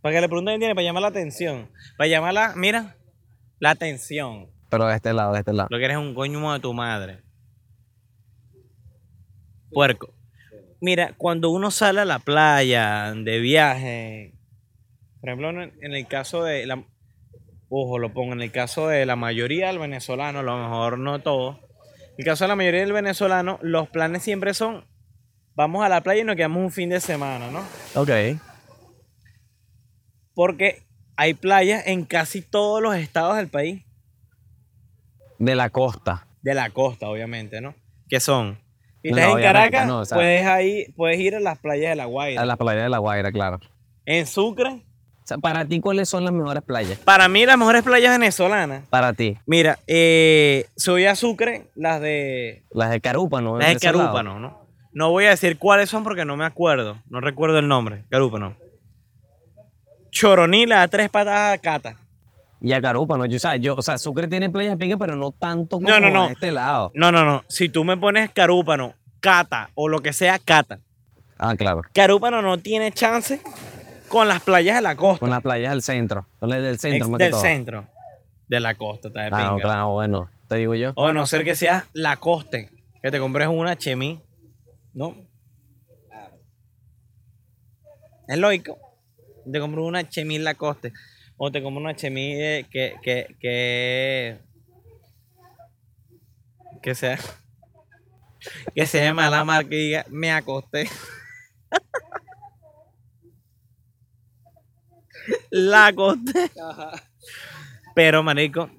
Para 0.00 0.14
que 0.14 0.20
le 0.20 0.28
pregunten 0.28 0.54
qué 0.54 0.58
tiene, 0.60 0.74
para 0.76 0.84
llamar 0.84 1.02
la 1.02 1.08
atención. 1.08 1.68
Para 1.98 2.08
llamar 2.08 2.34
la, 2.34 2.54
mira, 2.54 2.96
la 3.58 3.70
atención. 3.70 4.50
Pero 4.70 4.86
de 4.86 4.94
este 4.94 5.12
lado, 5.12 5.32
de 5.32 5.40
este 5.40 5.52
lado. 5.52 5.68
Lo 5.70 5.78
que 5.78 5.84
eres 5.84 5.96
un 5.96 6.14
coño 6.14 6.52
de 6.52 6.60
tu 6.60 6.72
madre. 6.72 7.22
Puerco. 9.72 10.13
Mira, 10.84 11.14
cuando 11.16 11.48
uno 11.48 11.70
sale 11.70 12.02
a 12.02 12.04
la 12.04 12.18
playa 12.18 13.14
de 13.16 13.40
viaje, 13.40 14.34
por 15.18 15.30
ejemplo, 15.30 15.62
en 15.62 15.94
el 15.94 16.06
caso 16.06 16.44
de 16.44 16.66
la, 16.66 16.84
ojo, 17.70 17.98
lo 17.98 18.12
pongo 18.12 18.34
en 18.34 18.42
el 18.42 18.52
caso 18.52 18.88
de 18.88 19.06
la 19.06 19.16
mayoría 19.16 19.68
del 19.68 19.78
venezolano, 19.78 20.40
a 20.40 20.42
lo 20.42 20.58
mejor 20.58 20.98
no 20.98 21.22
todos. 21.22 21.56
En 21.56 22.14
el 22.18 22.24
caso 22.26 22.44
de 22.44 22.48
la 22.48 22.56
mayoría 22.56 22.80
del 22.80 22.92
venezolano, 22.92 23.58
los 23.62 23.88
planes 23.88 24.24
siempre 24.24 24.52
son, 24.52 24.84
vamos 25.54 25.82
a 25.82 25.88
la 25.88 26.02
playa 26.02 26.20
y 26.20 26.24
nos 26.24 26.36
quedamos 26.36 26.62
un 26.62 26.70
fin 26.70 26.90
de 26.90 27.00
semana, 27.00 27.50
¿no? 27.50 27.64
Ok. 27.94 28.38
Porque 30.34 30.82
hay 31.16 31.32
playas 31.32 31.86
en 31.86 32.04
casi 32.04 32.42
todos 32.42 32.82
los 32.82 32.94
estados 32.94 33.38
del 33.38 33.48
país. 33.48 33.86
De 35.38 35.54
la 35.54 35.70
costa. 35.70 36.26
de 36.42 36.52
la 36.52 36.68
costa, 36.68 37.08
obviamente, 37.08 37.62
¿no? 37.62 37.74
Que 38.06 38.20
son. 38.20 38.63
Si 39.04 39.10
No, 39.10 39.18
estás 39.18 39.36
en 39.36 39.42
Caracas, 39.42 39.86
no, 39.86 39.98
o 39.98 40.04
sea- 40.06 40.16
puedes, 40.16 40.46
ahí, 40.46 40.86
puedes 40.96 41.20
ir 41.20 41.34
a 41.36 41.40
las 41.40 41.58
playas 41.58 41.90
de 41.90 41.96
La 41.96 42.06
Guaira. 42.06 42.40
A 42.40 42.46
la 42.46 42.56
playa 42.56 42.84
de 42.84 42.88
La 42.88 42.96
Guaira, 42.98 43.30
claro. 43.32 43.60
En 44.06 44.26
Sucre, 44.26 44.70
O 44.70 45.26
sea, 45.26 45.36
para 45.36 45.66
ti, 45.66 45.80
¿cuáles 45.80 46.08
son 46.08 46.24
las 46.24 46.32
mejores 46.32 46.62
playas? 46.62 46.98
Para 47.00 47.28
mí, 47.28 47.44
las 47.44 47.58
mejores 47.58 47.82
playas 47.82 48.18
venezolanas. 48.18 48.86
Para 48.88 49.12
ti. 49.12 49.36
Mira, 49.46 49.78
eh, 49.86 50.66
soy 50.76 51.04
a 51.04 51.14
Sucre, 51.16 51.66
las 51.74 52.00
de. 52.00 52.64
Las 52.70 52.90
de 52.90 53.00
Carúpano. 53.02 53.58
Las 53.58 53.74
de. 53.74 53.80
Carúpano, 53.80 54.38
¿no? 54.40 54.66
No 54.94 55.10
voy 55.10 55.26
a 55.26 55.30
decir 55.30 55.58
cuáles 55.58 55.90
son 55.90 56.02
porque 56.02 56.24
no 56.24 56.36
me 56.38 56.44
acuerdo. 56.46 56.96
No 57.10 57.20
recuerdo 57.20 57.58
el 57.58 57.68
nombre. 57.68 58.04
Carúpano. 58.10 58.56
Choroní, 60.10 60.64
las 60.66 60.88
tres 60.88 61.10
patadas 61.10 61.54
a 61.54 61.58
Cata. 61.58 61.96
Y 62.66 62.72
a 62.72 62.80
Carúpano. 62.80 63.26
Yo, 63.26 63.36
o, 63.36 63.40
sea, 63.40 63.56
yo, 63.56 63.74
o 63.76 63.82
sea, 63.82 63.98
Sucre 63.98 64.26
tiene 64.26 64.48
playas 64.48 64.72
de 64.72 64.76
pinga, 64.78 64.96
pero 64.96 65.16
no 65.16 65.32
tanto 65.32 65.76
como 65.76 65.86
No, 65.88 66.00
no, 66.00 66.08
no. 66.10 66.28
de 66.28 66.32
este 66.32 66.50
lado. 66.50 66.90
No, 66.94 67.12
no, 67.12 67.22
no. 67.22 67.44
Si 67.46 67.68
tú 67.68 67.84
me 67.84 67.98
pones 67.98 68.30
Carúpano, 68.30 68.94
Cata 69.20 69.68
o 69.74 69.86
lo 69.88 70.00
que 70.00 70.14
sea, 70.14 70.38
Cata. 70.38 70.80
Ah, 71.36 71.54
claro. 71.56 71.82
Carúpano 71.92 72.40
no 72.40 72.56
tiene 72.56 72.90
chance 72.90 73.42
con 74.08 74.28
las 74.28 74.40
playas 74.42 74.76
de 74.76 74.80
la 74.82 74.96
costa. 74.96 75.20
Con 75.20 75.28
las 75.28 75.42
playas 75.42 75.72
del 75.72 75.82
centro. 75.82 76.26
Con 76.40 76.48
las 76.48 76.62
del 76.62 76.78
centro, 76.78 77.08
más 77.10 77.18
que 77.18 77.24
del 77.24 77.32
todo. 77.32 77.42
centro. 77.42 77.86
De 78.48 78.60
la 78.60 78.74
costa, 78.76 79.08
está 79.08 79.20
de 79.20 79.26
Ah, 79.26 79.30
no, 79.44 79.56
pinga. 79.56 79.62
claro, 79.62 79.88
bueno. 79.90 80.30
Te 80.48 80.56
digo 80.56 80.74
yo. 80.74 80.92
O 80.96 81.08
a 81.08 81.12
no 81.12 81.26
ser 81.26 81.44
que 81.44 81.54
sea 81.56 81.84
la 81.92 82.16
coste. 82.16 82.70
Que 83.02 83.10
te 83.10 83.18
compres 83.18 83.48
una 83.48 83.76
chemí. 83.76 84.22
¿No? 84.94 85.14
Es 88.26 88.38
lógico. 88.38 88.78
Te 89.50 89.60
compras 89.60 89.84
una 89.84 90.08
chemí 90.08 90.38
la 90.38 90.54
coste. 90.54 90.94
O 91.36 91.50
te 91.50 91.62
compras 91.62 91.80
una 91.82 91.96
chemí 91.96 92.32
eh, 92.34 92.66
que, 92.70 92.94
que, 93.02 93.36
que. 93.40 94.38
Que 96.82 96.94
sea. 96.94 97.18
Que 98.74 98.86
se 98.86 99.02
llama 99.02 99.30
la 99.30 99.42
marca 99.44 99.74
y 99.74 99.78
diga, 99.78 100.04
me 100.10 100.30
acosté. 100.30 100.88
la 105.50 105.86
acosté. 105.86 106.50
Pero, 107.94 108.22
marico, 108.22 108.70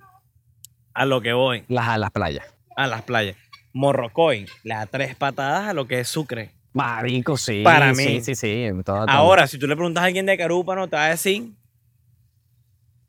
a 0.94 1.06
lo 1.06 1.22
que 1.22 1.34
voy 1.34 1.64
Las 1.68 1.88
a 1.90 1.98
las 1.98 2.12
playas. 2.12 2.46
a 2.76 2.88
las 2.88 3.02
playas. 3.04 3.36
Morrocoy, 3.74 4.46
le 4.64 4.76
da 4.76 4.86
tres 4.86 5.16
patadas 5.16 5.70
a 5.70 5.74
lo 5.74 5.88
que 5.88 6.00
es 6.00 6.08
Sucre. 6.08 6.52
Marico, 6.74 7.38
sí. 7.38 7.64
Para 7.64 7.94
mí. 7.94 8.04
Sí, 8.04 8.22
sí, 8.22 8.36
sí. 8.36 8.68
todo- 8.86 9.06
todo. 9.06 9.10
Ahora, 9.10 9.48
si 9.48 9.58
tú 9.58 9.68
le 9.68 9.76
preguntas 9.76 10.04
a 10.04 10.08
alguien 10.08 10.26
de 10.26 10.38
Carúpano, 10.38 10.88
te 10.88 10.96
va 10.96 11.06
a 11.06 11.10
decir 11.10 11.52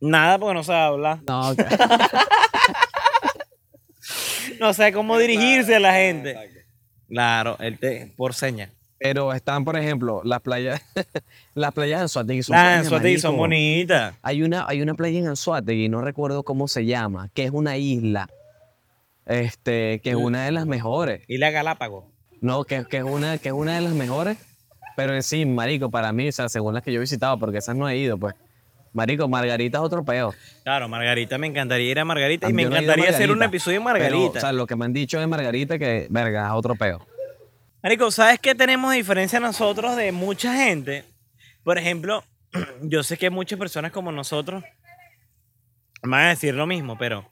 nada 0.01 0.39
porque 0.39 0.55
no 0.55 0.65
sabe 0.65 0.81
hablar. 0.81 1.19
No, 1.27 1.51
ok. 1.51 1.59
No 4.61 4.73
sabe 4.73 4.93
cómo 4.93 5.19
dirigirse 5.19 5.77
a 5.77 5.81
la 5.81 5.95
gente. 5.95 6.65
Claro, 7.09 7.57
él 7.61 7.79
te, 7.79 8.13
por 8.17 8.35
señas. 8.35 8.71
Pero 8.99 9.33
están, 9.35 9.65
por 9.65 9.77
ejemplo, 9.77 10.23
las 10.25 10.41
playas. 10.41 10.81
las 11.55 11.73
playas 11.73 11.99
de 11.99 12.03
Anzuategui 12.03 12.43
son 12.43 12.55
Las 12.55 12.65
playas, 12.65 12.85
Anzoátegui 12.85 13.19
son 13.19 13.37
bonitas. 13.37 14.15
Hay 14.23 14.43
una, 14.43 14.65
hay 14.67 14.81
una 14.81 14.95
playa 14.95 15.19
en 15.19 15.29
Anzuategui, 15.29 15.89
no 15.89 16.01
recuerdo 16.01 16.43
cómo 16.43 16.69
se 16.69 16.87
llama, 16.87 17.29
que 17.35 17.45
es 17.45 17.51
una 17.51 17.77
isla. 17.77 18.29
Este, 19.27 20.01
que 20.01 20.11
es 20.11 20.17
una 20.17 20.45
de 20.45 20.53
las 20.53 20.67
mejores. 20.67 21.23
Y 21.29 21.39
la 21.39 21.51
Galápagos. 21.51 22.05
No, 22.41 22.65
que, 22.65 22.85
que 22.87 22.99
es 22.99 23.05
una, 23.05 23.39
que 23.39 23.49
es 23.49 23.55
una 23.55 23.75
de 23.75 23.81
las 23.83 23.93
mejores. 23.93 24.39
Pero 24.97 25.15
en 25.15 25.23
sí, 25.23 25.45
marico, 25.45 25.91
para 25.91 26.13
mí, 26.13 26.29
o 26.29 26.33
sea, 26.33 26.49
según 26.49 26.73
las 26.73 26.83
que 26.83 26.93
yo 26.93 26.99
he 26.99 27.01
visitado, 27.01 27.39
porque 27.39 27.59
esas 27.59 27.77
no 27.77 27.89
he 27.89 27.99
ido, 27.99 28.17
pues. 28.17 28.35
Marico, 28.97 29.29
Margarita 29.29 29.77
es 29.77 29.85
otro 29.85 30.03
peo. 30.03 30.35
Claro, 30.65 30.89
Margarita, 30.89 31.37
me 31.37 31.47
encantaría 31.47 31.91
ir 31.91 31.99
a 32.01 32.05
Margarita 32.07 32.49
y 32.49 32.55
me 32.55 32.63
encantaría 32.63 33.11
hacer 33.11 33.31
un 33.31 33.43
episodio 33.43 33.81
de 33.81 33.85
pero, 33.85 33.99
Margarita. 33.99 34.39
o 34.39 34.41
sea, 34.41 34.53
lo 34.53 34.67
que 34.67 34.75
me 34.75 34.87
han 34.87 34.95
dicho 34.95 35.21
de 35.21 35.27
Margarita, 35.27 35.79
que, 35.79 36.07
verga, 36.09 36.47
es 36.47 36.53
otro 36.55 36.77
peo. 36.77 37.07
Marico, 37.83 38.11
¿sabes 38.11 38.41
qué 38.41 38.55
tenemos 38.55 38.91
de 38.91 38.97
diferencia 38.97 39.39
nosotros 39.39 39.97
de 39.97 40.13
mucha 40.13 40.55
gente? 40.55 41.05
Por 41.63 41.77
ejemplo, 41.77 42.25
yo 42.83 43.03
sé 43.03 43.19
que 43.19 43.29
muchas 43.29 43.59
personas 43.59 43.93
como 43.93 44.11
nosotros 44.13 44.65
van 46.03 46.25
a 46.25 46.29
decir 46.31 46.55
lo 46.55 46.67
mismo, 46.67 46.97
pero 46.97 47.31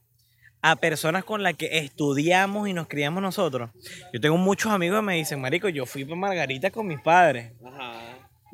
a 0.61 0.77
personas 0.77 1.25
con 1.25 1.43
las 1.43 1.55
que 1.55 1.79
estudiamos 1.79 2.69
y 2.69 2.75
nos 2.75 2.89
criamos 2.89 3.23
nosotros, 3.23 3.71
yo 4.13 4.21
tengo 4.21 4.37
muchos 4.37 4.71
amigos 4.71 5.01
que 5.01 5.07
me 5.07 5.15
dicen, 5.15 5.41
Marico, 5.41 5.71
yo 5.71 5.87
fui 5.87 6.05
para 6.05 6.17
Margarita 6.17 6.71
con 6.71 6.87
mis 6.87 7.01
padres, 7.01 7.53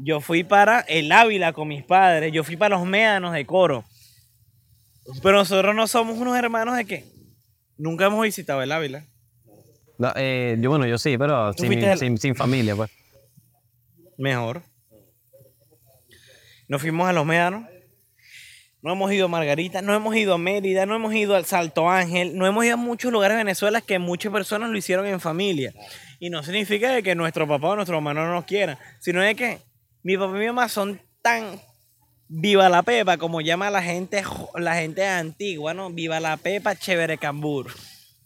yo 0.03 0.21
fui 0.21 0.45
para 0.45 0.81
el 0.81 1.13
Ávila 1.13 1.53
con 1.53 1.69
mis 1.69 1.85
padres, 1.85 2.33
yo 2.33 2.45
fui 2.45 2.57
para 2.57 2.77
los 2.77 2.87
médanos 2.87 3.33
de 3.33 3.45
coro. 3.45 3.85
Pero 5.23 5.37
nosotros 5.37 5.75
no 5.75 5.87
somos 5.87 6.19
unos 6.19 6.37
hermanos 6.37 6.77
de 6.77 6.85
que 6.85 7.05
nunca 7.77 8.07
hemos 8.07 8.23
visitado 8.23 8.63
el 8.63 8.73
Ávila. 8.73 9.05
No, 9.99 10.13
eh, 10.17 10.57
yo, 10.59 10.71
bueno, 10.71 10.87
yo 10.87 10.97
sí, 10.97 11.19
pero 11.19 11.53
¿Tú 11.55 11.65
sin, 12.19 12.35
familia, 12.35 12.75
pues. 12.75 12.91
Mejor. 14.17 14.63
Nos 16.69 16.81
fuimos 16.81 17.09
a 17.09 17.13
los 17.13 17.27
médanos. 17.27 17.67
No 18.83 18.93
hemos 18.93 19.13
ido 19.13 19.27
a 19.27 19.29
Margarita, 19.29 19.83
no 19.83 19.95
hemos 19.95 20.17
ido 20.17 20.33
a 20.33 20.39
Mérida, 20.39 20.87
no 20.87 20.97
hemos 20.97 21.13
ido 21.15 21.37
al 21.37 21.45
Salto 21.45 21.91
Ángel, 21.91 22.39
no 22.39 22.47
hemos 22.47 22.65
ido 22.65 22.75
a 22.75 22.77
muchos 22.79 23.13
lugares 23.13 23.37
de 23.37 23.45
Venezuela 23.45 23.83
que 23.83 23.99
muchas 23.99 24.33
personas 24.33 24.71
lo 24.71 24.79
hicieron 24.79 25.07
en 25.07 25.21
familia. 25.21 25.75
Y 26.19 26.31
no 26.31 26.43
significa 26.43 26.91
de 26.91 27.03
que 27.03 27.15
nuestro 27.15 27.47
papá 27.47 27.69
o 27.69 27.77
nuestro 27.77 27.97
hermano 27.97 28.25
no 28.25 28.33
nos 28.33 28.47
quieran, 28.47 28.79
sino 28.99 29.21
de 29.21 29.35
que 29.35 29.59
mi 30.03 30.17
papá 30.17 30.37
y 30.37 30.41
mi 30.41 30.47
mamá 30.47 30.69
son 30.69 31.01
tan 31.23 31.61
viva 32.29 32.69
la 32.69 32.83
pepa, 32.83 33.19
como 33.19 33.41
llama 33.41 33.71
la 33.71 33.83
gente, 33.83 34.23
la 34.55 34.75
gente 34.77 35.07
antigua, 35.07 35.75
¿no? 35.75 35.91
Viva 35.91 36.21
la 36.21 36.37
pepa, 36.37 36.77
chévere 36.77 37.19
cambur. 37.19 37.73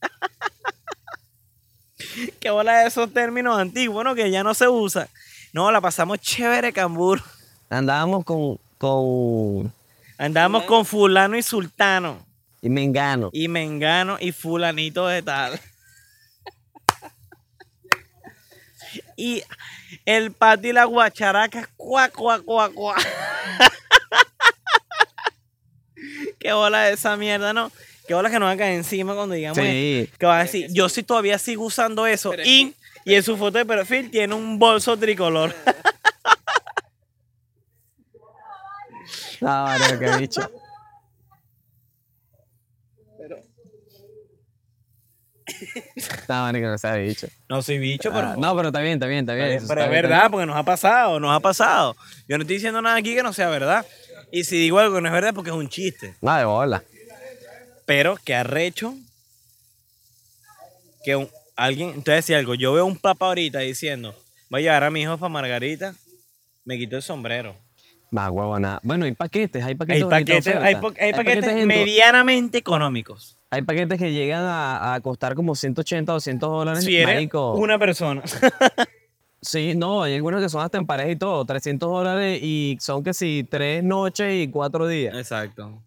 Qué 2.40 2.50
bola 2.50 2.80
de 2.80 2.88
esos 2.88 3.12
términos 3.12 3.58
antiguos, 3.58 4.04
¿no? 4.04 4.14
Que 4.14 4.30
ya 4.30 4.42
no 4.42 4.54
se 4.54 4.68
usan. 4.68 5.08
No, 5.52 5.70
la 5.72 5.80
pasamos 5.80 6.18
chévere 6.18 6.72
cambur. 6.72 7.22
Andábamos 7.70 8.24
con, 8.24 8.58
con 8.78 9.72
Andamos 10.18 10.64
con 10.64 10.84
fulano 10.84 11.36
y 11.36 11.42
sultano. 11.42 12.24
y 12.60 12.68
Mengano. 12.68 13.30
Y 13.32 13.48
mengano 13.48 14.16
y 14.20 14.32
fulanito 14.32 15.06
de 15.06 15.22
tal. 15.22 15.58
Y 19.16 19.42
el 20.04 20.32
pati 20.32 20.68
y 20.68 20.72
la 20.72 20.84
guacharaca, 20.84 21.68
cuá, 21.76 22.08
cuá, 22.08 22.40
cuá, 22.40 22.70
cuá. 22.70 22.96
Qué 26.38 26.52
bola 26.52 26.82
de 26.84 26.94
esa 26.94 27.16
mierda, 27.16 27.52
¿no? 27.52 27.70
Qué 28.06 28.14
bola 28.14 28.28
que 28.30 28.38
nos 28.38 28.48
va 28.48 28.52
a 28.52 28.56
caer 28.56 28.74
encima 28.74 29.14
cuando 29.14 29.34
digamos 29.34 29.56
Sí. 29.58 30.10
que 30.18 30.26
va 30.26 30.40
a 30.40 30.42
decir, 30.42 30.68
yo 30.70 30.88
sí 30.88 31.02
todavía 31.02 31.38
sigo 31.38 31.64
usando 31.64 32.06
eso. 32.06 32.34
Y, 32.44 32.74
y 33.04 33.14
en 33.14 33.22
su 33.22 33.36
foto 33.36 33.56
de 33.58 33.64
perfil 33.64 34.10
tiene 34.10 34.34
un 34.34 34.58
bolso 34.58 34.96
tricolor. 34.98 35.54
No, 39.40 39.64
marico, 39.64 39.98
qué 39.98 40.16
bicho. 40.18 40.50
No, 46.28 46.52
no 46.52 46.78
sea 46.78 46.94
bicho. 46.96 47.28
No 47.48 47.62
soy 47.62 47.78
bicho, 47.78 48.10
pero... 48.12 48.28
Ah, 48.28 48.36
no, 48.38 48.56
pero 48.56 48.68
está 48.68 48.80
bien, 48.80 48.94
está 48.94 49.06
bien, 49.06 49.20
está 49.20 49.34
bien. 49.34 49.48
Pero, 49.48 49.68
pero 49.68 49.80
está 49.80 49.84
es 49.84 49.90
bien, 49.90 50.02
verdad, 50.02 50.30
porque 50.30 50.46
nos 50.46 50.56
ha 50.56 50.62
pasado, 50.62 51.20
nos 51.20 51.36
ha 51.36 51.40
pasado. 51.40 51.96
Yo 52.28 52.38
no 52.38 52.42
estoy 52.42 52.56
diciendo 52.56 52.80
nada 52.80 52.96
aquí 52.96 53.14
que 53.14 53.22
no 53.22 53.32
sea 53.32 53.48
verdad. 53.48 53.84
Y 54.32 54.44
si 54.44 54.56
digo 54.58 54.78
algo 54.78 54.94
que 54.96 55.00
no 55.02 55.08
es 55.08 55.12
verdad, 55.12 55.28
es 55.30 55.34
porque 55.34 55.50
es 55.50 55.56
un 55.56 55.68
chiste. 55.68 56.06
bien. 56.06 56.16
No, 56.22 56.36
de 56.36 56.44
bola. 56.44 56.82
Pero 57.86 58.16
que 58.24 58.34
arrecho 58.34 58.94
que 61.04 61.16
un- 61.16 61.28
alguien, 61.56 61.90
entonces 61.90 62.24
si 62.24 62.34
algo, 62.34 62.54
yo 62.54 62.72
veo 62.72 62.86
un 62.86 62.98
papá 62.98 63.26
ahorita 63.26 63.58
diciendo, 63.60 64.14
voy 64.48 64.60
a 64.62 64.64
llevar 64.64 64.84
a 64.84 64.90
mi 64.90 65.02
hijo 65.02 65.18
para 65.18 65.28
Margarita, 65.28 65.94
me 66.64 66.78
quito 66.78 66.96
el 66.96 67.02
sombrero. 67.02 67.54
Más 68.14 68.30
huevo, 68.30 68.56
nada. 68.60 68.78
Bueno, 68.84 69.06
hay 69.06 69.12
paquetes, 69.12 69.64
hay 69.64 69.74
paquetes. 69.74 70.04
Hay 70.04 70.08
paquetes, 70.08 70.46
hay, 71.00 71.12
paquetes 71.12 71.48
en- 71.48 71.66
medianamente 71.66 72.58
económicos. 72.58 73.36
Hay 73.50 73.62
paquetes 73.62 73.98
que 73.98 74.12
llegan 74.12 74.44
a, 74.44 74.94
a 74.94 75.00
costar 75.00 75.34
como 75.34 75.56
180, 75.56 76.12
200 76.12 76.48
dólares. 76.48 76.84
Si 76.84 76.94
eres 76.96 77.12
marico. 77.16 77.54
una 77.54 77.76
persona. 77.76 78.22
Sí, 79.40 79.74
no, 79.76 80.02
hay 80.02 80.14
algunos 80.14 80.40
que 80.40 80.48
son 80.48 80.62
hasta 80.62 80.78
en 80.78 80.86
pareja 80.86 81.10
y 81.10 81.16
todo, 81.16 81.44
300 81.44 81.86
dólares 81.90 82.38
y 82.42 82.78
son 82.80 83.04
que 83.04 83.12
sí, 83.12 83.46
tres 83.50 83.84
noches 83.84 84.32
y 84.42 84.48
cuatro 84.48 84.86
días. 84.86 85.14
Exacto. 85.14 85.82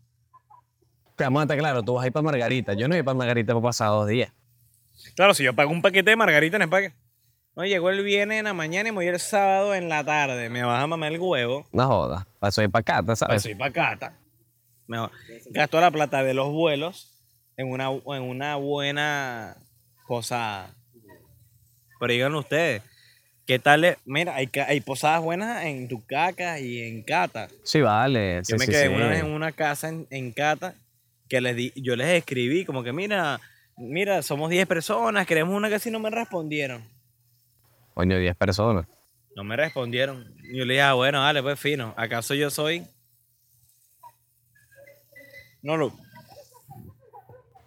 Pero 1.16 1.28
vamos 1.32 1.40
a 1.40 1.44
estar 1.46 1.58
claro, 1.58 1.82
tú 1.82 1.96
vas 1.96 2.04
a 2.04 2.08
ir 2.08 2.14
para 2.14 2.22
Margarita. 2.22 2.74
Yo 2.76 2.88
no 2.88 2.94
voy 2.94 3.02
para 3.02 3.18
Margarita 3.18 3.54
para 3.54 3.64
pasar 3.64 3.88
dos 3.88 4.08
días. 4.08 4.32
Claro, 5.16 5.34
si 5.34 5.44
yo 5.44 5.56
pago 5.56 5.72
un 5.72 5.82
paquete 5.82 6.12
de 6.12 6.16
Margarita 6.16 6.58
el 6.58 6.70
paquete. 6.70 6.96
No, 7.58 7.66
llegó 7.66 7.90
el 7.90 8.04
viernes 8.04 8.38
en 8.38 8.46
la 8.46 8.54
mañana 8.54 8.88
y 8.90 8.92
me 8.92 8.98
voy 8.98 9.08
el 9.08 9.20
sábado 9.20 9.74
en 9.74 9.90
la 9.90 10.04
tarde. 10.04 10.48
Me 10.48 10.62
vas 10.62 10.84
a 10.84 10.86
mamar 10.86 11.12
el 11.12 11.20
huevo. 11.20 11.66
No 11.72 11.88
joda. 11.88 12.28
Para 12.40 12.52
acá, 12.72 13.02
Pues 13.02 13.18
¿sabes? 13.18 13.42
soy 13.42 13.56
pacata. 13.56 14.16
Mejor. 14.86 15.10
Gasto 15.50 15.82
la 15.82 15.90
plata 15.90 16.24
de 16.24 16.36
los 16.36 16.52
vuelos 16.52 17.20
en 17.58 17.72
una, 17.72 17.90
en 17.90 18.22
una 18.22 18.58
buena 18.58 19.58
posada. 20.08 20.76
Pero 22.00 22.14
díganlo 22.14 22.40
ustedes, 22.42 22.84
¿qué 23.48 23.58
tal? 23.58 23.86
es? 23.86 23.98
Mira, 24.06 24.36
hay, 24.36 24.52
hay 24.68 24.80
posadas 24.82 25.24
buenas 25.24 25.66
en 25.66 25.88
Tucaca 25.88 26.60
y 26.60 26.84
en 26.84 27.02
Cata. 27.02 27.48
Sí, 27.64 27.82
vale. 27.82 28.36
Yo 28.38 28.44
sí, 28.44 28.54
me 28.60 28.66
sí, 28.68 28.72
quedé 28.72 28.88
sí. 28.90 28.94
una 28.94 29.08
vez 29.08 29.20
en 29.22 29.32
una 29.32 29.52
casa 29.52 29.90
en, 29.90 30.06
en 30.12 30.32
Cata 30.32 30.76
que 31.28 31.42
les 31.42 31.56
di, 31.56 31.74
yo 31.76 31.96
les 31.96 32.10
escribí 32.10 32.66
como 32.66 32.84
que 32.84 32.94
mira, 32.94 33.42
mira, 33.78 34.22
somos 34.22 34.52
10 34.52 34.68
personas, 34.68 35.26
queremos 35.26 35.56
una 35.56 35.70
que 35.70 35.80
si 35.80 35.90
no 35.90 35.98
me 36.00 36.12
respondieron 36.12 36.96
coño, 37.98 38.20
10 38.20 38.36
personas. 38.36 38.86
No 39.36 39.44
me 39.44 39.56
respondieron. 39.56 40.32
Yo 40.54 40.66
le 40.66 40.76
dije, 40.76 40.84
ah, 40.84 40.94
bueno, 40.94 41.20
dale, 41.20 41.42
pues 41.42 41.60
fino. 41.60 41.96
¿Acaso 41.98 42.36
yo 42.36 42.52
soy? 42.52 42.86
No 45.64 45.78
lo. 45.78 45.92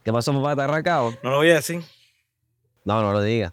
¿Qué 0.04 0.12
pasó, 0.12 0.32
papá? 0.32 0.54
¿Te 0.54 0.62
arrancado? 0.62 1.18
No 1.24 1.30
lo 1.30 1.36
voy 1.38 1.50
a 1.50 1.54
decir. 1.54 1.82
No, 2.84 3.02
no 3.02 3.12
lo 3.12 3.20
diga. 3.20 3.52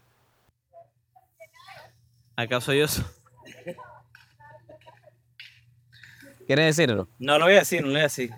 ¿Acaso 2.36 2.72
yo 2.74 2.88
soy? 2.88 3.06
¿Quieres 6.46 6.78
decirlo? 6.78 7.10
No 7.18 7.40
lo 7.40 7.46
voy 7.46 7.56
a 7.56 7.60
decir, 7.60 7.82
no 7.82 7.88
lo 7.88 7.94
voy 7.94 8.02
a 8.02 8.04
decir. 8.04 8.30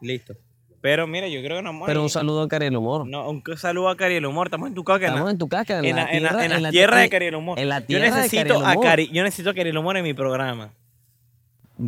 Listo. 0.00 0.36
Pero 0.82 1.06
mira, 1.06 1.28
yo 1.28 1.40
creo 1.42 1.58
que 1.58 1.62
nos 1.62 1.72
vamos 1.72 1.82
a 1.82 1.86
Pero 1.86 2.02
un 2.02 2.08
saludo 2.08 2.42
a 2.42 2.48
Cariel 2.48 2.74
Humor. 2.76 3.06
No, 3.06 3.28
un 3.28 3.42
saludo 3.56 3.88
a 3.90 3.96
Cariel 3.96 4.24
Humor. 4.24 4.46
Estamos 4.46 4.68
en 4.68 4.74
tu 4.74 4.82
caca. 4.82 5.06
en 5.06 5.12
la- 5.12 5.18
Estamos 5.18 5.30
en 5.32 5.38
tu 5.38 5.48
casca, 5.48 5.78
en, 5.78 5.84
en 5.84 5.96
la 5.96 6.06
tierra, 6.10 6.28
en 6.44 6.50
la 6.50 6.56
en 6.56 6.62
la 6.62 6.70
tierra 6.70 6.96
de 6.98 7.10
Cariel 7.10 7.34
Humor. 7.34 7.58
En 7.58 7.68
la 7.68 7.80
yo 7.80 7.86
tierra 7.86 8.04
de 8.06 8.10
necesito 8.22 8.60
Cariel 8.60 8.78
a. 8.78 8.80
Cari, 8.82 9.08
yo 9.12 9.22
necesito 9.22 9.50
a 9.50 9.54
Cariel 9.54 9.76
Humor 9.76 9.96
en 9.98 10.04
mi 10.04 10.14
programa. 10.14 10.72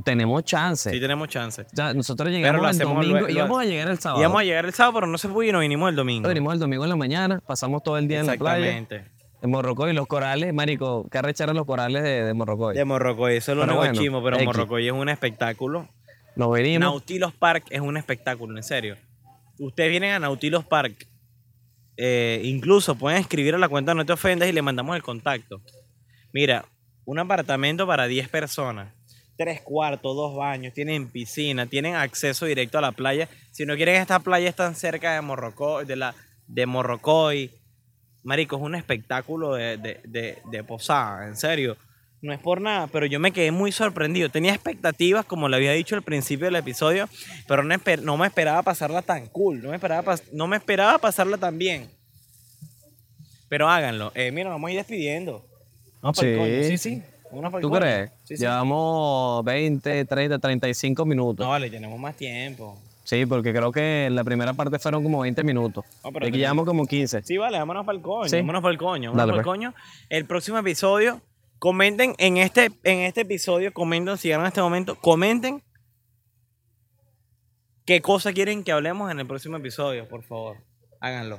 Tenemos 0.04 0.42
chance. 0.44 0.90
Sí, 0.90 1.00
tenemos 1.00 1.28
chance. 1.28 1.62
O 1.62 1.66
sea, 1.76 1.92
nosotros 1.92 2.30
llegamos 2.30 2.70
el 2.72 2.78
domingo 2.86 3.28
y 3.28 3.34
vamos 3.34 3.60
a 3.60 3.64
llegar 3.64 3.88
el 3.88 3.98
sábado. 3.98 4.20
Íbamos 4.22 4.40
a 4.40 4.44
llegar 4.44 4.64
el 4.64 4.72
sábado, 4.72 4.94
pero 4.94 5.06
no 5.06 5.18
se 5.18 5.28
pudo 5.28 5.42
y 5.42 5.52
nos 5.52 5.60
vinimos 5.60 5.90
el 5.90 5.96
domingo. 5.96 6.28
Venimos 6.28 6.54
el 6.54 6.60
domingo 6.60 6.84
en 6.84 6.90
la 6.90 6.96
mañana, 6.96 7.40
pasamos 7.46 7.82
todo 7.82 7.98
el 7.98 8.08
día 8.08 8.20
en 8.20 8.26
la 8.26 8.34
playa. 8.36 8.66
Exactamente. 8.76 9.10
En 9.42 9.50
Morrocoy, 9.50 9.92
los 9.92 10.06
corales, 10.06 10.54
marico, 10.54 11.06
que 11.10 11.18
arrecharon 11.18 11.56
los 11.56 11.66
corales 11.66 12.02
de, 12.04 12.24
de 12.24 12.32
Morrocoy. 12.32 12.74
De 12.76 12.84
Morrocoy, 12.84 13.36
eso 13.36 13.52
es 13.52 13.58
lo 13.58 13.64
único 13.64 13.78
bueno, 13.78 13.94
chimo, 14.00 14.22
pero 14.22 14.36
X. 14.36 14.46
Morrocoy 14.46 14.86
es 14.86 14.92
un 14.92 15.08
espectáculo. 15.08 15.88
Nos 16.36 16.50
venimos. 16.50 16.80
Nautilos 16.80 17.32
Park 17.34 17.64
es 17.70 17.80
un 17.80 17.96
espectáculo, 17.96 18.56
en 18.56 18.62
serio. 18.62 18.96
Ustedes 19.58 19.90
vienen 19.90 20.12
a 20.12 20.18
Nautilos 20.18 20.64
Park. 20.64 21.06
eh, 21.98 22.40
incluso 22.44 22.94
pueden 22.94 23.20
escribir 23.20 23.54
a 23.54 23.58
la 23.58 23.68
cuenta 23.68 23.94
No 23.94 24.04
Te 24.06 24.14
Ofendas 24.14 24.48
y 24.48 24.52
le 24.52 24.62
mandamos 24.62 24.96
el 24.96 25.02
contacto. 25.02 25.60
Mira, 26.32 26.64
un 27.04 27.18
apartamento 27.18 27.86
para 27.86 28.06
10 28.06 28.28
personas. 28.28 28.94
Tres 29.36 29.60
cuartos, 29.60 30.16
dos 30.16 30.34
baños, 30.36 30.72
tienen 30.72 31.08
piscina, 31.10 31.66
tienen 31.66 31.94
acceso 31.94 32.46
directo 32.46 32.78
a 32.78 32.80
la 32.80 32.92
playa. 32.92 33.28
Si 33.50 33.64
no 33.66 33.76
quieren 33.76 33.96
esta 34.00 34.18
playa 34.20 34.48
están 34.48 34.74
cerca 34.74 35.14
de 35.14 35.20
Morrocoy, 35.20 35.84
de 35.84 35.96
la 35.96 36.14
de 36.46 36.64
Morrocoy. 36.66 37.50
Marico, 38.22 38.56
es 38.56 38.62
un 38.62 38.74
espectáculo 38.74 39.54
de, 39.54 39.76
de- 39.78 40.00
de- 40.04 40.38
de 40.50 40.64
posada, 40.64 41.26
en 41.26 41.36
serio. 41.36 41.76
No 42.22 42.32
es 42.32 42.38
por 42.38 42.60
nada, 42.60 42.86
pero 42.86 43.04
yo 43.06 43.18
me 43.18 43.32
quedé 43.32 43.50
muy 43.50 43.72
sorprendido. 43.72 44.28
Tenía 44.28 44.52
expectativas, 44.54 45.24
como 45.26 45.48
le 45.48 45.56
había 45.56 45.72
dicho 45.72 45.96
al 45.96 46.02
principio 46.02 46.46
del 46.46 46.54
episodio, 46.56 47.08
pero 47.48 47.64
no, 47.64 47.74
esper- 47.74 48.00
no 48.02 48.16
me 48.16 48.26
esperaba 48.28 48.62
pasarla 48.62 49.02
tan 49.02 49.26
cool. 49.26 49.60
No 49.60 49.70
me 49.70 49.74
esperaba, 49.74 50.04
pas- 50.12 50.22
no 50.32 50.46
me 50.46 50.56
esperaba 50.56 50.98
pasarla 50.98 51.36
tan 51.36 51.58
bien. 51.58 51.90
Pero 53.48 53.68
háganlo. 53.68 54.12
Eh, 54.14 54.30
mira, 54.32 54.50
vamos 54.50 54.68
a 54.68 54.70
ir 54.72 54.78
despidiendo. 54.78 55.44
Vamos 56.00 56.16
Sí. 56.18 56.34
coño. 56.36 56.62
Sí, 56.64 56.78
sí. 56.78 57.02
Vámonos 57.30 57.52
pa'l 57.52 57.60
¿Tú 57.62 57.70
crees? 57.70 58.10
Sí, 58.24 58.36
sí. 58.36 58.42
Llevamos 58.42 59.44
20, 59.44 60.04
30, 60.04 60.38
35 60.38 61.04
minutos. 61.04 61.44
No, 61.44 61.50
vale, 61.50 61.70
tenemos 61.70 61.98
más 61.98 62.14
tiempo. 62.16 62.78
Sí, 63.04 63.26
porque 63.26 63.52
creo 63.52 63.72
que 63.72 64.08
la 64.12 64.22
primera 64.22 64.52
parte 64.52 64.78
fueron 64.78 65.02
como 65.02 65.20
20 65.20 65.42
minutos. 65.42 65.84
No, 66.04 66.12
pero 66.12 66.24
aquí 66.26 66.32
tenemos- 66.32 66.38
llevamos 66.38 66.66
como 66.66 66.86
15. 66.86 67.22
Sí, 67.22 67.36
vale, 67.36 67.58
vámonos 67.58 67.84
para 67.84 67.96
el 67.96 68.02
coño. 68.02 68.28
Sí. 68.28 68.36
Vámonos 68.36 68.62
para 68.62 68.72
el 68.72 68.78
coño. 68.78 69.10
Vámonos 69.10 69.16
Dale, 69.16 69.32
pa'l 69.32 69.44
pues. 69.44 69.44
coño. 69.56 69.74
El 70.08 70.24
próximo 70.26 70.58
episodio, 70.58 71.20
comenten 71.72 72.16
en 72.18 72.38
este, 72.38 72.72
en 72.82 72.98
este 73.02 73.20
episodio, 73.20 73.72
comenten, 73.72 74.18
si 74.18 74.26
llegaron 74.26 74.46
a 74.46 74.48
este 74.48 74.60
momento, 74.60 74.96
comenten 74.96 75.62
qué 77.84 78.00
cosa 78.00 78.32
quieren 78.32 78.64
que 78.64 78.72
hablemos 78.72 79.12
en 79.12 79.20
el 79.20 79.28
próximo 79.28 79.58
episodio, 79.58 80.08
por 80.08 80.24
favor. 80.24 80.56
Háganlo. 81.00 81.38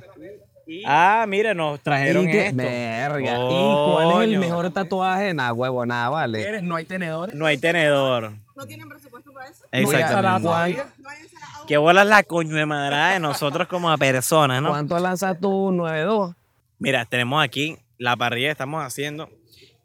Ah, 0.86 1.26
mira, 1.28 1.52
nos 1.52 1.78
trajeron 1.82 2.26
Y 2.26 2.32
que- 2.32 2.46
esto. 2.46 2.56
Verga. 2.56 3.34
¿Y 3.34 3.92
cuál 3.92 4.22
es 4.22 4.28
el 4.30 4.38
mejor 4.38 4.70
tatuaje? 4.72 5.34
Nada, 5.34 5.52
huevo, 5.52 5.84
nada, 5.84 6.08
vale. 6.08 6.40
¿Quieres? 6.40 6.62
No 6.62 6.76
hay 6.76 6.86
tenedores. 6.86 7.34
No 7.34 7.44
hay 7.44 7.58
tenedor. 7.58 8.32
¿No 8.56 8.64
tienen 8.64 8.88
presupuesto 8.88 9.30
para 9.30 9.50
eso? 9.50 9.66
Exactamente. 9.72 10.42
No 10.48 10.54
hay 10.54 10.72
No 11.02 11.08
hay 11.10 11.20
ensalada. 11.20 11.66
Qué 11.68 11.76
bola 11.76 12.02
la 12.06 12.22
coño 12.22 12.56
de 12.56 12.64
madrada 12.64 13.12
de 13.12 13.20
nosotros 13.20 13.68
como 13.68 13.94
personas, 13.98 14.62
¿no? 14.62 14.70
¿Cuánto 14.70 14.98
lanzas 14.98 15.38
tú? 15.38 15.70
9-2. 15.70 16.34
Mira, 16.78 17.04
tenemos 17.04 17.44
aquí 17.44 17.76
la 17.98 18.16
parrilla 18.16 18.46
que 18.48 18.52
estamos 18.52 18.82
haciendo. 18.82 19.28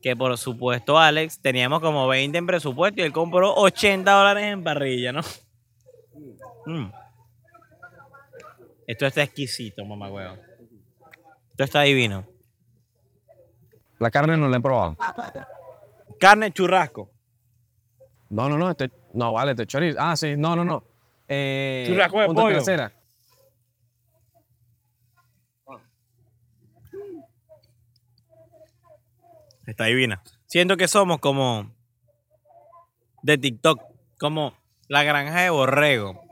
Que 0.01 0.15
por 0.15 0.37
supuesto, 0.37 0.97
Alex, 0.97 1.39
teníamos 1.41 1.81
como 1.81 2.07
20 2.07 2.37
en 2.37 2.47
presupuesto 2.47 3.01
y 3.01 3.03
él 3.03 3.11
compró 3.11 3.53
80 3.55 4.09
dólares 4.11 4.43
en 4.45 4.63
parrilla, 4.63 5.11
¿no? 5.11 5.21
Mm. 6.65 6.91
Esto 8.87 9.05
está 9.05 9.23
exquisito, 9.23 9.85
mamá 9.85 10.09
huevo. 10.09 10.37
Esto 11.51 11.63
está 11.63 11.81
divino. 11.81 12.25
La 13.99 14.09
carne 14.09 14.37
no 14.37 14.47
la 14.47 14.57
he 14.57 14.61
probado. 14.61 14.97
Carne 16.19 16.51
churrasco. 16.51 17.11
No, 18.29 18.47
no, 18.47 18.57
no. 18.57 18.69
Este, 18.71 18.89
no, 19.13 19.33
vale, 19.33 19.51
este 19.51 19.67
chorizo. 19.67 19.97
Ah, 19.99 20.15
sí, 20.15 20.35
no, 20.37 20.55
no, 20.55 20.63
no. 20.63 20.83
Eh, 21.27 21.85
Churrasco 21.87 22.21
de 22.21 22.27
pollo. 22.27 22.49
trasera. 22.55 22.91
Está 29.69 29.85
divina. 29.85 30.21
Siento 30.47 30.77
que 30.77 30.87
somos 30.87 31.19
como 31.19 31.71
de 33.21 33.37
TikTok, 33.37 33.79
como 34.17 34.57
la 34.87 35.03
granja 35.03 35.41
de 35.41 35.51
borrego. 35.51 36.23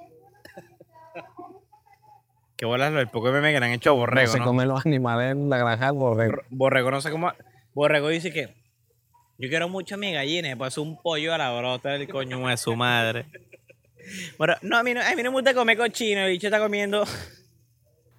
Qué 2.56 2.66
bolas 2.66 2.92
el 2.92 3.08
poco 3.10 3.32
meme 3.32 3.54
que 3.54 3.60
le 3.60 3.66
han 3.68 3.74
hecho 3.74 3.92
a 3.92 3.94
borrego, 3.94 4.26
no 4.26 4.34
se 4.34 4.40
¿no? 4.40 4.46
comen 4.46 4.68
los 4.68 4.84
animales 4.88 5.34
en 5.34 5.50
la 5.52 5.58
granja 5.60 5.86
del 5.86 5.96
borrego. 5.96 6.42
Borrego 6.50 6.90
no 6.90 7.00
sé 7.00 7.12
cómo. 7.12 7.32
Borrego 7.76 8.08
dice 8.10 8.34
que 8.34 8.56
yo 9.38 9.50
quiero 9.50 9.70
mucho 9.70 9.94
a 9.94 9.98
mi 10.00 10.12
gallina, 10.12 10.56
pues 10.58 10.80
un 10.80 11.00
pollo 11.00 11.32
a 11.36 11.38
la 11.38 11.56
brota 11.56 11.90
del 11.90 12.08
coño 12.10 12.48
de 12.48 12.58
su 12.58 12.76
madre. 12.76 13.28
Bueno, 14.40 14.56
no, 14.64 14.78
a 14.78 14.84
mí 14.84 14.96
no, 14.96 15.02
a 15.02 15.16
mí 15.16 15.22
no 15.22 15.30
me 15.30 15.36
gusta 15.36 15.54
comer 15.54 15.78
cochino, 15.78 16.22
el 16.22 16.32
bicho 16.32 16.48
está 16.48 16.58
comiendo 16.58 17.06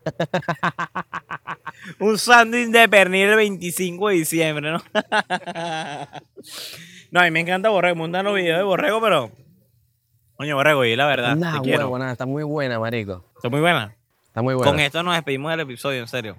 un 1.98 2.18
sándwich 2.18 2.68
de 2.68 2.88
pernil 2.88 3.28
el 3.28 3.36
25 3.36 4.08
de 4.08 4.14
diciembre, 4.14 4.72
¿no? 4.72 4.78
no, 7.10 7.20
a 7.20 7.24
mí 7.24 7.30
me 7.30 7.40
encanta 7.40 7.68
Borrego, 7.68 7.96
me 7.96 8.02
gustan 8.02 8.24
los 8.24 8.34
videos 8.34 8.58
de 8.58 8.64
Borrego, 8.64 9.00
pero... 9.00 9.30
Coño, 10.36 10.56
Borrego, 10.56 10.84
y 10.84 10.94
la 10.94 11.06
verdad, 11.06 11.36
Nah, 11.36 11.56
te 11.56 11.62
quiero. 11.62 11.98
nada, 11.98 12.12
está 12.12 12.26
muy 12.26 12.44
buena, 12.44 12.78
marico. 12.78 13.24
Está 13.36 13.48
muy 13.48 13.60
buena. 13.60 13.96
Está 14.26 14.42
muy 14.42 14.54
buena. 14.54 14.70
Con 14.70 14.78
esto 14.80 15.02
nos 15.02 15.14
despedimos 15.14 15.50
del 15.50 15.60
episodio, 15.60 16.00
en 16.00 16.08
serio. 16.08 16.38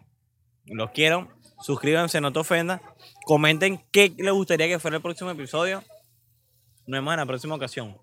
Los 0.66 0.92
quiero. 0.92 1.28
Suscríbanse, 1.62 2.22
no 2.22 2.32
te 2.32 2.40
ofendas. 2.40 2.80
Comenten 3.26 3.84
qué 3.92 4.14
les 4.18 4.34
gustaría 4.34 4.68
que 4.68 4.80
fuera 4.80 4.98
el 4.98 5.04
próximo 5.04 5.30
episodio. 5.32 5.84
Nos 6.88 6.98
vemos 7.00 7.14
en 7.14 7.20
la 7.20 7.26
próxima 7.26 7.56
ocasión. 7.56 7.98